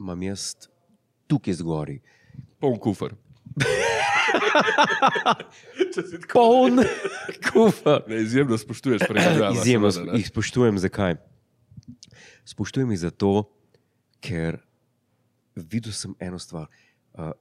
imam 0.00 0.22
jaz 0.22 0.71
tukaj 1.26 1.60
zgori. 1.60 2.00
Poln 2.60 2.80
kufr. 2.80 3.12
Poln 6.32 6.78
kufer. 7.52 8.02
ne, 8.08 8.22
izjemno 8.22 8.58
spoštuješ 8.58 9.02
pregledala. 9.08 9.60
Izjemno 9.60 9.90
seveda, 9.90 10.16
jih 10.16 10.28
spoštujem. 10.28 10.78
Zakaj? 10.78 11.16
Spoštujem 12.44 12.90
jih 12.90 13.00
zato, 13.00 13.32
ker 14.20 14.58
videl 15.54 15.92
sem 15.92 16.14
eno 16.20 16.38
stvar. 16.38 16.66
Uh, 17.12 17.32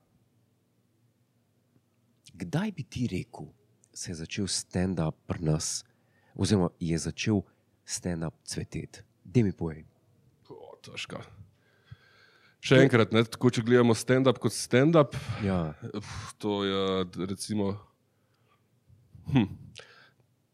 kdaj 2.34 2.72
bi 2.72 2.84
ti 2.84 3.08
rekel, 3.12 3.48
se 3.94 4.12
je 4.12 4.16
začel 4.24 4.48
stand-up 4.48 5.16
pri 5.28 5.46
nas, 5.46 5.84
oziroma 6.36 6.70
je 6.80 6.98
začel 6.98 7.42
stand-up 7.86 8.36
cveteti? 8.44 9.04
Dej 9.24 9.44
mi 9.44 9.54
povej. 9.54 9.86
O, 10.50 10.76
težko. 10.84 11.22
Še 12.62 12.78
enkrat, 12.78 13.10
ne, 13.12 13.24
tako, 13.26 13.50
če 13.50 13.64
gledamo 13.64 13.94
stand-up 13.94 14.38
kot 14.38 14.54
stand-up, 14.54 15.16
Ja. 15.42 15.74
to 16.38 16.62
je 16.64 16.82
recimo 17.26 17.74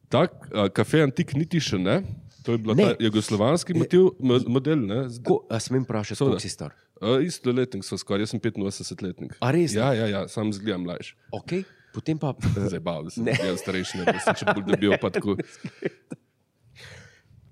Tak, 0.08 0.32
a, 0.50 0.70
kafe 0.70 1.02
antik 1.04 1.34
niti 1.36 1.60
še 1.60 1.78
ne. 1.78 1.98
To 2.44 2.54
je 2.54 2.60
bil 2.60 2.76
Ne. 2.76 2.84
ta 2.86 2.96
jugoslovanski 2.98 3.76
motiv, 3.76 4.14
mo- 4.22 4.40
model. 4.50 4.80
Ne? 4.80 5.00
Ko, 5.20 5.42
a 5.46 5.60
smem 5.60 5.84
vprašati, 5.84 6.16
koliko 6.16 6.40
si 6.40 6.48
star? 6.48 6.72
a, 6.98 7.20
isto 7.20 7.52
letnik 7.52 7.84
so 7.84 7.98
skoraj, 7.98 8.24
jaz 8.24 8.30
sem 8.30 8.40
85-letnik. 8.40 9.36
A 9.38 9.52
res? 9.52 9.76
Ja, 9.76 9.92
ja, 9.92 10.08
ja, 10.08 10.22
sam 10.28 10.48
zgledam 10.50 10.88
mlajši. 10.88 11.12
Okay. 11.34 11.66
Potem 11.92 12.16
pa. 12.16 12.32
eh, 12.56 12.70
Zdaj 12.70 12.80
bav, 12.80 13.04
da 13.04 13.10
sem 13.10 13.26
Ne. 13.26 13.36
bil 13.36 13.58
starejši, 13.58 13.98
ne 13.98 14.06
da 14.06 14.20
sem 14.22 14.34
če 14.34 14.46
bolj 14.48 14.66
dobil 14.70 14.96
pa 14.98 15.10
tako. 15.10 15.36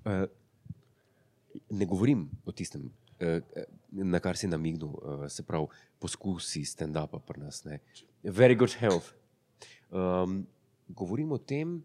Uh, 0.06 0.22
ne 1.68 1.82
govorim 1.84 2.20
o 2.46 2.52
tistem, 2.52 2.84
uh, 3.18 3.40
na 4.04 4.20
kar 4.20 4.36
si 4.36 4.48
namignil, 4.48 4.92
uh, 4.92 5.26
se 5.32 5.42
pravi, 5.46 5.70
poskusi 6.02 6.64
stand-upa 6.64 7.20
pri 7.24 7.40
nas. 7.40 7.64
Ne. 7.64 7.80
Very 8.24 8.56
good 8.58 8.74
health. 8.80 9.14
Um, 9.90 10.44
govorim 10.88 11.32
o 11.32 11.38
tem, 11.38 11.80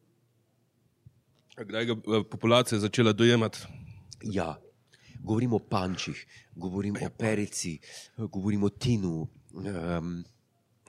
Kdaj 1.52 1.84
eh, 1.84 1.96
populacija 2.32 2.80
začela 2.80 3.12
dojemati? 3.14 3.60
ja, 4.24 4.62
govorim 5.24 5.54
o 5.54 5.60
pančih, 5.60 6.26
govorim 6.56 6.96
o 6.96 7.10
perici, 7.18 7.80
eh, 8.18 8.24
govorim 8.32 8.64
o 8.64 8.70
tinu. 8.70 9.28
Um, 9.54 10.24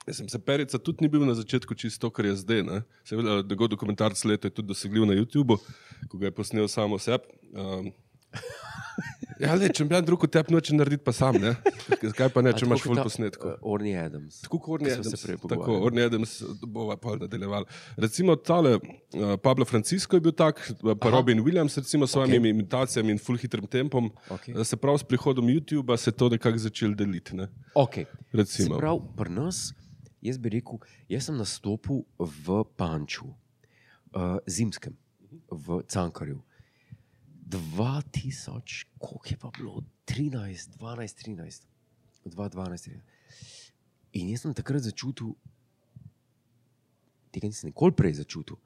Jaz 0.07 0.17
sem 0.17 0.29
se 0.29 0.39
perica 0.39 0.79
tudi 0.79 0.99
ni 1.05 1.09
bil 1.09 1.23
na 1.27 1.35
začetku 1.35 1.75
čisto, 1.75 2.11
kar 2.11 2.27
je 2.27 2.37
zdaj. 2.37 2.63
Seveda, 3.05 3.43
Njegov 3.43 3.69
dokumentarc 3.69 4.25
leto 4.25 4.47
je 4.47 4.55
tudi 4.55 4.69
dosegljiv 4.69 5.07
na 5.07 5.15
YouTubu, 5.15 5.59
ko 6.09 6.19
ga 6.19 6.27
je 6.27 6.35
posnel 6.35 6.69
samo 6.69 6.99
sebe. 6.99 7.25
Um, 7.55 7.93
ja, 9.41 9.55
le, 9.59 9.69
če 9.73 9.85
bil 9.89 10.03
drug 10.05 10.25
tep 10.33 10.51
noče 10.53 10.75
narediti, 10.77 11.03
pa 11.05 11.15
sam, 11.17 11.39
ne. 11.41 11.55
Zakaj 12.03 12.31
pa 12.35 12.43
ne, 12.45 12.53
če 12.57 12.67
imaš 12.67 12.85
full 12.85 13.01
posnetkov? 13.01 13.55
Uh, 13.55 13.71
Orni 13.75 13.95
Adams. 13.99 14.41
Tako 14.45 14.61
kot 14.63 14.75
Orni 14.77 14.91
se 14.91 15.01
Adams. 15.01 15.25
Tako. 15.53 15.79
Orni 15.87 16.05
Adams 16.07 16.35
bova 16.63 16.97
pa 17.01 17.17
nadaljeval. 17.21 17.67
Recimo 18.03 18.37
tale 18.37 18.77
uh, 18.77 19.35
Pablo 19.43 19.65
Francisco 19.69 20.19
je 20.19 20.25
bil 20.25 20.35
tak, 20.37 20.63
pa 20.83 20.95
Aha. 20.95 21.13
Robin 21.17 21.43
Williams 21.45 21.79
recimo 21.79 22.07
s 22.07 22.17
svojimi 22.17 22.37
Ok. 22.39 22.43
okay. 22.43 22.51
imitacijami 22.51 23.17
in 23.17 23.19
full 23.19 23.39
hitrim 23.39 23.67
tempom. 23.67 24.11
Ok. 24.29 24.49
Okay. 24.49 24.65
Se 24.65 24.77
pravi, 24.77 24.99
s 24.99 25.09
prihodom 25.09 25.47
YouTuba 25.47 25.97
se 25.97 26.13
to 26.13 26.29
nekako 26.29 26.59
začelo 26.59 26.95
deliti. 26.95 27.37
Ne? 27.37 27.49
Okay. 27.75 28.05
Recimo. 28.33 28.79
Prav, 28.79 29.01
pri 29.17 29.31
nas, 29.31 29.73
jaz 30.23 30.39
bi 30.39 30.57
rekel, 30.57 30.81
jaz 31.09 31.29
sem 31.29 31.37
nastopil 31.37 32.05
v 32.19 32.63
Panču, 32.77 33.33
uh, 34.15 34.39
zimskem, 34.47 34.97
v 35.51 35.83
Cankarju. 35.89 36.43
2000, 37.53 38.85
koliko 38.99 39.29
je 39.31 39.37
pa 39.37 39.51
bilo? 39.59 39.83
13, 40.07 40.79
12, 40.79 41.29
13, 41.29 41.67
2012. 42.25 42.89
13. 42.89 43.01
In 44.13 44.29
jaz 44.29 44.45
sem 44.45 44.55
takrat 44.55 44.85
začutil, 44.85 45.33
tega 47.33 47.49
nisem 47.49 47.71
nikoli 47.71 47.97
prej 47.97 48.19
začutil. 48.21 48.59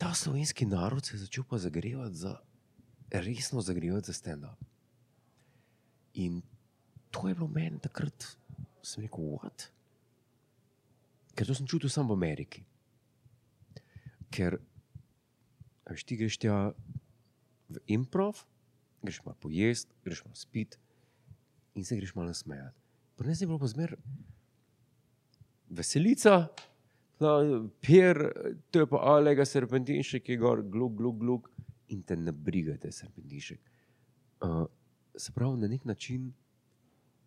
Ta 0.00 0.14
slovenski 0.14 0.66
narod 0.66 1.04
se 1.04 1.16
je 1.16 1.24
začel 1.26 1.44
pa 1.44 1.58
zagrevati 1.58 2.16
za, 2.16 2.38
resno 3.12 3.60
zagrevati 3.60 4.06
za 4.06 4.12
stand-up. 4.16 4.64
In 6.14 6.40
to 7.10 7.28
je 7.28 7.34
bilo 7.34 7.48
meni 7.48 7.80
takrat, 7.82 8.36
sem 8.82 9.04
rekel, 9.04 9.28
what? 9.36 9.68
Ker 11.36 11.46
to 11.46 11.54
sem 11.54 11.68
čutil 11.68 11.92
samo 11.92 12.14
v 12.14 12.18
Ameriki. 12.18 12.64
Ker, 14.32 14.56
veš, 15.90 16.04
ti 16.08 16.16
greš 16.16 16.40
tja 16.40 16.56
v 17.68 17.82
improv, 17.86 18.44
greš 19.02 19.20
malo 19.24 19.36
pojesti, 19.40 19.94
greš 20.04 20.24
malo 20.24 20.36
spiti 20.36 20.78
in 21.74 21.84
se 21.84 21.96
greš 21.96 22.14
malo 22.14 22.28
nasmejati. 22.28 22.80
Pri 23.16 23.28
nas 23.28 23.40
je 23.40 23.46
bilo 23.46 23.58
pa 23.58 23.66
zmer 23.66 23.96
veselica, 25.68 26.48
da 27.20 27.30
pier, 27.80 28.32
to 28.70 28.80
je 28.80 28.86
pa 28.86 29.00
alega 29.14 29.44
serpentinšek, 29.44 30.22
ki 30.22 30.32
je 30.36 30.42
gor, 30.42 30.62
glug, 30.62 30.94
glug, 30.96 31.18
glug 31.18 31.48
in 31.88 32.02
te 32.02 32.16
ne 32.16 32.32
brigate 32.32 32.92
serpentinšek. 32.92 33.60
Uh, 34.40 34.64
se 35.16 35.32
pravi, 35.32 35.58
na 35.60 35.68
nek 35.68 35.84
način, 35.84 36.32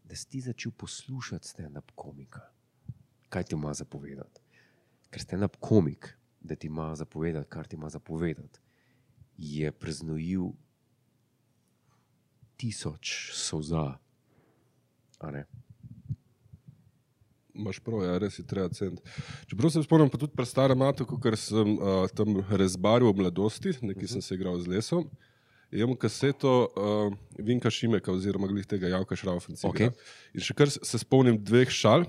da 0.04 0.16
si 0.16 0.30
ti 0.30 0.42
začel 0.42 0.72
poslušati 0.72 1.48
stand-up 1.48 1.92
komika. 1.96 2.42
Kaj 3.30 3.44
ti 3.44 3.56
ima 3.56 3.74
zapovedati? 3.74 4.42
Ker 5.10 5.24
stand-up 5.24 5.60
komik, 5.60 6.18
da 6.40 6.56
ti 6.56 6.68
ima 6.68 6.96
zapovedati, 6.96 7.50
kar 7.50 7.68
ti 7.68 7.76
ima 7.76 7.90
zapovedati, 7.90 8.60
je 9.38 9.72
preznojil 9.72 10.52
tisoč 12.58 13.32
solza. 13.34 13.98
A 15.20 15.32
ne? 15.32 15.46
Imaš 17.54 17.80
prav, 17.84 18.04
ja, 18.06 18.18
res 18.22 18.40
je 18.40 18.46
treba 18.48 18.70
ceniti. 18.70 19.04
Čeprav 19.50 19.74
se 19.74 19.84
spomnim 19.84 20.10
pa 20.10 20.18
tudi 20.18 20.34
pri 20.38 20.46
starem 20.48 20.80
matu, 20.80 21.06
ker 21.06 21.36
sem 21.38 21.76
uh, 21.76 22.06
tam 22.16 22.40
rezbaril 22.50 23.12
v 23.12 23.22
mladosti, 23.22 23.76
nekaj 23.82 24.16
sem 24.16 24.24
se 24.24 24.38
igral 24.38 24.60
z 24.62 24.72
lesom. 24.72 25.10
Imam 25.72 25.96
kaseto 25.96 26.54
uh, 26.68 27.14
Vinka 27.40 27.70
Šimeka, 27.72 28.12
oziroma 28.12 28.48
glih 28.48 28.68
tega 28.68 28.92
Javka 28.92 29.16
Šraufenca. 29.16 29.68
Okej. 29.68 29.92
In 30.36 30.44
še 30.44 30.56
kar 30.56 30.72
se 30.72 31.00
spomnim 31.00 31.38
dveh 31.40 31.72
šal. 31.72 32.08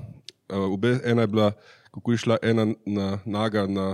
Uh, 0.51 0.69
obe, 0.71 0.97
ena 1.07 1.27
je 1.27 1.33
bila, 1.35 1.53
kako 1.95 2.15
je 2.15 2.23
šla 2.25 2.39
ena 2.43 2.69
na, 2.87 3.09
naga 3.27 3.67
na 3.71 3.93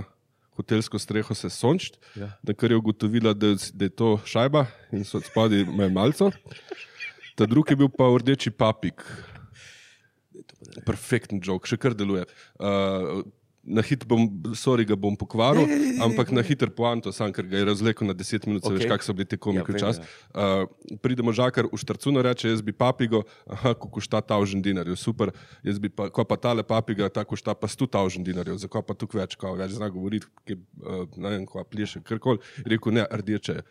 hotelsko 0.59 0.99
streho 0.99 1.35
se 1.35 1.49
sončiti, 1.49 1.97
Ja. 2.19 2.33
na 2.43 2.53
kar 2.53 2.71
je 2.71 2.77
ugotovila, 2.77 3.33
da, 3.33 3.55
da 3.73 3.87
je 3.87 3.95
to 3.95 4.17
šajba 4.27 4.65
in 4.91 5.05
so 5.07 5.21
spadi 5.23 5.63
malce. 5.65 6.29
Ta 7.39 7.47
drugi 7.47 7.71
je 7.73 7.79
bil 7.79 7.89
pa 7.89 8.03
rdeči 8.19 8.51
papik. 8.51 8.99
Perfekten 10.85 11.39
jok, 11.43 11.65
še 11.67 11.77
kar 11.79 11.95
deluje. 11.95 12.25
Uh, 12.59 13.23
na 13.69 13.83
hit 13.85 14.03
bom, 14.09 14.25
sorry, 14.57 14.83
ga 14.89 14.97
bom 14.97 15.13
pokvaril, 15.13 15.67
Ne, 15.69 15.75
ne, 15.75 15.77
ne, 15.77 15.91
ne, 15.99 16.03
ampak 16.03 16.31
na 16.33 16.41
hiter 16.45 16.71
poanto, 16.73 17.13
sam, 17.13 17.29
ker 17.35 17.45
ga 17.45 17.61
je 17.61 17.67
razlekel 17.69 18.09
na 18.09 18.15
10 18.17 18.47
minut, 18.49 18.65
okay. 18.65 18.79
Veš, 18.81 18.89
kak 18.89 19.05
so 19.05 19.13
bili 19.13 19.29
ti 19.29 19.37
komiki 19.37 19.75
Ja, 19.75 19.77
včasih. 19.77 20.07
ja. 20.33 20.65
Uh, 20.65 20.97
pridemo 21.03 21.33
žakar 21.35 21.69
v 21.69 21.77
štarcuno, 21.77 22.23
reče, 22.25 22.49
jaz 22.49 22.63
bi 22.65 22.73
papigo, 22.73 23.23
aha, 23.45 23.75
ko 23.77 23.91
košta 23.93 24.23
tavžen 24.25 24.63
dinarjev, 24.65 24.97
super, 24.97 25.31
jaz 25.61 25.77
bi 25.77 25.93
pa, 25.93 26.09
ko 26.09 26.25
pa 26.25 26.39
tale 26.41 26.65
papiga, 26.65 27.11
ta 27.13 27.21
košta 27.23 27.53
pa 27.53 27.69
sto 27.69 27.85
tavžen 27.85 28.25
dinarjev, 28.25 28.57
zakaj 28.57 28.83
pa 28.89 28.97
tukaj 28.97 29.23
več, 29.23 29.37
kao, 29.37 29.53
več 29.59 29.77
zna 29.77 29.91
govoriti, 29.93 30.27
ki, 30.49 30.57
uh, 30.81 31.05
ne 31.21 31.35
vem, 31.37 31.45
kva 31.45 31.63
pleše, 31.69 32.01
karkoli. 32.01 32.41
Rekel, 32.65 32.97
ne, 32.97 33.05
rdeče, 33.05 33.61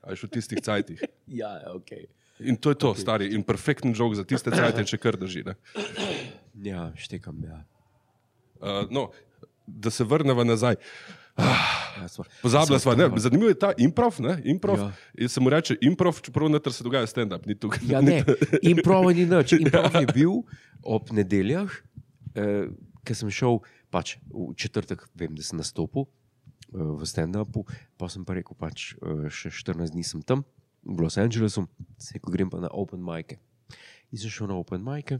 a 0.00 0.16
še 0.16 0.26
v 0.26 0.32
tistih 0.38 0.64
cajtih. 0.64 1.04
Ja, 1.32 1.48
ok. 1.72 1.94
In 2.44 2.58
to 2.60 2.72
je 2.72 2.76
to, 2.76 2.90
okay. 2.92 3.00
stari, 3.00 3.26
in 3.32 3.44
perfekten 3.46 3.94
jok 3.96 4.16
za 4.18 4.24
tiste 4.28 4.52
cajte, 4.52 4.84
če 4.84 4.98
kar 5.00 5.16
drži. 5.16 5.44
Ne? 5.46 5.54
Ja, 6.64 6.90
štekam. 6.98 7.38
Ja. 7.46 7.62
Uh, 8.62 8.86
no, 8.90 9.10
da 9.66 9.90
se 9.90 10.04
vrnemo 10.04 10.44
nazaj. 10.44 10.78
Ja, 11.36 12.08
stvar. 12.08 12.28
Pozabila 12.42 12.78
Sva 12.78 12.94
ne, 12.94 13.06
prva. 13.08 13.18
zanimivo 13.18 13.48
je 13.48 13.58
ta 13.58 13.72
improv, 13.78 14.20
ne, 14.20 14.36
improv. 14.44 14.78
Ja. 14.78 14.92
Ja. 15.18 15.28
Se 15.28 15.40
mu 15.40 15.50
reče 15.50 15.76
improv, 15.80 16.20
čeprav 16.20 16.50
noter 16.50 16.72
se 16.72 16.84
dogaja 16.84 17.06
stand-up, 17.06 17.46
ni 17.46 17.56
tukaj. 17.58 17.80
Ja, 17.88 18.00
ne, 18.00 18.22
improv 18.72 19.08
ni 19.12 19.26
nič. 19.26 19.52
Improv 19.60 19.96
je 20.00 20.06
bil 20.12 20.42
ob 20.82 21.12
nedeljah, 21.12 21.72
eh, 22.36 22.68
ker 23.04 23.16
sem 23.16 23.32
šel 23.32 23.62
pač 23.92 24.16
v 24.28 24.52
četrtek, 24.56 25.06
vem, 25.16 25.34
da 25.36 25.44
sem 25.44 25.60
nastopil 25.60 26.04
eh, 26.04 26.76
v 26.76 27.08
stand-upu, 27.08 27.64
pa 27.96 28.12
sem 28.12 28.26
pa 28.28 28.36
rekel, 28.36 28.56
pač 28.58 28.92
eh, 29.00 29.28
še 29.32 29.52
14 29.52 29.96
dni 29.96 30.04
sem 30.04 30.24
tam 30.24 30.44
v 30.84 31.00
Los 31.00 31.16
Angelesu, 31.20 31.64
se 31.96 32.18
rekel, 32.18 32.34
grem 32.34 32.52
pa 32.52 32.60
na 32.60 32.72
open 32.72 33.00
mic. 33.04 33.38
In 34.12 34.20
sem 34.20 34.32
šel 34.32 34.50
na 34.52 34.58
open 34.60 34.84
mic. 34.84 35.16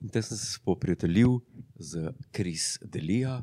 In 0.00 0.08
tam 0.08 0.22
sem 0.22 0.36
se 0.36 0.58
poprijateljil 0.64 1.38
z 1.78 2.12
Kris 2.32 2.78
Delija, 2.82 3.40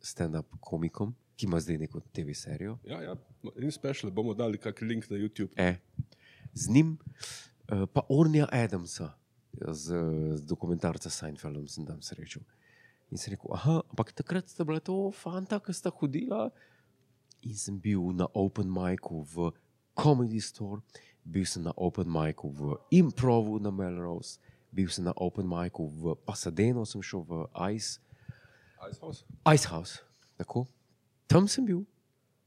stand-up 0.00 0.56
komikom, 0.60 1.14
ki 1.36 1.46
ima 1.46 1.60
zdaj 1.60 1.78
neko 1.78 2.00
TV 2.12 2.34
serijo. 2.36 2.78
Ja, 2.84 3.00
ja, 3.02 3.16
in 3.56 3.72
special, 3.72 4.12
bomo 4.12 4.34
dali 4.34 4.58
kak 4.58 4.80
link 4.80 5.10
na 5.10 5.16
YouTube. 5.16 5.52
E, 5.56 5.76
z 6.54 6.68
njim, 6.68 6.98
eh, 7.68 7.86
pa 7.92 8.02
Ornija 8.08 8.48
Adamsa, 8.52 9.14
z, 9.52 9.94
z 10.36 10.44
dokumentarca 10.44 11.10
Seinfeldom 11.10 11.68
sem 11.68 11.86
tam 11.86 12.02
srečal. 12.02 12.42
In 13.10 13.18
sem 13.18 13.34
rekel, 13.34 13.50
aha, 13.54 13.80
ampak 13.90 14.12
takrat 14.12 14.48
sta 14.48 14.64
bila 14.64 14.80
to 14.80 15.10
fanta, 15.10 15.58
ki 15.60 15.74
sta 15.74 15.90
hodila. 15.90 16.50
In 17.42 17.56
sem 17.56 17.80
bil 17.80 18.12
na 18.14 18.28
open 18.34 18.70
micu 18.70 19.24
v 19.24 19.50
Comedy 19.96 20.40
Store, 20.40 20.82
bil 21.24 21.46
sem 21.48 21.64
na 21.64 21.72
open 21.76 22.06
micu 22.06 22.52
v 22.52 22.76
Improvu 23.00 23.58
na 23.58 23.72
Melrose, 23.74 24.38
bil 24.72 24.88
sem 24.88 25.04
na 25.04 25.12
open 25.16 25.46
micu 25.48 25.86
v 25.88 26.14
Pasadeno, 26.26 26.84
sem 26.86 27.02
šel 27.02 27.24
v 27.26 27.46
Ice, 27.74 27.98
Icehouse? 28.80 29.24
Ice 29.54 29.68
House. 29.68 30.00
Tako. 30.38 30.66
Tam 31.26 31.48
sem 31.48 31.64
bil. 31.66 31.84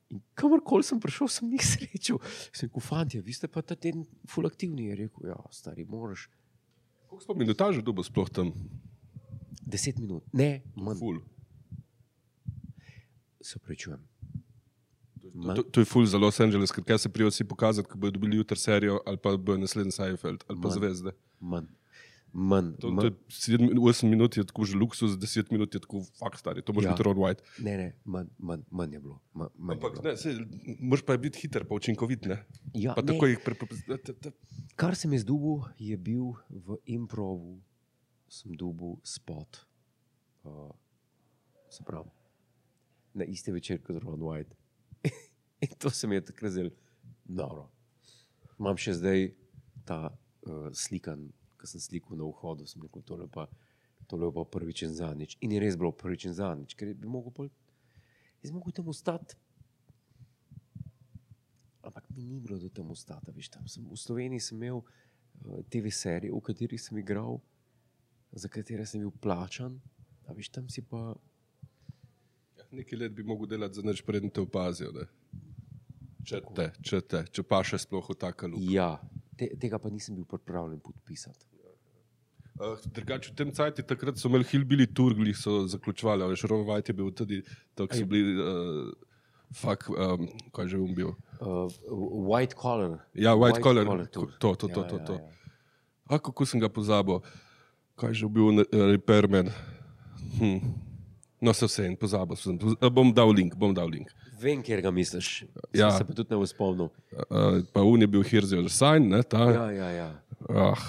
In 0.09 0.21
kamorkoli 0.38 0.84
sem 0.86 0.99
prišel, 0.99 1.28
sem 1.30 1.51
jih 1.53 1.65
srečal. 1.74 2.17
Sem 2.53 2.69
rekel, 2.69 2.82
fanti, 2.82 3.21
vi 3.21 3.34
ste 3.34 3.47
pa 3.47 3.61
ta 3.61 3.76
teden 3.76 4.05
ful 4.30 4.45
aktivni. 4.49 4.89
Je 4.89 4.95
rekel, 5.05 5.30
ja, 5.30 5.38
stari, 5.51 5.86
moraš. 5.86 6.30
Koliko 7.09 7.24
smo 7.26 7.36
minutaže 7.38 7.82
dobo 7.86 8.03
sploh 8.03 8.30
tam? 8.30 8.49
Deset 9.63 9.99
minut, 10.01 10.26
ne, 10.34 10.61
manj. 10.76 10.97
Ful. 10.99 11.21
Se 13.41 13.59
prečujem. 13.59 14.01
To, 15.34 15.53
to, 15.55 15.63
to 15.63 15.82
je 15.82 15.86
ful 15.86 16.05
za 16.05 16.17
Los 16.17 16.39
Angeles, 16.39 16.71
ker 16.71 16.84
kaj 16.86 16.99
se 17.05 17.09
prijo 17.09 17.30
vsi 17.32 17.45
pokazati, 17.47 17.89
ko 17.89 17.97
bodo 17.97 18.17
dobili 18.17 18.38
jutri 18.38 18.57
serijo 18.59 18.99
ali 19.05 19.17
pa 19.17 19.38
bojo 19.38 19.57
naslednji 19.57 19.91
Seinfeld 19.91 20.43
ali 20.47 20.61
pa 20.61 20.67
Manj. 20.67 20.78
zvezde. 20.78 21.11
manj. 21.39 21.67
Manj. 22.34 22.73
To, 22.73 22.81
to 22.81 22.91
manj 22.91 23.05
je 23.05 23.11
7, 23.29 23.69
8 23.71 24.07
minut 24.07 24.34
je 24.34 24.43
tako 24.43 24.65
že 24.65 24.75
luksus, 24.75 25.11
10 25.13 25.51
minut 25.51 25.69
je 25.69 25.79
tako 25.79 26.01
fakt 26.13 26.39
stari. 26.39 26.61
To 26.61 26.73
moraš 26.73 26.86
Ja. 26.86 26.91
biti 26.91 27.03
Ron 27.03 27.17
White. 27.17 27.41
ne, 27.59 27.77
ne, 27.77 27.88
manj, 28.03 28.27
manj, 28.38 28.61
manj 28.69 28.91
je 28.91 28.99
bilo. 28.99 29.21
Manj, 29.34 29.49
manj 29.55 29.75
Ampak 29.75 29.91
bilo. 29.93 30.03
ne, 30.03 30.17
sej, 30.17 30.34
moraš 30.79 31.03
pa 31.03 31.17
biti 31.17 31.39
hiter, 31.39 31.63
pa 31.63 31.75
učinkovit. 31.75 32.25
Ne? 32.25 32.41
Ja, 32.73 32.93
Pa 32.93 33.01
ne, 33.01 33.07
tako 33.07 33.25
jih 33.25 33.39
preprosto. 33.39 33.97
Kar 34.75 34.95
sem 34.95 35.13
jaz 35.13 35.23
dubil, 35.23 35.61
je 35.77 35.93
bil 35.95 36.34
v 36.49 36.77
improvu, 36.88 37.61
sem 38.27 38.51
dubil 38.51 38.97
spot. 39.03 39.61
Uh, 40.43 40.73
se 41.69 41.84
pravi, 41.84 42.09
na 43.13 43.23
isti 43.23 43.51
večer 43.51 43.77
kot 43.79 44.01
Ron 44.01 44.19
White. 44.19 44.51
In 45.61 45.69
to 45.77 45.89
se 45.89 46.07
mi 46.07 46.15
je 46.15 46.25
takrat 46.25 46.51
zdelo 46.51 46.69
dobro. 47.23 47.69
Imam 48.57 48.75
še 48.75 48.93
zdaj 48.93 49.31
ta 49.84 50.09
uh, 50.09 50.67
slikan, 50.71 51.29
ki 51.64 51.72
sem 51.72 51.80
slikal 51.80 52.20
na 52.20 52.28
vhodu, 52.28 52.68
sem 52.68 52.84
rekel, 52.84 53.05
tole 53.07 53.30
pa, 53.32 53.47
tole 54.11 54.28
pa 54.36 54.43
prvič 54.43 54.84
in 54.84 54.95
zadnjič. 54.97 55.38
In 55.47 55.55
je 55.55 55.61
res 55.64 55.80
bilo 55.80 55.93
prvič 55.95 56.28
in 56.28 56.36
zadnjič, 56.36 56.76
ker 56.76 56.91
bi 56.91 57.07
mogel 57.07 57.32
pol, 57.32 57.49
jaz 58.43 58.51
mogel 58.51 58.76
tam 58.76 58.91
ostati. 58.91 59.39
Ampak 61.84 62.03
mi 62.11 62.28
ni 62.28 62.39
bilo 62.43 62.59
do 62.59 62.68
tam 62.72 62.91
ostati. 62.91 63.32
Veš, 63.36 63.51
tam 63.55 63.68
sem, 63.72 63.88
v 63.88 63.99
Sloveniji 63.99 64.43
sem 64.43 64.59
imel 64.59 64.84
uh, 64.84 65.64
TV 65.72 65.91
serije, 65.91 66.32
v 66.32 66.43
katerih 66.43 66.80
sem 66.80 66.99
igral, 66.99 67.39
za 68.32 68.51
katere 68.51 68.86
sem 68.88 69.03
bil 69.03 69.11
plačan. 69.24 69.80
A 70.28 70.36
veš, 70.36 70.51
tam 70.51 70.68
si 70.72 70.84
pa. 70.84 71.16
Nekaj 72.74 72.99
let 72.99 73.16
bi 73.16 73.24
mogel 73.28 73.51
delati, 73.51 73.80
za 73.80 73.84
neč 73.86 74.01
preden 74.03 74.32
te 74.32 74.41
opazijo. 74.41 74.91
Ne? 74.95 75.07
Če 76.24 76.39
te, 76.55 76.70
če 76.80 77.01
te, 77.03 77.20
če 77.36 77.43
pa 77.43 77.59
še 77.68 77.82
sploh 77.84 78.07
v 78.07 78.16
taka 78.16 78.47
luka. 78.47 78.64
Ja, 78.72 78.95
te, 79.36 79.51
tega 79.59 79.80
pa 79.80 79.91
nisem 79.91 80.16
bil 80.16 80.26
pripravljen 80.28 80.80
podpisati. 80.84 81.53
Uh, 82.64 82.80
drugače, 82.95 83.32
v 83.32 83.36
tem 83.36 83.49
cajtu 83.51 83.84
takrat 83.84 84.20
so 84.20 84.30
imeli 84.30 84.45
Hillbilly 84.47 84.88
Tour, 84.88 85.16
ki 85.18 85.34
so 85.36 85.66
zaključovali, 85.68 86.24
ali 86.24 86.36
Ron 86.49 86.64
White 86.68 86.89
je 86.89 86.93
bil 86.93 87.11
tudi, 87.11 87.41
tako 87.76 87.95
so 87.95 88.05
bili, 88.05 88.38
uh, 88.39 88.93
fak, 89.53 89.89
um, 89.89 90.28
kaj 90.55 90.68
že 90.72 90.78
um 90.80 90.95
bil. 90.95 91.11
Uh, 91.41 91.68
white 92.30 92.55
collar. 92.55 92.99
Ja, 93.14 93.36
White, 93.36 93.59
white 93.59 93.64
Collar, 93.64 94.07
tour. 94.07 94.32
to, 94.39 94.55
to, 94.55 94.68
to, 94.68 94.82
Ja, 94.82 94.88
to, 94.88 94.97
ja, 94.97 95.05
to. 95.05 95.14
ja. 95.14 95.20
A 96.07 96.20
kako 96.20 96.45
sem 96.45 96.59
ga 96.59 96.70
pozabil, 96.70 97.20
kaj 97.99 98.14
že 98.14 98.28
bil 98.32 98.64
uh, 98.64 98.68
repairman. 98.72 99.51
Hm. 100.39 100.59
No, 101.43 101.51
se 101.51 101.68
vse 101.68 101.84
en, 101.86 101.95
pozabil 101.99 102.39
sem. 102.39 102.55
Bom 102.80 103.11
dal 103.11 103.28
link, 103.36 103.55
bom 103.59 103.74
dal 103.76 103.91
link. 103.91 104.07
Vem, 104.39 104.64
kjer 104.64 104.80
ga 104.84 104.91
misliš. 104.91 105.43
Ja. 105.76 105.91
Sem 105.91 106.03
se 106.03 106.07
pa 106.07 106.16
tudi 106.16 106.32
ne 106.32 106.47
spomnil. 106.47 106.88
Uh, 107.28 107.59
pa 107.76 107.84
un 107.84 107.99
je 107.99 108.07
bil 108.07 108.24
Your 108.24 108.70
Sign, 108.72 109.11
ne, 109.11 109.24
ta. 109.24 109.51
Ja, 109.51 109.68
ja, 109.72 109.89
ja. 109.91 110.09
Ah. 110.47 110.80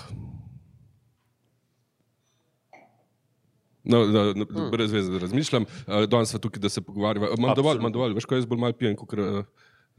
No, 3.84 4.06
no, 4.06 4.24
no, 4.32 4.46
hmm. 4.48 4.70
Brez 4.72 4.92
veze 4.92 5.18
razmišljam. 5.18 5.66
Uh, 5.86 6.04
danes 6.08 6.32
smo 6.32 6.38
tukaj, 6.40 6.60
da 6.60 6.68
se 6.68 6.80
pogovarjamo. 6.80 7.28
Imam 7.38 7.54
dovolj, 7.56 7.78
imam 7.82 7.92
dovolj, 7.92 8.14
veš, 8.16 8.24
kaj 8.24 8.38
jaz 8.38 8.46
bolj 8.48 8.62
malo 8.62 8.72
pijem, 8.78 8.96
kot 8.96 9.12
uh, 9.18 9.44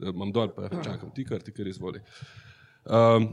imam 0.02 0.32
dol, 0.32 0.50
pa 0.56 0.68
čakam 0.82 1.12
ti, 1.14 1.24
kar 1.24 1.42
ti 1.42 1.54
kar 1.54 1.66
izvoli. 1.70 2.02
Um, 2.84 3.30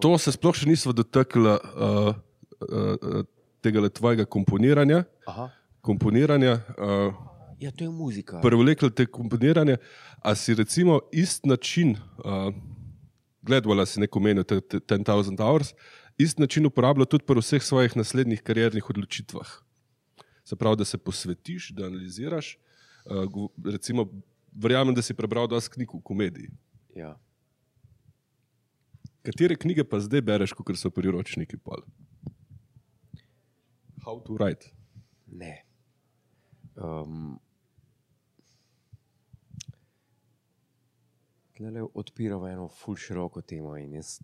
to 0.00 0.16
se 0.18 0.32
sploh 0.34 0.56
še 0.56 0.68
nismo 0.68 0.92
dotaknili 0.96 1.54
uh, 1.54 2.16
uh, 2.64 3.20
tega 3.64 3.84
tvojega 3.88 4.24
komponiranja. 4.24 5.04
Aha. 5.28 5.50
komponiranja 5.84 6.58
uh, 6.78 7.12
Ja, 7.60 7.70
to 7.70 7.84
je 7.84 7.90
muzika. 7.90 8.40
prevlekli 8.40 8.90
te 8.90 9.06
komponiranje, 9.06 9.76
a 10.20 10.34
si 10.34 10.54
recimo 10.54 11.00
isti 11.12 11.48
način, 11.48 11.96
uh, 12.24 12.54
gledala 13.42 13.86
si 13.86 14.00
neko 14.00 14.20
menijo, 14.20 14.44
10,000 14.44 15.40
hours, 15.40 15.74
isti 16.18 16.42
način 16.42 16.66
uporablja 16.66 17.04
tudi 17.04 17.24
pri 17.26 17.40
vseh 17.40 17.62
svojih 17.62 17.96
naslednjih 17.96 18.42
kariernih 18.42 18.90
odločitvah. 18.90 19.48
Se 20.44 20.56
pravi, 20.56 20.76
da 20.76 20.84
se 20.84 20.98
posvetiš, 20.98 21.70
da 21.70 21.86
analiziraš. 21.86 22.58
Uh, 23.04 23.50
recimo, 23.64 24.08
verjamem, 24.52 24.94
da 24.94 25.02
si 25.02 25.14
prebral 25.14 25.48
dosti 25.48 25.74
knjig 25.74 25.94
v 25.94 26.00
komediji. 26.02 26.50
Ja. 26.96 27.16
Katere 29.24 29.56
knjige 29.56 29.84
pa 29.88 30.00
zdaj 30.00 30.20
bereš, 30.20 30.52
kot 30.52 30.76
so 30.76 30.90
priročniki? 30.90 31.56
Pol? 31.56 31.80
How 34.04 34.20
to 34.20 34.36
write. 34.36 34.68
Ne. 35.26 35.64
Um, 36.76 37.38
odpiramo 41.94 42.48
eno 42.48 42.68
ful 42.68 42.96
široko 42.96 43.40
temo 43.40 43.76
in 43.78 43.92
jaz 43.94 44.18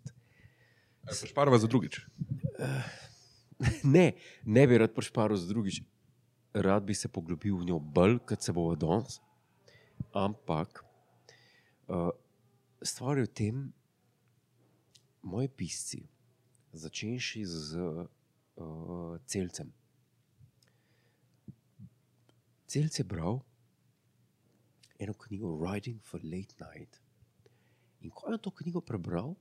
Šparva 1.09 1.57
za 1.57 1.67
drugič. 1.67 2.01
ne, 3.95 4.13
ne 4.45 4.67
bi 4.67 4.77
rad 4.77 4.93
prišparil 4.93 5.37
z 5.37 5.49
drugič, 5.49 5.81
rad 6.53 6.85
bi 6.85 6.93
se 6.93 7.09
poglobil 7.09 7.57
v 7.57 7.71
njo 7.71 7.79
bolj, 7.79 8.19
kot 8.25 8.43
se 8.43 8.53
bo 8.53 8.69
danes. 8.75 9.19
Ampak 10.13 10.83
uh, 11.87 12.09
stvar 12.81 13.17
je 13.17 13.25
v 13.25 13.33
tem, 13.33 13.55
moji 15.21 15.49
pisci, 15.49 16.01
začenši 16.73 17.45
z 17.45 17.77
uh, 17.77 19.17
celcem. 19.25 19.69
Celc 22.71 22.99
je 22.99 23.03
bral 23.03 23.41
eno 25.01 25.13
knjigo 25.13 25.57
Writing 25.57 25.99
for 26.01 26.21
Late 26.23 26.55
Night. 26.61 27.01
In 28.01 28.09
ko 28.09 28.31
je 28.31 28.37
to 28.37 28.51
knjigo 28.51 28.81
prebral, 28.81 29.35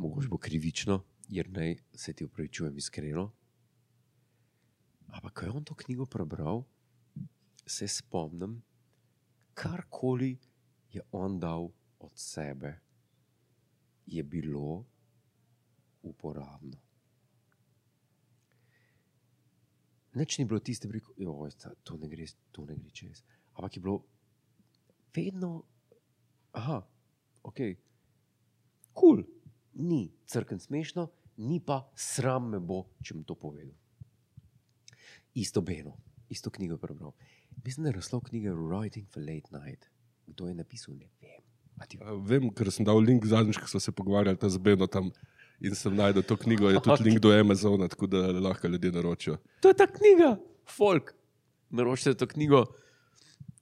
mogoče 0.00 0.28
bo 0.28 0.38
krivično, 0.38 1.02
jer 1.28 1.50
naj 1.50 1.76
se 1.94 2.12
ti 2.12 2.24
upravičujem 2.24 2.76
iskreno. 2.76 3.30
Ampak, 5.06 5.32
ko 5.32 5.44
je 5.44 5.50
on 5.50 5.64
to 5.64 5.74
knjigo 5.74 6.06
prebral, 6.06 6.62
se 7.66 7.88
spomnim, 7.88 8.62
karkoli 9.54 10.38
je 10.92 11.02
on 11.12 11.38
dal 11.40 11.68
od 11.98 12.12
sebe, 12.14 12.78
je 14.06 14.22
bilo 14.22 14.84
uporabno. 16.02 16.78
Nič 20.14 20.38
ni 20.38 20.44
bilo 20.44 20.60
tiste, 20.60 20.88
ki 20.88 20.96
je 20.96 21.02
bilo, 21.18 21.48
to 21.82 21.96
ne 21.96 22.08
gre, 22.08 22.26
to 22.50 22.64
ne 22.66 22.74
gre 22.74 22.90
čez. 22.90 23.22
Ampak 23.54 23.76
je 23.76 23.82
bilo 23.82 24.00
vedno, 25.14 25.62
aha, 26.52 26.80
ok, 27.42 27.60
kul, 28.92 29.22
cool. 29.22 29.39
Ni 29.80 30.10
crkven 30.26 30.60
smešno, 30.60 31.08
ni 31.36 31.60
pa 31.60 31.82
sram 31.96 32.50
me 32.52 32.60
bo, 32.60 32.84
če 33.02 33.16
bom 33.16 33.24
to 33.24 33.34
povedal. 33.34 33.74
Isto 35.34 35.62
Beno, 35.64 35.96
isto 36.28 36.50
knjigo 36.50 36.76
prebral. 36.78 37.14
Mislim, 37.64 37.84
da 37.84 37.90
je 37.90 38.00
naslov 38.00 38.24
knjige 38.28 38.52
Writing 38.52 39.08
for 39.08 39.22
Late 39.22 39.50
Night. 39.54 39.88
Kdo 40.26 40.48
je 40.48 40.54
napisal, 40.54 40.94
ne 40.98 41.08
vem. 41.20 41.40
Vem, 42.28 42.50
ker 42.52 42.68
sem 42.72 42.84
dal 42.84 43.00
link 43.00 43.24
zadnjič, 43.26 43.58
ko 43.58 43.68
smo 43.70 43.80
se 43.80 43.92
pogovarjali 43.92 44.50
z 44.50 44.58
Beno 44.60 44.86
tam 44.86 45.08
in 45.60 45.74
sem 45.76 45.94
najdel 45.96 46.24
to 46.28 46.36
knjigo. 46.36 46.70
Je 46.70 46.82
tudi 46.84 47.04
link 47.08 47.22
do 47.24 47.32
Amazona, 47.32 47.88
tako 47.88 48.06
da 48.06 48.26
lahko 48.32 48.68
ljudje 48.68 48.92
naročijo. 48.92 49.38
To 49.60 49.72
je 49.72 49.76
ta 49.76 49.86
knjiga, 49.86 50.36
folk. 50.68 51.14
Naročite 51.70 52.14
to 52.14 52.26
knjigo. 52.26 52.66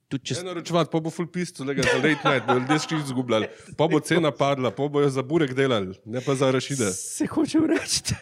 Če 0.09 0.17
Če 0.33 0.41
naročevati, 0.41 0.89
pa 0.89 0.99
bo 0.99 1.11
full 1.13 1.27
pisto, 1.29 1.61
lega 1.63 1.83
za 1.85 1.99
late 2.01 2.25
night, 2.25 2.47
bo 2.47 2.55
ljudje 2.57 2.79
šli 2.79 2.97
izgubljali. 2.97 3.47
Pa 3.77 3.85
bo 3.87 3.99
cena 4.01 4.31
padla, 4.33 4.71
pa 4.73 4.87
bojo 4.89 5.09
za 5.09 5.21
burek 5.21 5.53
delali, 5.53 5.93
ne 6.05 6.21
pa 6.21 6.33
za 6.35 6.49
rašide. 6.51 6.89
se 6.91 7.27
hočem 7.27 7.67
reči. 7.69 8.15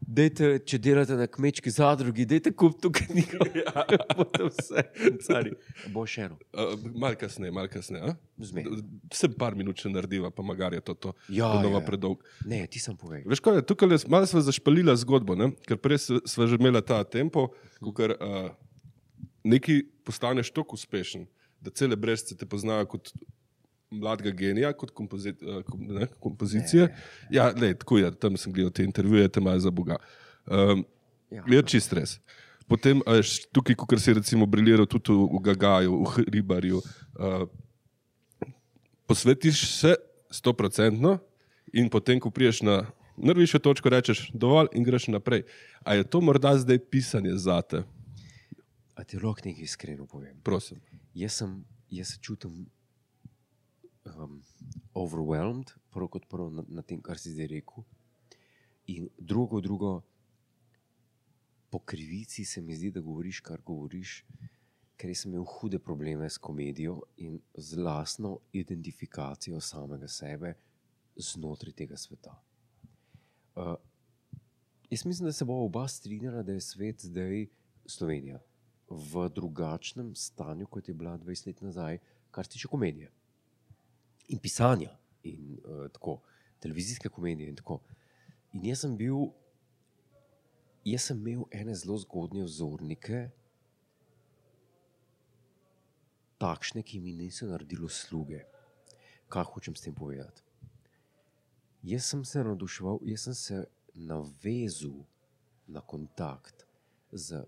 Dejte, 0.00 0.58
če 0.64 0.78
delate 0.80 1.12
na 1.12 1.26
kmečki 1.28 1.68
zadrugi, 1.70 2.24
dajte 2.24 2.52
kup 2.56 2.78
to 2.80 2.88
knjigo. 2.90 3.44
Ja. 3.60 3.84
Vse, 4.40 4.84
cari. 5.24 5.52
Bo 5.92 6.06
še 6.08 6.22
eno. 6.28 6.38
Mal 6.96 7.16
kasneje, 7.20 7.52
mal 7.52 7.68
kasneje. 7.68 8.14
Sem 9.12 9.34
par 9.36 9.52
minut 9.54 9.76
še 9.80 9.92
naredila, 9.92 10.30
pa 10.32 10.40
magari 10.42 10.80
je 10.80 10.84
to, 10.88 10.94
to 10.96 11.12
Ja, 11.28 11.50
ja, 11.52 11.60
nova 11.60 11.82
ja. 11.82 11.84
predolg. 11.84 12.24
Ne, 12.48 12.62
ti 12.66 12.80
sem 12.80 12.96
povedal. 12.96 13.28
Veš 13.28 13.40
kaj, 13.44 13.60
tukaj 13.68 13.92
je- 13.92 14.08
malo 14.08 14.24
smo 14.26 14.40
zašpalili 14.40 14.96
zgodbo, 14.96 15.36
ne? 15.36 15.52
ker 15.68 15.76
prej 15.76 16.00
sva 16.24 16.48
že 16.48 16.56
imela 16.56 16.80
ta 16.80 17.04
tempo, 17.04 17.50
ko 17.80 17.92
uh, 17.92 18.48
neki 19.44 19.82
postaneš 20.04 20.50
tako 20.50 20.74
uspešen, 20.74 21.26
da 21.60 21.70
cele 21.70 21.96
brezce 21.96 22.36
te 22.36 22.46
poznajo 22.46 22.86
kot 22.86 23.12
mladega 23.90 24.30
genija, 24.30 24.72
kot 24.72 24.92
kompozit, 24.94 25.42
uh, 25.42 25.62
kom, 25.66 25.82
ne, 25.88 26.06
kompozicije. 26.20 26.88
Ja, 27.30 27.50
lej, 27.56 27.74
tako 27.82 27.98
je, 27.98 28.12
tam 28.14 28.36
sem 28.38 28.52
gledal 28.52 28.72
te 28.72 28.84
intervjuje, 28.84 29.28
te 29.28 29.40
imajo 29.40 29.60
za 29.66 29.70
Boga. 29.70 29.96
Um, 30.46 30.84
Ja. 31.30 31.44
je 31.46 31.62
čist 31.62 31.92
res. 31.94 32.18
Potem 32.66 33.02
a 33.06 33.18
veš, 33.18 33.46
tukaj, 33.54 33.76
ko 33.78 33.86
si 33.98 34.14
recimo 34.14 34.46
briliral 34.50 34.86
tudi 34.86 35.14
v, 35.14 35.26
v 35.30 35.42
Gagaju, 35.46 36.02
v 36.02 36.24
Ribarju, 36.26 36.82
uh, 36.82 37.46
posvetiš 39.06 39.62
se 39.78 39.94
stoprocentno 40.30 41.18
in 41.74 41.90
potem, 41.90 42.18
ko 42.18 42.30
priješ 42.30 42.62
na 42.66 42.82
najvišjo 43.20 43.60
točko, 43.62 43.90
rečeš 43.90 44.30
dovolj 44.34 44.70
in 44.74 44.86
greš 44.86 45.06
naprej. 45.10 45.44
A 45.82 45.94
je 45.94 46.06
to 46.06 46.20
morda 46.20 46.54
zdaj 46.58 46.78
pisanje 46.78 47.34
zate? 47.36 47.82
A 49.00 49.04
ti 49.04 49.16
lahko 49.16 49.46
nekaj 49.48 49.64
iskreno 49.64 50.04
povem. 50.06 50.40
Prosim. 50.44 50.80
Jaz, 51.16 51.38
sem, 51.40 51.54
jaz 51.88 52.12
se 52.12 52.18
čutim 52.20 52.66
um, 54.04 54.42
overwhelmed, 54.94 55.72
prvo 55.90 56.08
kot 56.12 56.26
prvo 56.28 56.50
na, 56.52 56.64
na 56.68 56.84
tem, 56.84 57.00
kar 57.00 57.18
si 57.18 57.32
zdaj 57.32 57.48
rekel. 57.54 57.86
In 58.92 59.08
drugo, 59.16 59.62
drugo, 59.64 59.92
po 61.72 61.78
krivici 61.78 62.44
se 62.44 62.60
mi 62.60 62.76
zdi, 62.76 62.90
da 62.92 63.00
govoriš, 63.00 63.40
kar 63.46 63.62
govoriš, 63.64 64.18
ker 65.00 65.14
sem 65.16 65.32
imel 65.32 65.46
hude 65.48 65.80
probleme 65.80 66.28
s 66.28 66.36
komedijo 66.36 66.98
in 67.24 67.38
z 67.56 67.80
lastno 67.80 68.36
identifikacijo 68.52 69.62
samega 69.64 70.08
sebe 70.12 70.52
znotraj 71.16 71.72
tega 71.78 71.96
sveta. 71.96 72.36
Uh, 73.56 73.72
jaz 74.90 75.06
mislim, 75.06 75.30
da 75.30 75.32
se 75.32 75.48
bo 75.48 75.56
oba 75.64 75.88
strinjala, 75.88 76.42
da 76.42 76.52
je 76.52 76.68
svet 76.68 77.06
zdaj 77.08 77.46
Slovenija 77.86 78.42
v 78.90 79.28
drugačnem 79.28 80.14
stanju, 80.14 80.66
kot 80.66 80.88
je 80.88 80.94
bila 80.94 81.18
20 81.18 81.46
let 81.46 81.62
nazaj, 81.62 81.98
kar 82.30 82.46
se 82.46 82.52
tiče 82.56 82.68
komedije 82.68 83.10
in 84.30 84.38
pisanja, 84.38 84.96
in 85.22 85.58
uh, 85.64 85.90
tako, 85.92 86.20
televizijske 86.60 87.08
komedije. 87.08 87.48
In, 87.48 87.56
tako. 87.56 87.80
in 88.52 88.64
jaz 88.64 88.84
sem 88.84 88.96
bil, 88.96 89.30
jaz 90.84 91.08
sem 91.10 91.18
imel 91.18 91.44
ene 91.50 91.74
zelo 91.74 91.98
zgodnje 91.98 92.44
vzornike, 92.46 93.24
takšne, 96.38 96.82
ki 96.82 97.00
mi 97.00 97.12
niso 97.12 97.50
naredili 97.50 97.90
sluge. 97.90 98.44
Kaj 99.30 99.44
hočem 99.52 99.76
s 99.76 99.84
tem 99.84 99.94
povedati? 99.94 100.42
Jaz 101.82 102.06
sem 102.12 102.24
se 102.24 102.44
navduševal, 102.44 102.98
jaz 103.06 103.26
sem 103.28 103.34
se 103.34 103.64
navezal 103.94 105.04
na 105.66 105.80
kontakt 105.80 106.66
z 107.12 107.44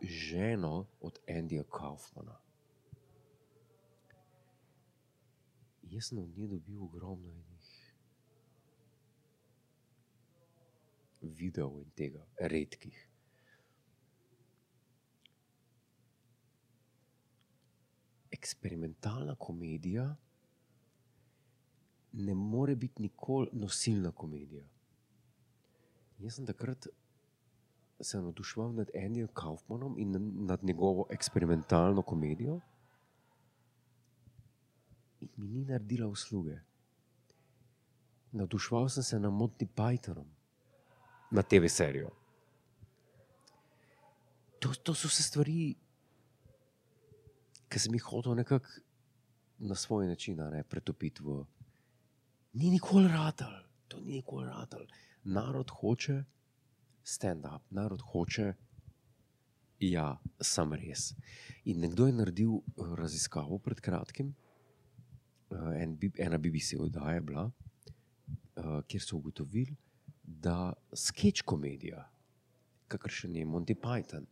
ženo 0.00 0.86
od 1.00 1.18
Andyja 1.28 1.64
Kaufmana. 1.70 2.38
Jaz 5.82 6.08
sem 6.08 6.18
od 6.18 6.28
nje 6.38 6.46
dobil 6.46 6.82
ogromno 6.82 7.32
enih 7.32 7.56
videov 11.20 11.80
in 11.80 11.90
tega, 11.96 12.26
redkih. 12.38 13.08
Eksperimentalna 18.30 19.34
komedija 19.34 20.16
ne 22.12 22.34
more 22.34 22.74
biti 22.76 23.02
nikoli 23.02 23.48
nosilna 23.52 24.12
komedija. 24.12 24.64
Jaz 26.18 26.34
sem 26.34 26.46
takrat 26.46 26.86
se 28.00 28.20
navduševal 28.20 28.72
nad 28.72 28.90
Andyjem 28.94 29.28
Kaufmanom 29.34 29.98
in 29.98 30.16
nad 30.46 30.64
njegovo 30.64 31.06
eksperimentalno 31.10 32.02
komedijo, 32.02 32.60
in 35.20 35.28
mi 35.36 35.48
ni 35.48 35.64
naredila 35.64 36.08
usluge. 36.08 36.58
Navduševal 38.32 38.88
sem 38.88 39.02
se 39.02 39.20
nad 39.20 39.32
Monty 39.32 39.66
Pythonom, 39.76 40.26
na 41.30 41.42
TV 41.42 41.68
serijo. 41.68 42.10
To, 44.58 44.74
to 44.82 44.94
so 44.94 45.08
vse 45.08 45.22
stvari, 45.22 45.74
ki 47.68 47.78
sem 47.78 47.94
jih 47.94 48.02
hotel 48.02 48.34
nekako 48.34 48.66
na 49.58 49.74
svoj 49.74 50.06
način 50.06 50.36
ne, 50.36 50.62
pretopiti 50.62 51.22
v. 51.22 51.44
Ni 52.52 52.70
nikoli 52.70 53.08
radal, 53.08 53.52
to 53.88 54.00
ni 54.00 54.12
nikoli 54.20 54.46
radal. 54.46 54.86
Narod 55.24 55.70
hoče 55.70 56.24
stand-up, 57.06 57.62
narod 57.70 58.02
hoče, 58.10 58.52
ja, 59.80 60.06
sem 60.40 60.72
res. 60.74 61.12
In 61.70 61.80
nekdo 61.84 62.08
je 62.08 62.16
naredil 62.16 62.58
eh, 62.58 62.90
raziskavo 62.98 63.58
pred 63.62 63.80
kratkim, 63.80 64.32
eh, 65.50 65.82
en, 65.82 65.96
ena 66.18 66.38
BBC 66.38 66.80
oddaja 66.82 67.18
je 67.18 67.26
bila, 67.30 67.44
eh, 68.56 68.80
kjer 68.88 69.04
so 69.04 69.20
ugotovili, 69.20 69.76
da 70.22 70.72
sketch 70.94 71.46
komedija, 71.46 72.02
kakršen 72.90 73.36
je 73.36 73.46
Monty 73.46 73.76
Python, 73.78 74.26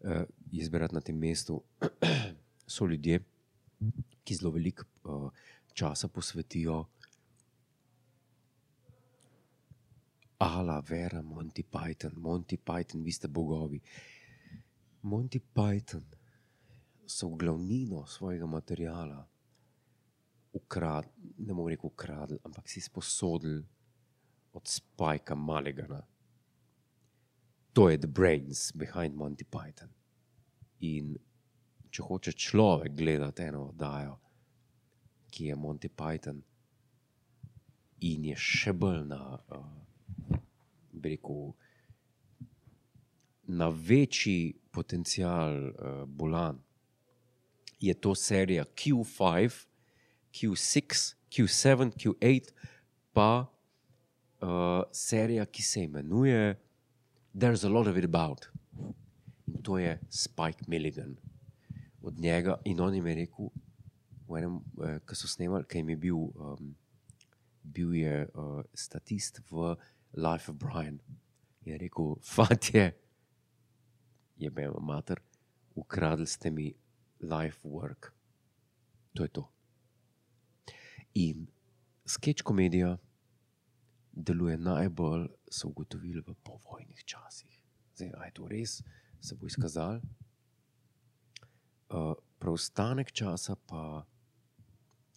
eh, 0.00 0.24
izberati 0.52 0.94
na 0.94 1.00
tem 1.04 1.18
mestu, 1.18 1.60
so 2.74 2.86
ljudje, 2.86 3.20
ki 4.24 4.34
zelo 4.36 4.52
veliko 4.52 4.84
časa 5.74 6.08
posvetijo 6.08 6.84
Ala, 10.40 10.80
vera, 10.80 11.22
Monty 11.22 11.62
Python, 11.62 12.12
Monty 12.16 12.56
Python, 12.56 13.02
vi 13.04 13.12
ste 13.12 13.28
bogovi. 13.28 13.80
Monty 15.02 15.40
Python 15.40 16.04
so 17.06 17.28
glavnino 17.28 18.06
svojega 18.06 18.46
materiala 18.46 19.28
ukradli, 20.52 21.12
ne 21.38 21.54
bom 21.54 21.68
rekel 21.68 21.90
ukradli, 21.90 22.38
ampak 22.44 22.68
si 22.68 22.80
sposodili 22.80 23.64
od 24.52 24.66
Spajka 24.66 25.34
Malegana. 25.34 26.02
To 27.72 27.88
je 27.88 27.98
the 27.98 28.06
brains 28.08 28.72
behind 28.72 29.14
Monty 29.14 29.44
Python. 29.44 29.92
In 30.80 31.18
če 31.90 32.02
hoče 32.02 32.32
človek 32.32 32.96
gledati 32.96 33.42
eno 33.42 33.66
oddajo, 33.68 34.16
ki 35.30 35.52
je 35.52 35.56
Monty 35.56 35.88
Python, 35.88 36.42
in 38.00 38.24
je 38.24 38.36
še 38.36 38.72
bolj 38.72 39.04
na, 39.06 39.20
uh, 39.52 39.89
bi 41.00 41.16
rekel, 41.16 41.52
na 43.50 43.68
večji 43.68 44.54
potencial 44.70 45.56
uh, 45.68 46.04
bolan, 46.06 46.60
je 47.80 47.94
to 47.94 48.14
serija 48.14 48.64
Q5, 48.64 49.64
Q6, 50.32 51.14
Q7, 51.32 51.92
Q8, 51.96 52.52
pa 53.12 53.46
uh, 53.46 54.82
serija, 54.92 55.46
ki 55.46 55.62
se 55.62 55.84
imenuje 55.84 56.56
There's 57.32 57.62
a 57.64 57.68
lot 57.68 57.86
of 57.86 57.96
it 57.96 58.04
about. 58.04 58.48
In 59.46 59.62
to 59.62 59.78
je 59.78 59.98
Spike 60.08 60.64
Milligan. 60.66 61.16
Od 62.02 62.18
njega 62.18 62.58
in 62.64 62.80
on 62.80 62.94
jim 62.94 63.06
je 63.06 63.14
rekel, 63.14 63.50
v 64.28 64.38
enem, 64.38 64.56
uh, 64.78 64.98
ki 65.06 65.16
so 65.16 65.28
snemali, 65.28 65.66
ki 65.68 65.78
jim 65.78 65.90
je 65.90 65.96
bil, 65.96 66.16
um, 66.16 66.74
bil 67.62 67.94
je 67.94 68.26
uh, 68.34 68.62
statist 68.74 69.40
v 69.50 69.76
Life 70.12 70.50
of 70.50 70.58
Brian. 70.58 71.00
Je 71.64 71.78
rekel, 71.78 72.16
fantje, 72.34 72.92
je 74.36 74.50
bil 74.50 74.74
mater, 74.80 75.20
ukradli 75.74 76.26
ste 76.26 76.50
mi 76.50 76.74
life 77.20 77.68
work. 77.68 78.12
To 79.14 79.22
je 79.22 79.28
to. 79.28 79.44
In 81.14 81.46
sketch 82.06 82.42
komedija 82.42 82.96
deluje 84.12 84.58
najbolj, 84.58 85.28
so 85.50 85.68
ugotovili 85.68 86.22
v 86.26 86.34
povojnih 86.42 87.04
časih. 87.04 87.62
Zdaj, 87.94 88.12
a 88.16 88.24
je 88.24 88.32
to 88.32 88.48
res, 88.48 88.80
se 89.20 89.36
bo 89.36 89.46
izkazalo. 89.46 90.00
Uh, 91.90 92.14
preostanek 92.38 93.12
časa 93.12 93.56
pa. 93.66 94.06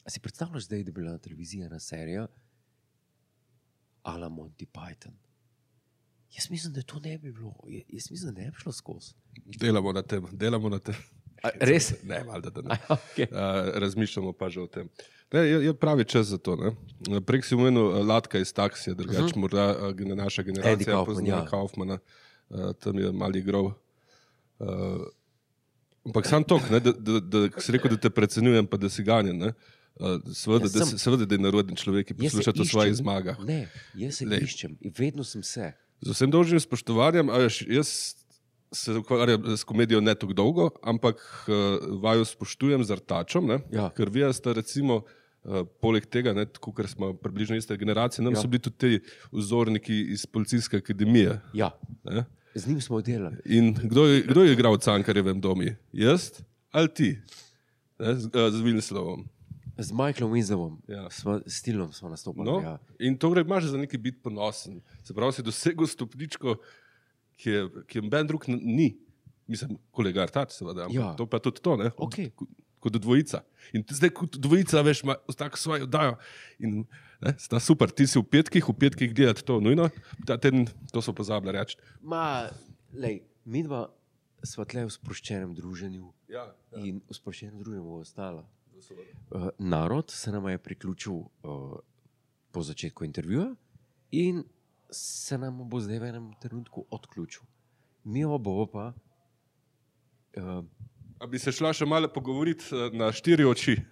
Si 0.10 0.20
predstavljaš 0.20 0.66
zdaj, 0.66 0.84
da 0.84 0.92
bi 0.92 1.02
bila 1.02 1.18
televizija 1.18 1.80
serija 1.80 2.28
Ala 4.04 4.30
Monty 4.30 4.66
Python? 4.66 5.14
Jaz 6.38 6.50
mislim, 6.50 6.74
da 6.74 6.82
to 6.82 7.00
ne 7.00 7.18
bi 7.18 7.32
bilo, 7.32 7.54
Ja- 7.68 7.84
jaz 7.90 8.12
mislim, 8.12 8.34
da 8.34 8.42
ne 8.42 8.52
bi 8.52 8.58
šlo 8.60 8.72
skozi. 8.72 9.14
Delamo 9.46 9.92
na 9.92 10.02
tem, 10.02 10.26
delamo 10.32 10.70
na 10.70 10.80
tem. 10.80 10.96
A, 11.44 11.50
res? 11.60 11.94
Ne, 12.04 12.24
valjda, 12.24 12.50
da 12.50 12.62
ne. 12.62 12.78
A, 12.88 12.96
okay. 12.96 13.28
Uh, 13.32 13.80
razmišljamo 13.80 14.34
pa 14.34 14.50
že 14.50 14.62
o 14.62 14.68
tem. 14.68 14.90
Ne, 15.34 15.40
je, 15.40 15.66
je 15.66 15.74
pravi 15.74 16.06
čas 16.06 16.28
za 16.28 16.38
to. 16.38 16.56
Ne. 16.56 16.72
Prek 17.22 17.46
si 17.46 17.56
omenil 17.56 17.86
uh, 17.86 18.06
Latka 18.08 18.40
iz 18.40 18.54
taksija, 18.54 18.94
drugače 18.94 19.24
uh 19.24 19.30
-huh. 19.30 19.38
morda 19.38 19.90
uh, 19.90 20.18
naša 20.18 20.42
generacija 20.42 20.86
Kaufman, 20.86 21.06
pozna 21.06 21.30
ja. 21.30 21.46
Kaufmana, 21.46 22.00
uh, 22.50 22.74
tam 22.80 23.00
je 23.00 23.12
mali 23.12 23.40
igral. 23.40 23.66
Uh, 23.66 23.76
ampak 26.06 26.28
sam 26.28 26.44
to, 26.44 26.60
da, 26.70 26.80
da, 26.80 26.92
da, 26.92 27.20
da 27.20 27.60
si 27.60 27.72
rekel, 27.72 27.92
da 27.92 27.98
te 27.98 28.10
precenjujem, 28.10 28.68
pa 28.68 28.78
da 28.78 28.90
si 28.90 29.04
ganjen. 29.04 29.38
ne. 29.38 29.48
Uh, 29.48 29.54
Seveda, 29.96 30.66
Ja, 30.66 30.70
da, 30.70 30.80
sem- 30.80 30.86
se- 30.88 30.98
seveda, 31.00 31.26
da 31.26 31.36
je 31.36 31.42
naroden 31.42 31.76
človek, 31.76 32.08
ki 32.08 32.14
posluša 32.16 32.52
o 32.52 32.66
svojih 32.66 32.96
zmagah. 32.96 33.38
Ne, 33.40 33.70
jaz 33.94 34.16
se 34.16 34.26
Glej. 34.26 34.42
iščem 34.42 34.78
in 34.82 34.92
vedno 34.92 35.24
sem 35.24 35.44
se. 35.44 35.72
Z 36.02 36.10
vsem 36.12 36.30
dolžnim 36.30 36.60
spoštovanjem, 36.60 37.30
veš, 37.30 37.62
jaz 37.70 37.90
se 38.72 38.92
ukvarjam 38.94 39.54
s 39.54 39.64
komedijo 39.64 40.02
ne 40.02 40.16
tako 40.16 40.34
dolgo, 40.34 40.70
ampak 40.82 41.22
uh, 41.46 41.54
vaju 42.00 42.26
spoštujem 42.26 42.82
z 42.84 42.92
artačom, 42.92 43.46
ne? 43.46 43.60
Ja. 43.72 43.90
ker 43.90 44.10
vi 44.10 44.26
ste 44.34 44.54
recimo. 44.54 45.04
Uh, 45.44 45.68
poleg 45.78 46.06
tega, 46.08 46.32
ne, 46.32 46.46
tako, 46.46 46.72
ker 46.72 46.88
smo 46.88 47.12
približno 47.14 47.58
iste 47.60 47.76
generacije, 47.76 48.24
nam 48.24 48.32
Ja. 48.32 48.40
so 48.40 48.48
bili 48.48 48.62
tudi 48.62 48.78
ti 48.80 48.92
vzorniki 49.30 49.92
iz 50.10 50.24
Policijske 50.26 50.78
akademije. 50.78 51.42
Ja, 51.54 51.72
Ne? 52.04 52.24
z 52.56 52.68
njim 52.68 52.80
smo 52.82 53.02
delali. 53.02 53.36
In 53.46 53.74
kdo 53.74 54.06
je, 54.06 54.22
kdo 54.24 54.44
je 54.44 54.54
igral 54.54 54.74
v 54.74 54.80
Cankarjevem 54.80 55.42
domu? 55.42 55.64
Jaz 55.92 56.32
ali 56.72 56.88
ti? 56.88 57.20
Ne, 58.00 58.16
z, 58.16 58.30
z 58.32 58.62
Vilslovom. 58.62 59.28
Z 59.76 59.92
Michaelom 59.92 60.32
Winslowom, 60.32 60.78
Ja. 60.88 61.10
sva, 61.10 61.42
Stilom 61.48 61.90
smo 61.90 62.10
nastopili. 62.10 62.46
No? 62.46 62.60
Ja. 62.60 62.78
In 63.00 63.18
torej 63.18 63.42
imaš 63.42 63.64
za 63.66 63.78
nekaj 63.78 63.98
biti 64.00 64.20
ponosen. 64.20 64.82
Se 65.02 65.14
pravi, 65.14 65.34
si 65.34 65.42
dosegel 65.42 65.88
stopničko, 65.88 66.58
ki 67.36 67.50
je, 67.50 67.62
ki 67.84 67.98
je 67.98 68.04
ben 68.04 68.28
drug 68.28 68.46
ni. 68.48 68.94
Mislim, 69.46 69.78
kolega 69.92 70.22
Artač, 70.22 70.52
seveda, 70.54 70.82
Ja. 70.84 71.02
ja. 71.02 71.14
to 71.14 71.26
pa 71.26 71.40
tudi 71.40 71.60
to. 71.60 71.74
Ne? 71.76 71.90
Okej. 71.98 72.30
Ko- 72.32 72.48
kot 72.80 72.94
dvojica. 72.94 73.42
In 73.72 73.84
zdaj 73.88 74.10
kot 74.12 74.38
dvojica, 74.38 74.82
veš, 74.82 75.04
ima 75.04 75.16
tako 75.34 75.58
svojo 75.58 75.84
oddajo. 75.84 76.18
In 76.60 76.86
ne, 77.20 77.34
sta 77.38 77.56
super, 77.58 77.88
ti 77.88 78.04
si 78.04 78.20
v 78.20 78.26
petkih, 78.26 78.60
v 78.62 78.76
petkih 78.76 79.10
gledati 79.10 79.42
to 79.42 79.58
nujno, 79.58 79.88
ta 80.22 80.36
teden 80.38 80.68
to 80.92 81.00
so 81.00 81.12
pozabili 81.12 81.52
reči. 81.54 81.80
Ma, 82.02 82.52
lej, 82.94 83.22
mi 83.44 83.64
dva 83.64 83.88
sva 84.44 84.66
tle 84.66 84.84
v 84.84 84.92
sproščenem 84.92 85.56
druženju 85.56 86.12
Ja, 86.28 86.52
in 86.76 87.00
v 87.00 87.16
sproščenem 87.16 87.56
druženju 87.58 87.88
ostala. 87.98 88.44
Uh, 88.92 89.50
narod 89.58 90.12
se 90.12 90.32
nam 90.32 90.50
je 90.50 90.58
priključil 90.58 91.14
uh, 91.14 91.30
po 92.52 92.62
začetku 92.62 93.06
intervjuja 93.06 93.56
in 94.12 94.44
se 94.92 95.38
nam 95.38 95.70
bo 95.70 95.80
zdaj 95.80 96.00
v 96.00 96.10
enem 96.10 96.34
trenutku 96.42 96.86
odključil. 96.90 97.42
Mi 98.04 98.26
bomo 98.26 98.66
pa. 98.66 98.94
Uh, 100.38 100.66
A 101.20 101.28
bi 101.28 101.40
se 101.40 101.52
šla 101.56 101.72
še 101.74 101.86
malo 101.88 102.10
pogovoriti 102.12 102.66
na 102.94 103.08
štiri 103.16 103.46
oči? 103.48 103.78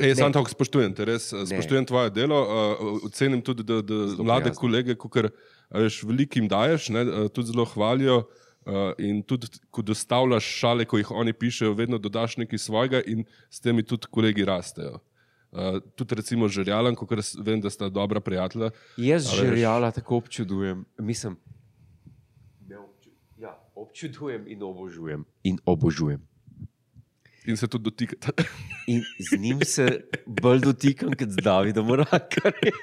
Ej, 0.00 0.14
sam 0.16 0.32
tako 0.32 0.48
spoštujem, 0.48 0.94
te 0.96 1.04
res 1.04 1.26
eh, 1.34 1.44
spoštujem 1.44 1.84
tvoje 1.84 2.12
delo. 2.16 2.38
Uh, 2.40 3.02
ocenim 3.04 3.42
tudi, 3.44 3.66
da, 3.68 3.82
da 3.84 3.98
mlade 4.16 4.48
prijazno. 4.48 4.60
kolege, 4.60 4.96
kar 4.96 5.28
veš, 5.76 6.00
velikim 6.08 6.48
daješ, 6.48 6.88
ne, 6.96 7.02
eh, 7.04 7.28
tudi 7.28 7.52
zelo 7.52 7.66
hvalijo. 7.68 8.22
Uh, 8.22 8.49
in 8.98 9.22
tudi, 9.22 9.48
ko 9.70 9.82
dostavljaš 9.82 10.44
šale, 10.44 10.84
ko 10.84 10.98
jih 11.00 11.10
oni 11.10 11.32
pišejo, 11.32 11.74
vedno 11.74 11.98
dodaš 11.98 12.36
nekaj 12.36 12.58
svojega, 12.58 13.00
in 13.06 13.24
s 13.50 13.60
temi 13.60 13.82
tudi 13.82 14.06
kolegi 14.10 14.44
rastejo. 14.44 15.00
Uh, 15.50 15.80
tudi, 15.98 16.14
recimo, 16.14 16.46
žerjalan, 16.48 16.94
ker 16.94 17.22
vem, 17.42 17.60
da 17.60 17.70
sta 17.70 17.88
dobra 17.90 18.20
prijatelja. 18.20 18.70
jaz 18.96 19.26
A 19.26 19.30
veš. 19.32 19.40
žerjala 19.40 19.90
tako 19.90 20.20
občudujem. 20.22 20.84
Mislim, 20.98 21.36
obču, 22.70 23.10
ja, 23.36 23.58
občudujem 23.74 24.46
in 24.46 24.62
obožujem. 24.62 25.24
In 25.42 25.58
obožujem. 25.66 26.22
In 27.46 27.56
se 27.56 27.66
tudi 27.66 27.84
dotikate. 27.84 28.44
In 28.86 29.02
z 29.18 29.38
njim 29.38 29.60
se 29.64 30.04
bolj 30.26 30.60
dotikam 30.60 31.12
kot 31.18 31.28
z 31.28 31.42
Davidom 31.42 31.90
Rakarjem. 31.90 32.78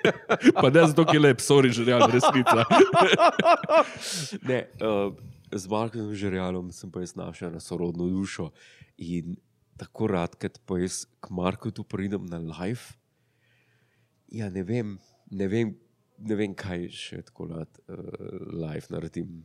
pa 0.62 0.70
ne 0.70 0.88
zato, 0.88 1.06
ker 1.06 1.16
je 1.16 1.20
lep, 1.20 1.40
sorry, 1.40 1.72
žerjal, 1.72 2.10
resnica. 2.12 2.66
Ne, 4.50 4.68
uh, 4.82 5.14
z 5.52 5.68
Markom 5.72 6.14
Žerjalom 6.16 6.72
sem 6.76 6.92
pa 6.92 7.04
jaz 7.04 7.16
našel 7.16 7.52
na 7.52 7.60
sorodno 7.60 8.08
dušo. 8.08 8.52
In 8.98 9.38
tako 9.78 10.08
rad, 10.12 10.36
kad 10.36 10.60
pa 10.66 10.80
jaz 10.82 11.06
k 11.20 11.30
Marku 11.30 11.72
tu 11.72 11.84
pridem 11.84 12.26
na 12.26 12.38
live. 12.38 12.98
Ja, 14.28 14.50
ne 14.50 14.64
vem, 14.64 14.98
ne 15.32 15.48
vem, 15.48 15.76
ne 16.18 16.36
vem 16.36 16.56
kaj 16.58 16.90
še 16.92 17.22
tako 17.30 17.48
rad 17.54 17.80
uh, 17.88 17.96
live 18.52 18.92
naredim. 18.92 19.44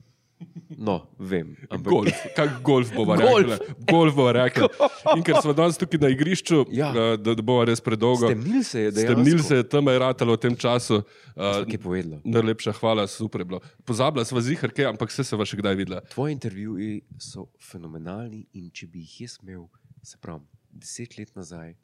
No, 0.78 0.94
vem. 1.18 1.52
Ampak, 1.70 1.90
Golf, 1.92 2.20
kak 2.36 2.54
golf 2.64 2.90
bova 2.94 3.16
rekla. 3.20 3.58
Golf 3.90 4.14
bova 4.16 4.32
rekla. 4.32 4.68
In 5.16 5.22
ker 5.22 5.36
smo 5.42 5.52
danes 5.56 5.76
tukaj 5.78 6.00
na 6.02 6.08
igrišču, 6.12 6.64
Ja. 6.74 6.88
ja. 6.96 7.04
da, 7.16 7.34
da 7.34 7.42
bova 7.42 7.64
res 7.68 7.80
predolgo. 7.84 8.26
Stemnil 8.30 8.64
se 8.64 8.80
je, 8.86 8.90
da 8.90 9.04
Stemnil 9.06 9.42
se 9.44 9.60
je, 9.60 9.66
tam 9.68 9.90
je 9.92 9.98
ratalo 9.98 10.36
v 10.36 10.42
tem 10.46 10.56
času. 10.56 11.02
Uh, 11.32 11.62
Kaj 11.62 11.76
je 11.76 11.78
povedala? 11.78 12.20
najlepša 12.24 12.72
hvala, 12.80 13.06
super 13.06 13.40
je 13.44 13.48
bilo. 13.52 13.60
Pozabila 13.84 14.24
sva 14.24 14.40
zihar, 14.44 14.72
kaj, 14.74 14.88
ampak 14.90 15.12
vse 15.12 15.24
se 15.24 15.36
va 15.36 15.46
še 15.48 15.60
kdaj 15.60 15.76
videla. 15.78 16.00
Tvoji 16.12 16.34
intervjuji 16.38 17.02
so 17.20 17.46
fenomenalni 17.62 18.46
in 18.52 18.70
če 18.70 18.88
bi 18.90 19.04
jih 19.06 19.20
jaz 19.26 19.38
imel, 19.42 19.68
se 20.02 20.18
pravi, 20.20 20.44
10 20.72 21.18
let 21.20 21.36
nazaj, 21.36 21.74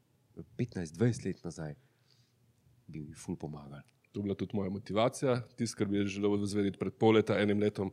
15-20 0.59 1.26
let 1.28 1.44
nazaj, 1.44 1.74
bi 2.88 3.00
mi 3.04 3.14
ful 3.14 3.36
pomagali. 3.36 3.84
To 4.12 4.20
je 4.20 4.24
bila 4.24 4.34
tudi 4.34 4.56
moja 4.56 4.70
motivacija, 4.72 5.34
tisto, 5.59 5.76
kar 5.78 5.86
bi 5.86 6.00
želel 6.09 6.40
zvedeti 6.48 6.78
pred 6.80 6.94
pol 6.96 7.18
leta, 7.18 7.36
enim 7.38 7.61
letom. 7.61 7.90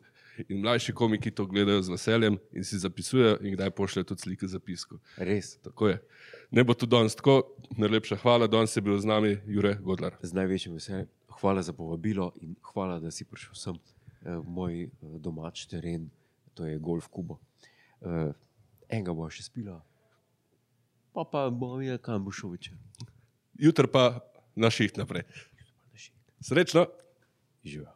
In 0.47 0.61
mlajši 0.61 0.93
komiki 0.93 1.31
to 1.31 1.45
gledajo 1.45 1.81
z 1.81 1.93
veseljem 1.93 2.37
in 2.51 2.63
si 2.63 2.79
zapisujejo, 2.79 3.37
in 3.41 3.55
kdaj 3.55 3.71
pošljejo 3.71 4.09
tudi 4.11 4.21
slike 4.21 4.47
zapiskov. 4.47 4.99
Res. 5.17 5.55
Tako 5.63 5.93
je. 5.93 5.99
Ne 6.51 6.63
bo 6.63 6.73
to 6.73 6.85
danes 6.85 7.15
tako, 7.15 7.55
najlepša 7.77 8.19
hvala, 8.23 8.47
danes 8.47 8.75
je 8.75 8.81
bil 8.81 8.97
z 8.99 9.07
nami 9.07 9.37
Jure 9.47 9.77
Godlar. 9.81 10.17
z 10.21 10.33
največjim 10.33 10.73
veseljem. 10.75 11.07
Hvala 11.39 11.61
za 11.61 11.73
povabilo 11.73 12.31
in 12.41 12.55
hvala, 12.73 12.99
da 12.99 13.11
si 13.11 13.25
prišel 13.25 13.55
sem 13.55 13.79
v 14.25 14.43
moj 14.49 14.83
eh, 14.83 14.89
domač 15.21 15.65
teren, 15.69 16.09
to 16.53 16.65
je 16.65 16.79
Golf 16.79 17.07
Kubo. 17.07 17.39
Uh, 18.05 18.31
enega 18.91 19.13
bo 19.15 19.27
še 19.31 19.45
spila, 19.47 19.79
pa 21.15 21.23
pa 21.25 21.47
bomo 21.49 21.79
videli, 21.79 21.99
kam 22.03 22.25
bo 22.25 22.31
šel 22.31 22.53
večer. 22.53 22.75
Jutri 23.59 23.87
pa 23.91 24.21
na 24.55 24.69
šiht 24.69 24.99
naprej. 24.99 25.23
Srečno! 26.43 26.85
Živijo. 27.65 27.95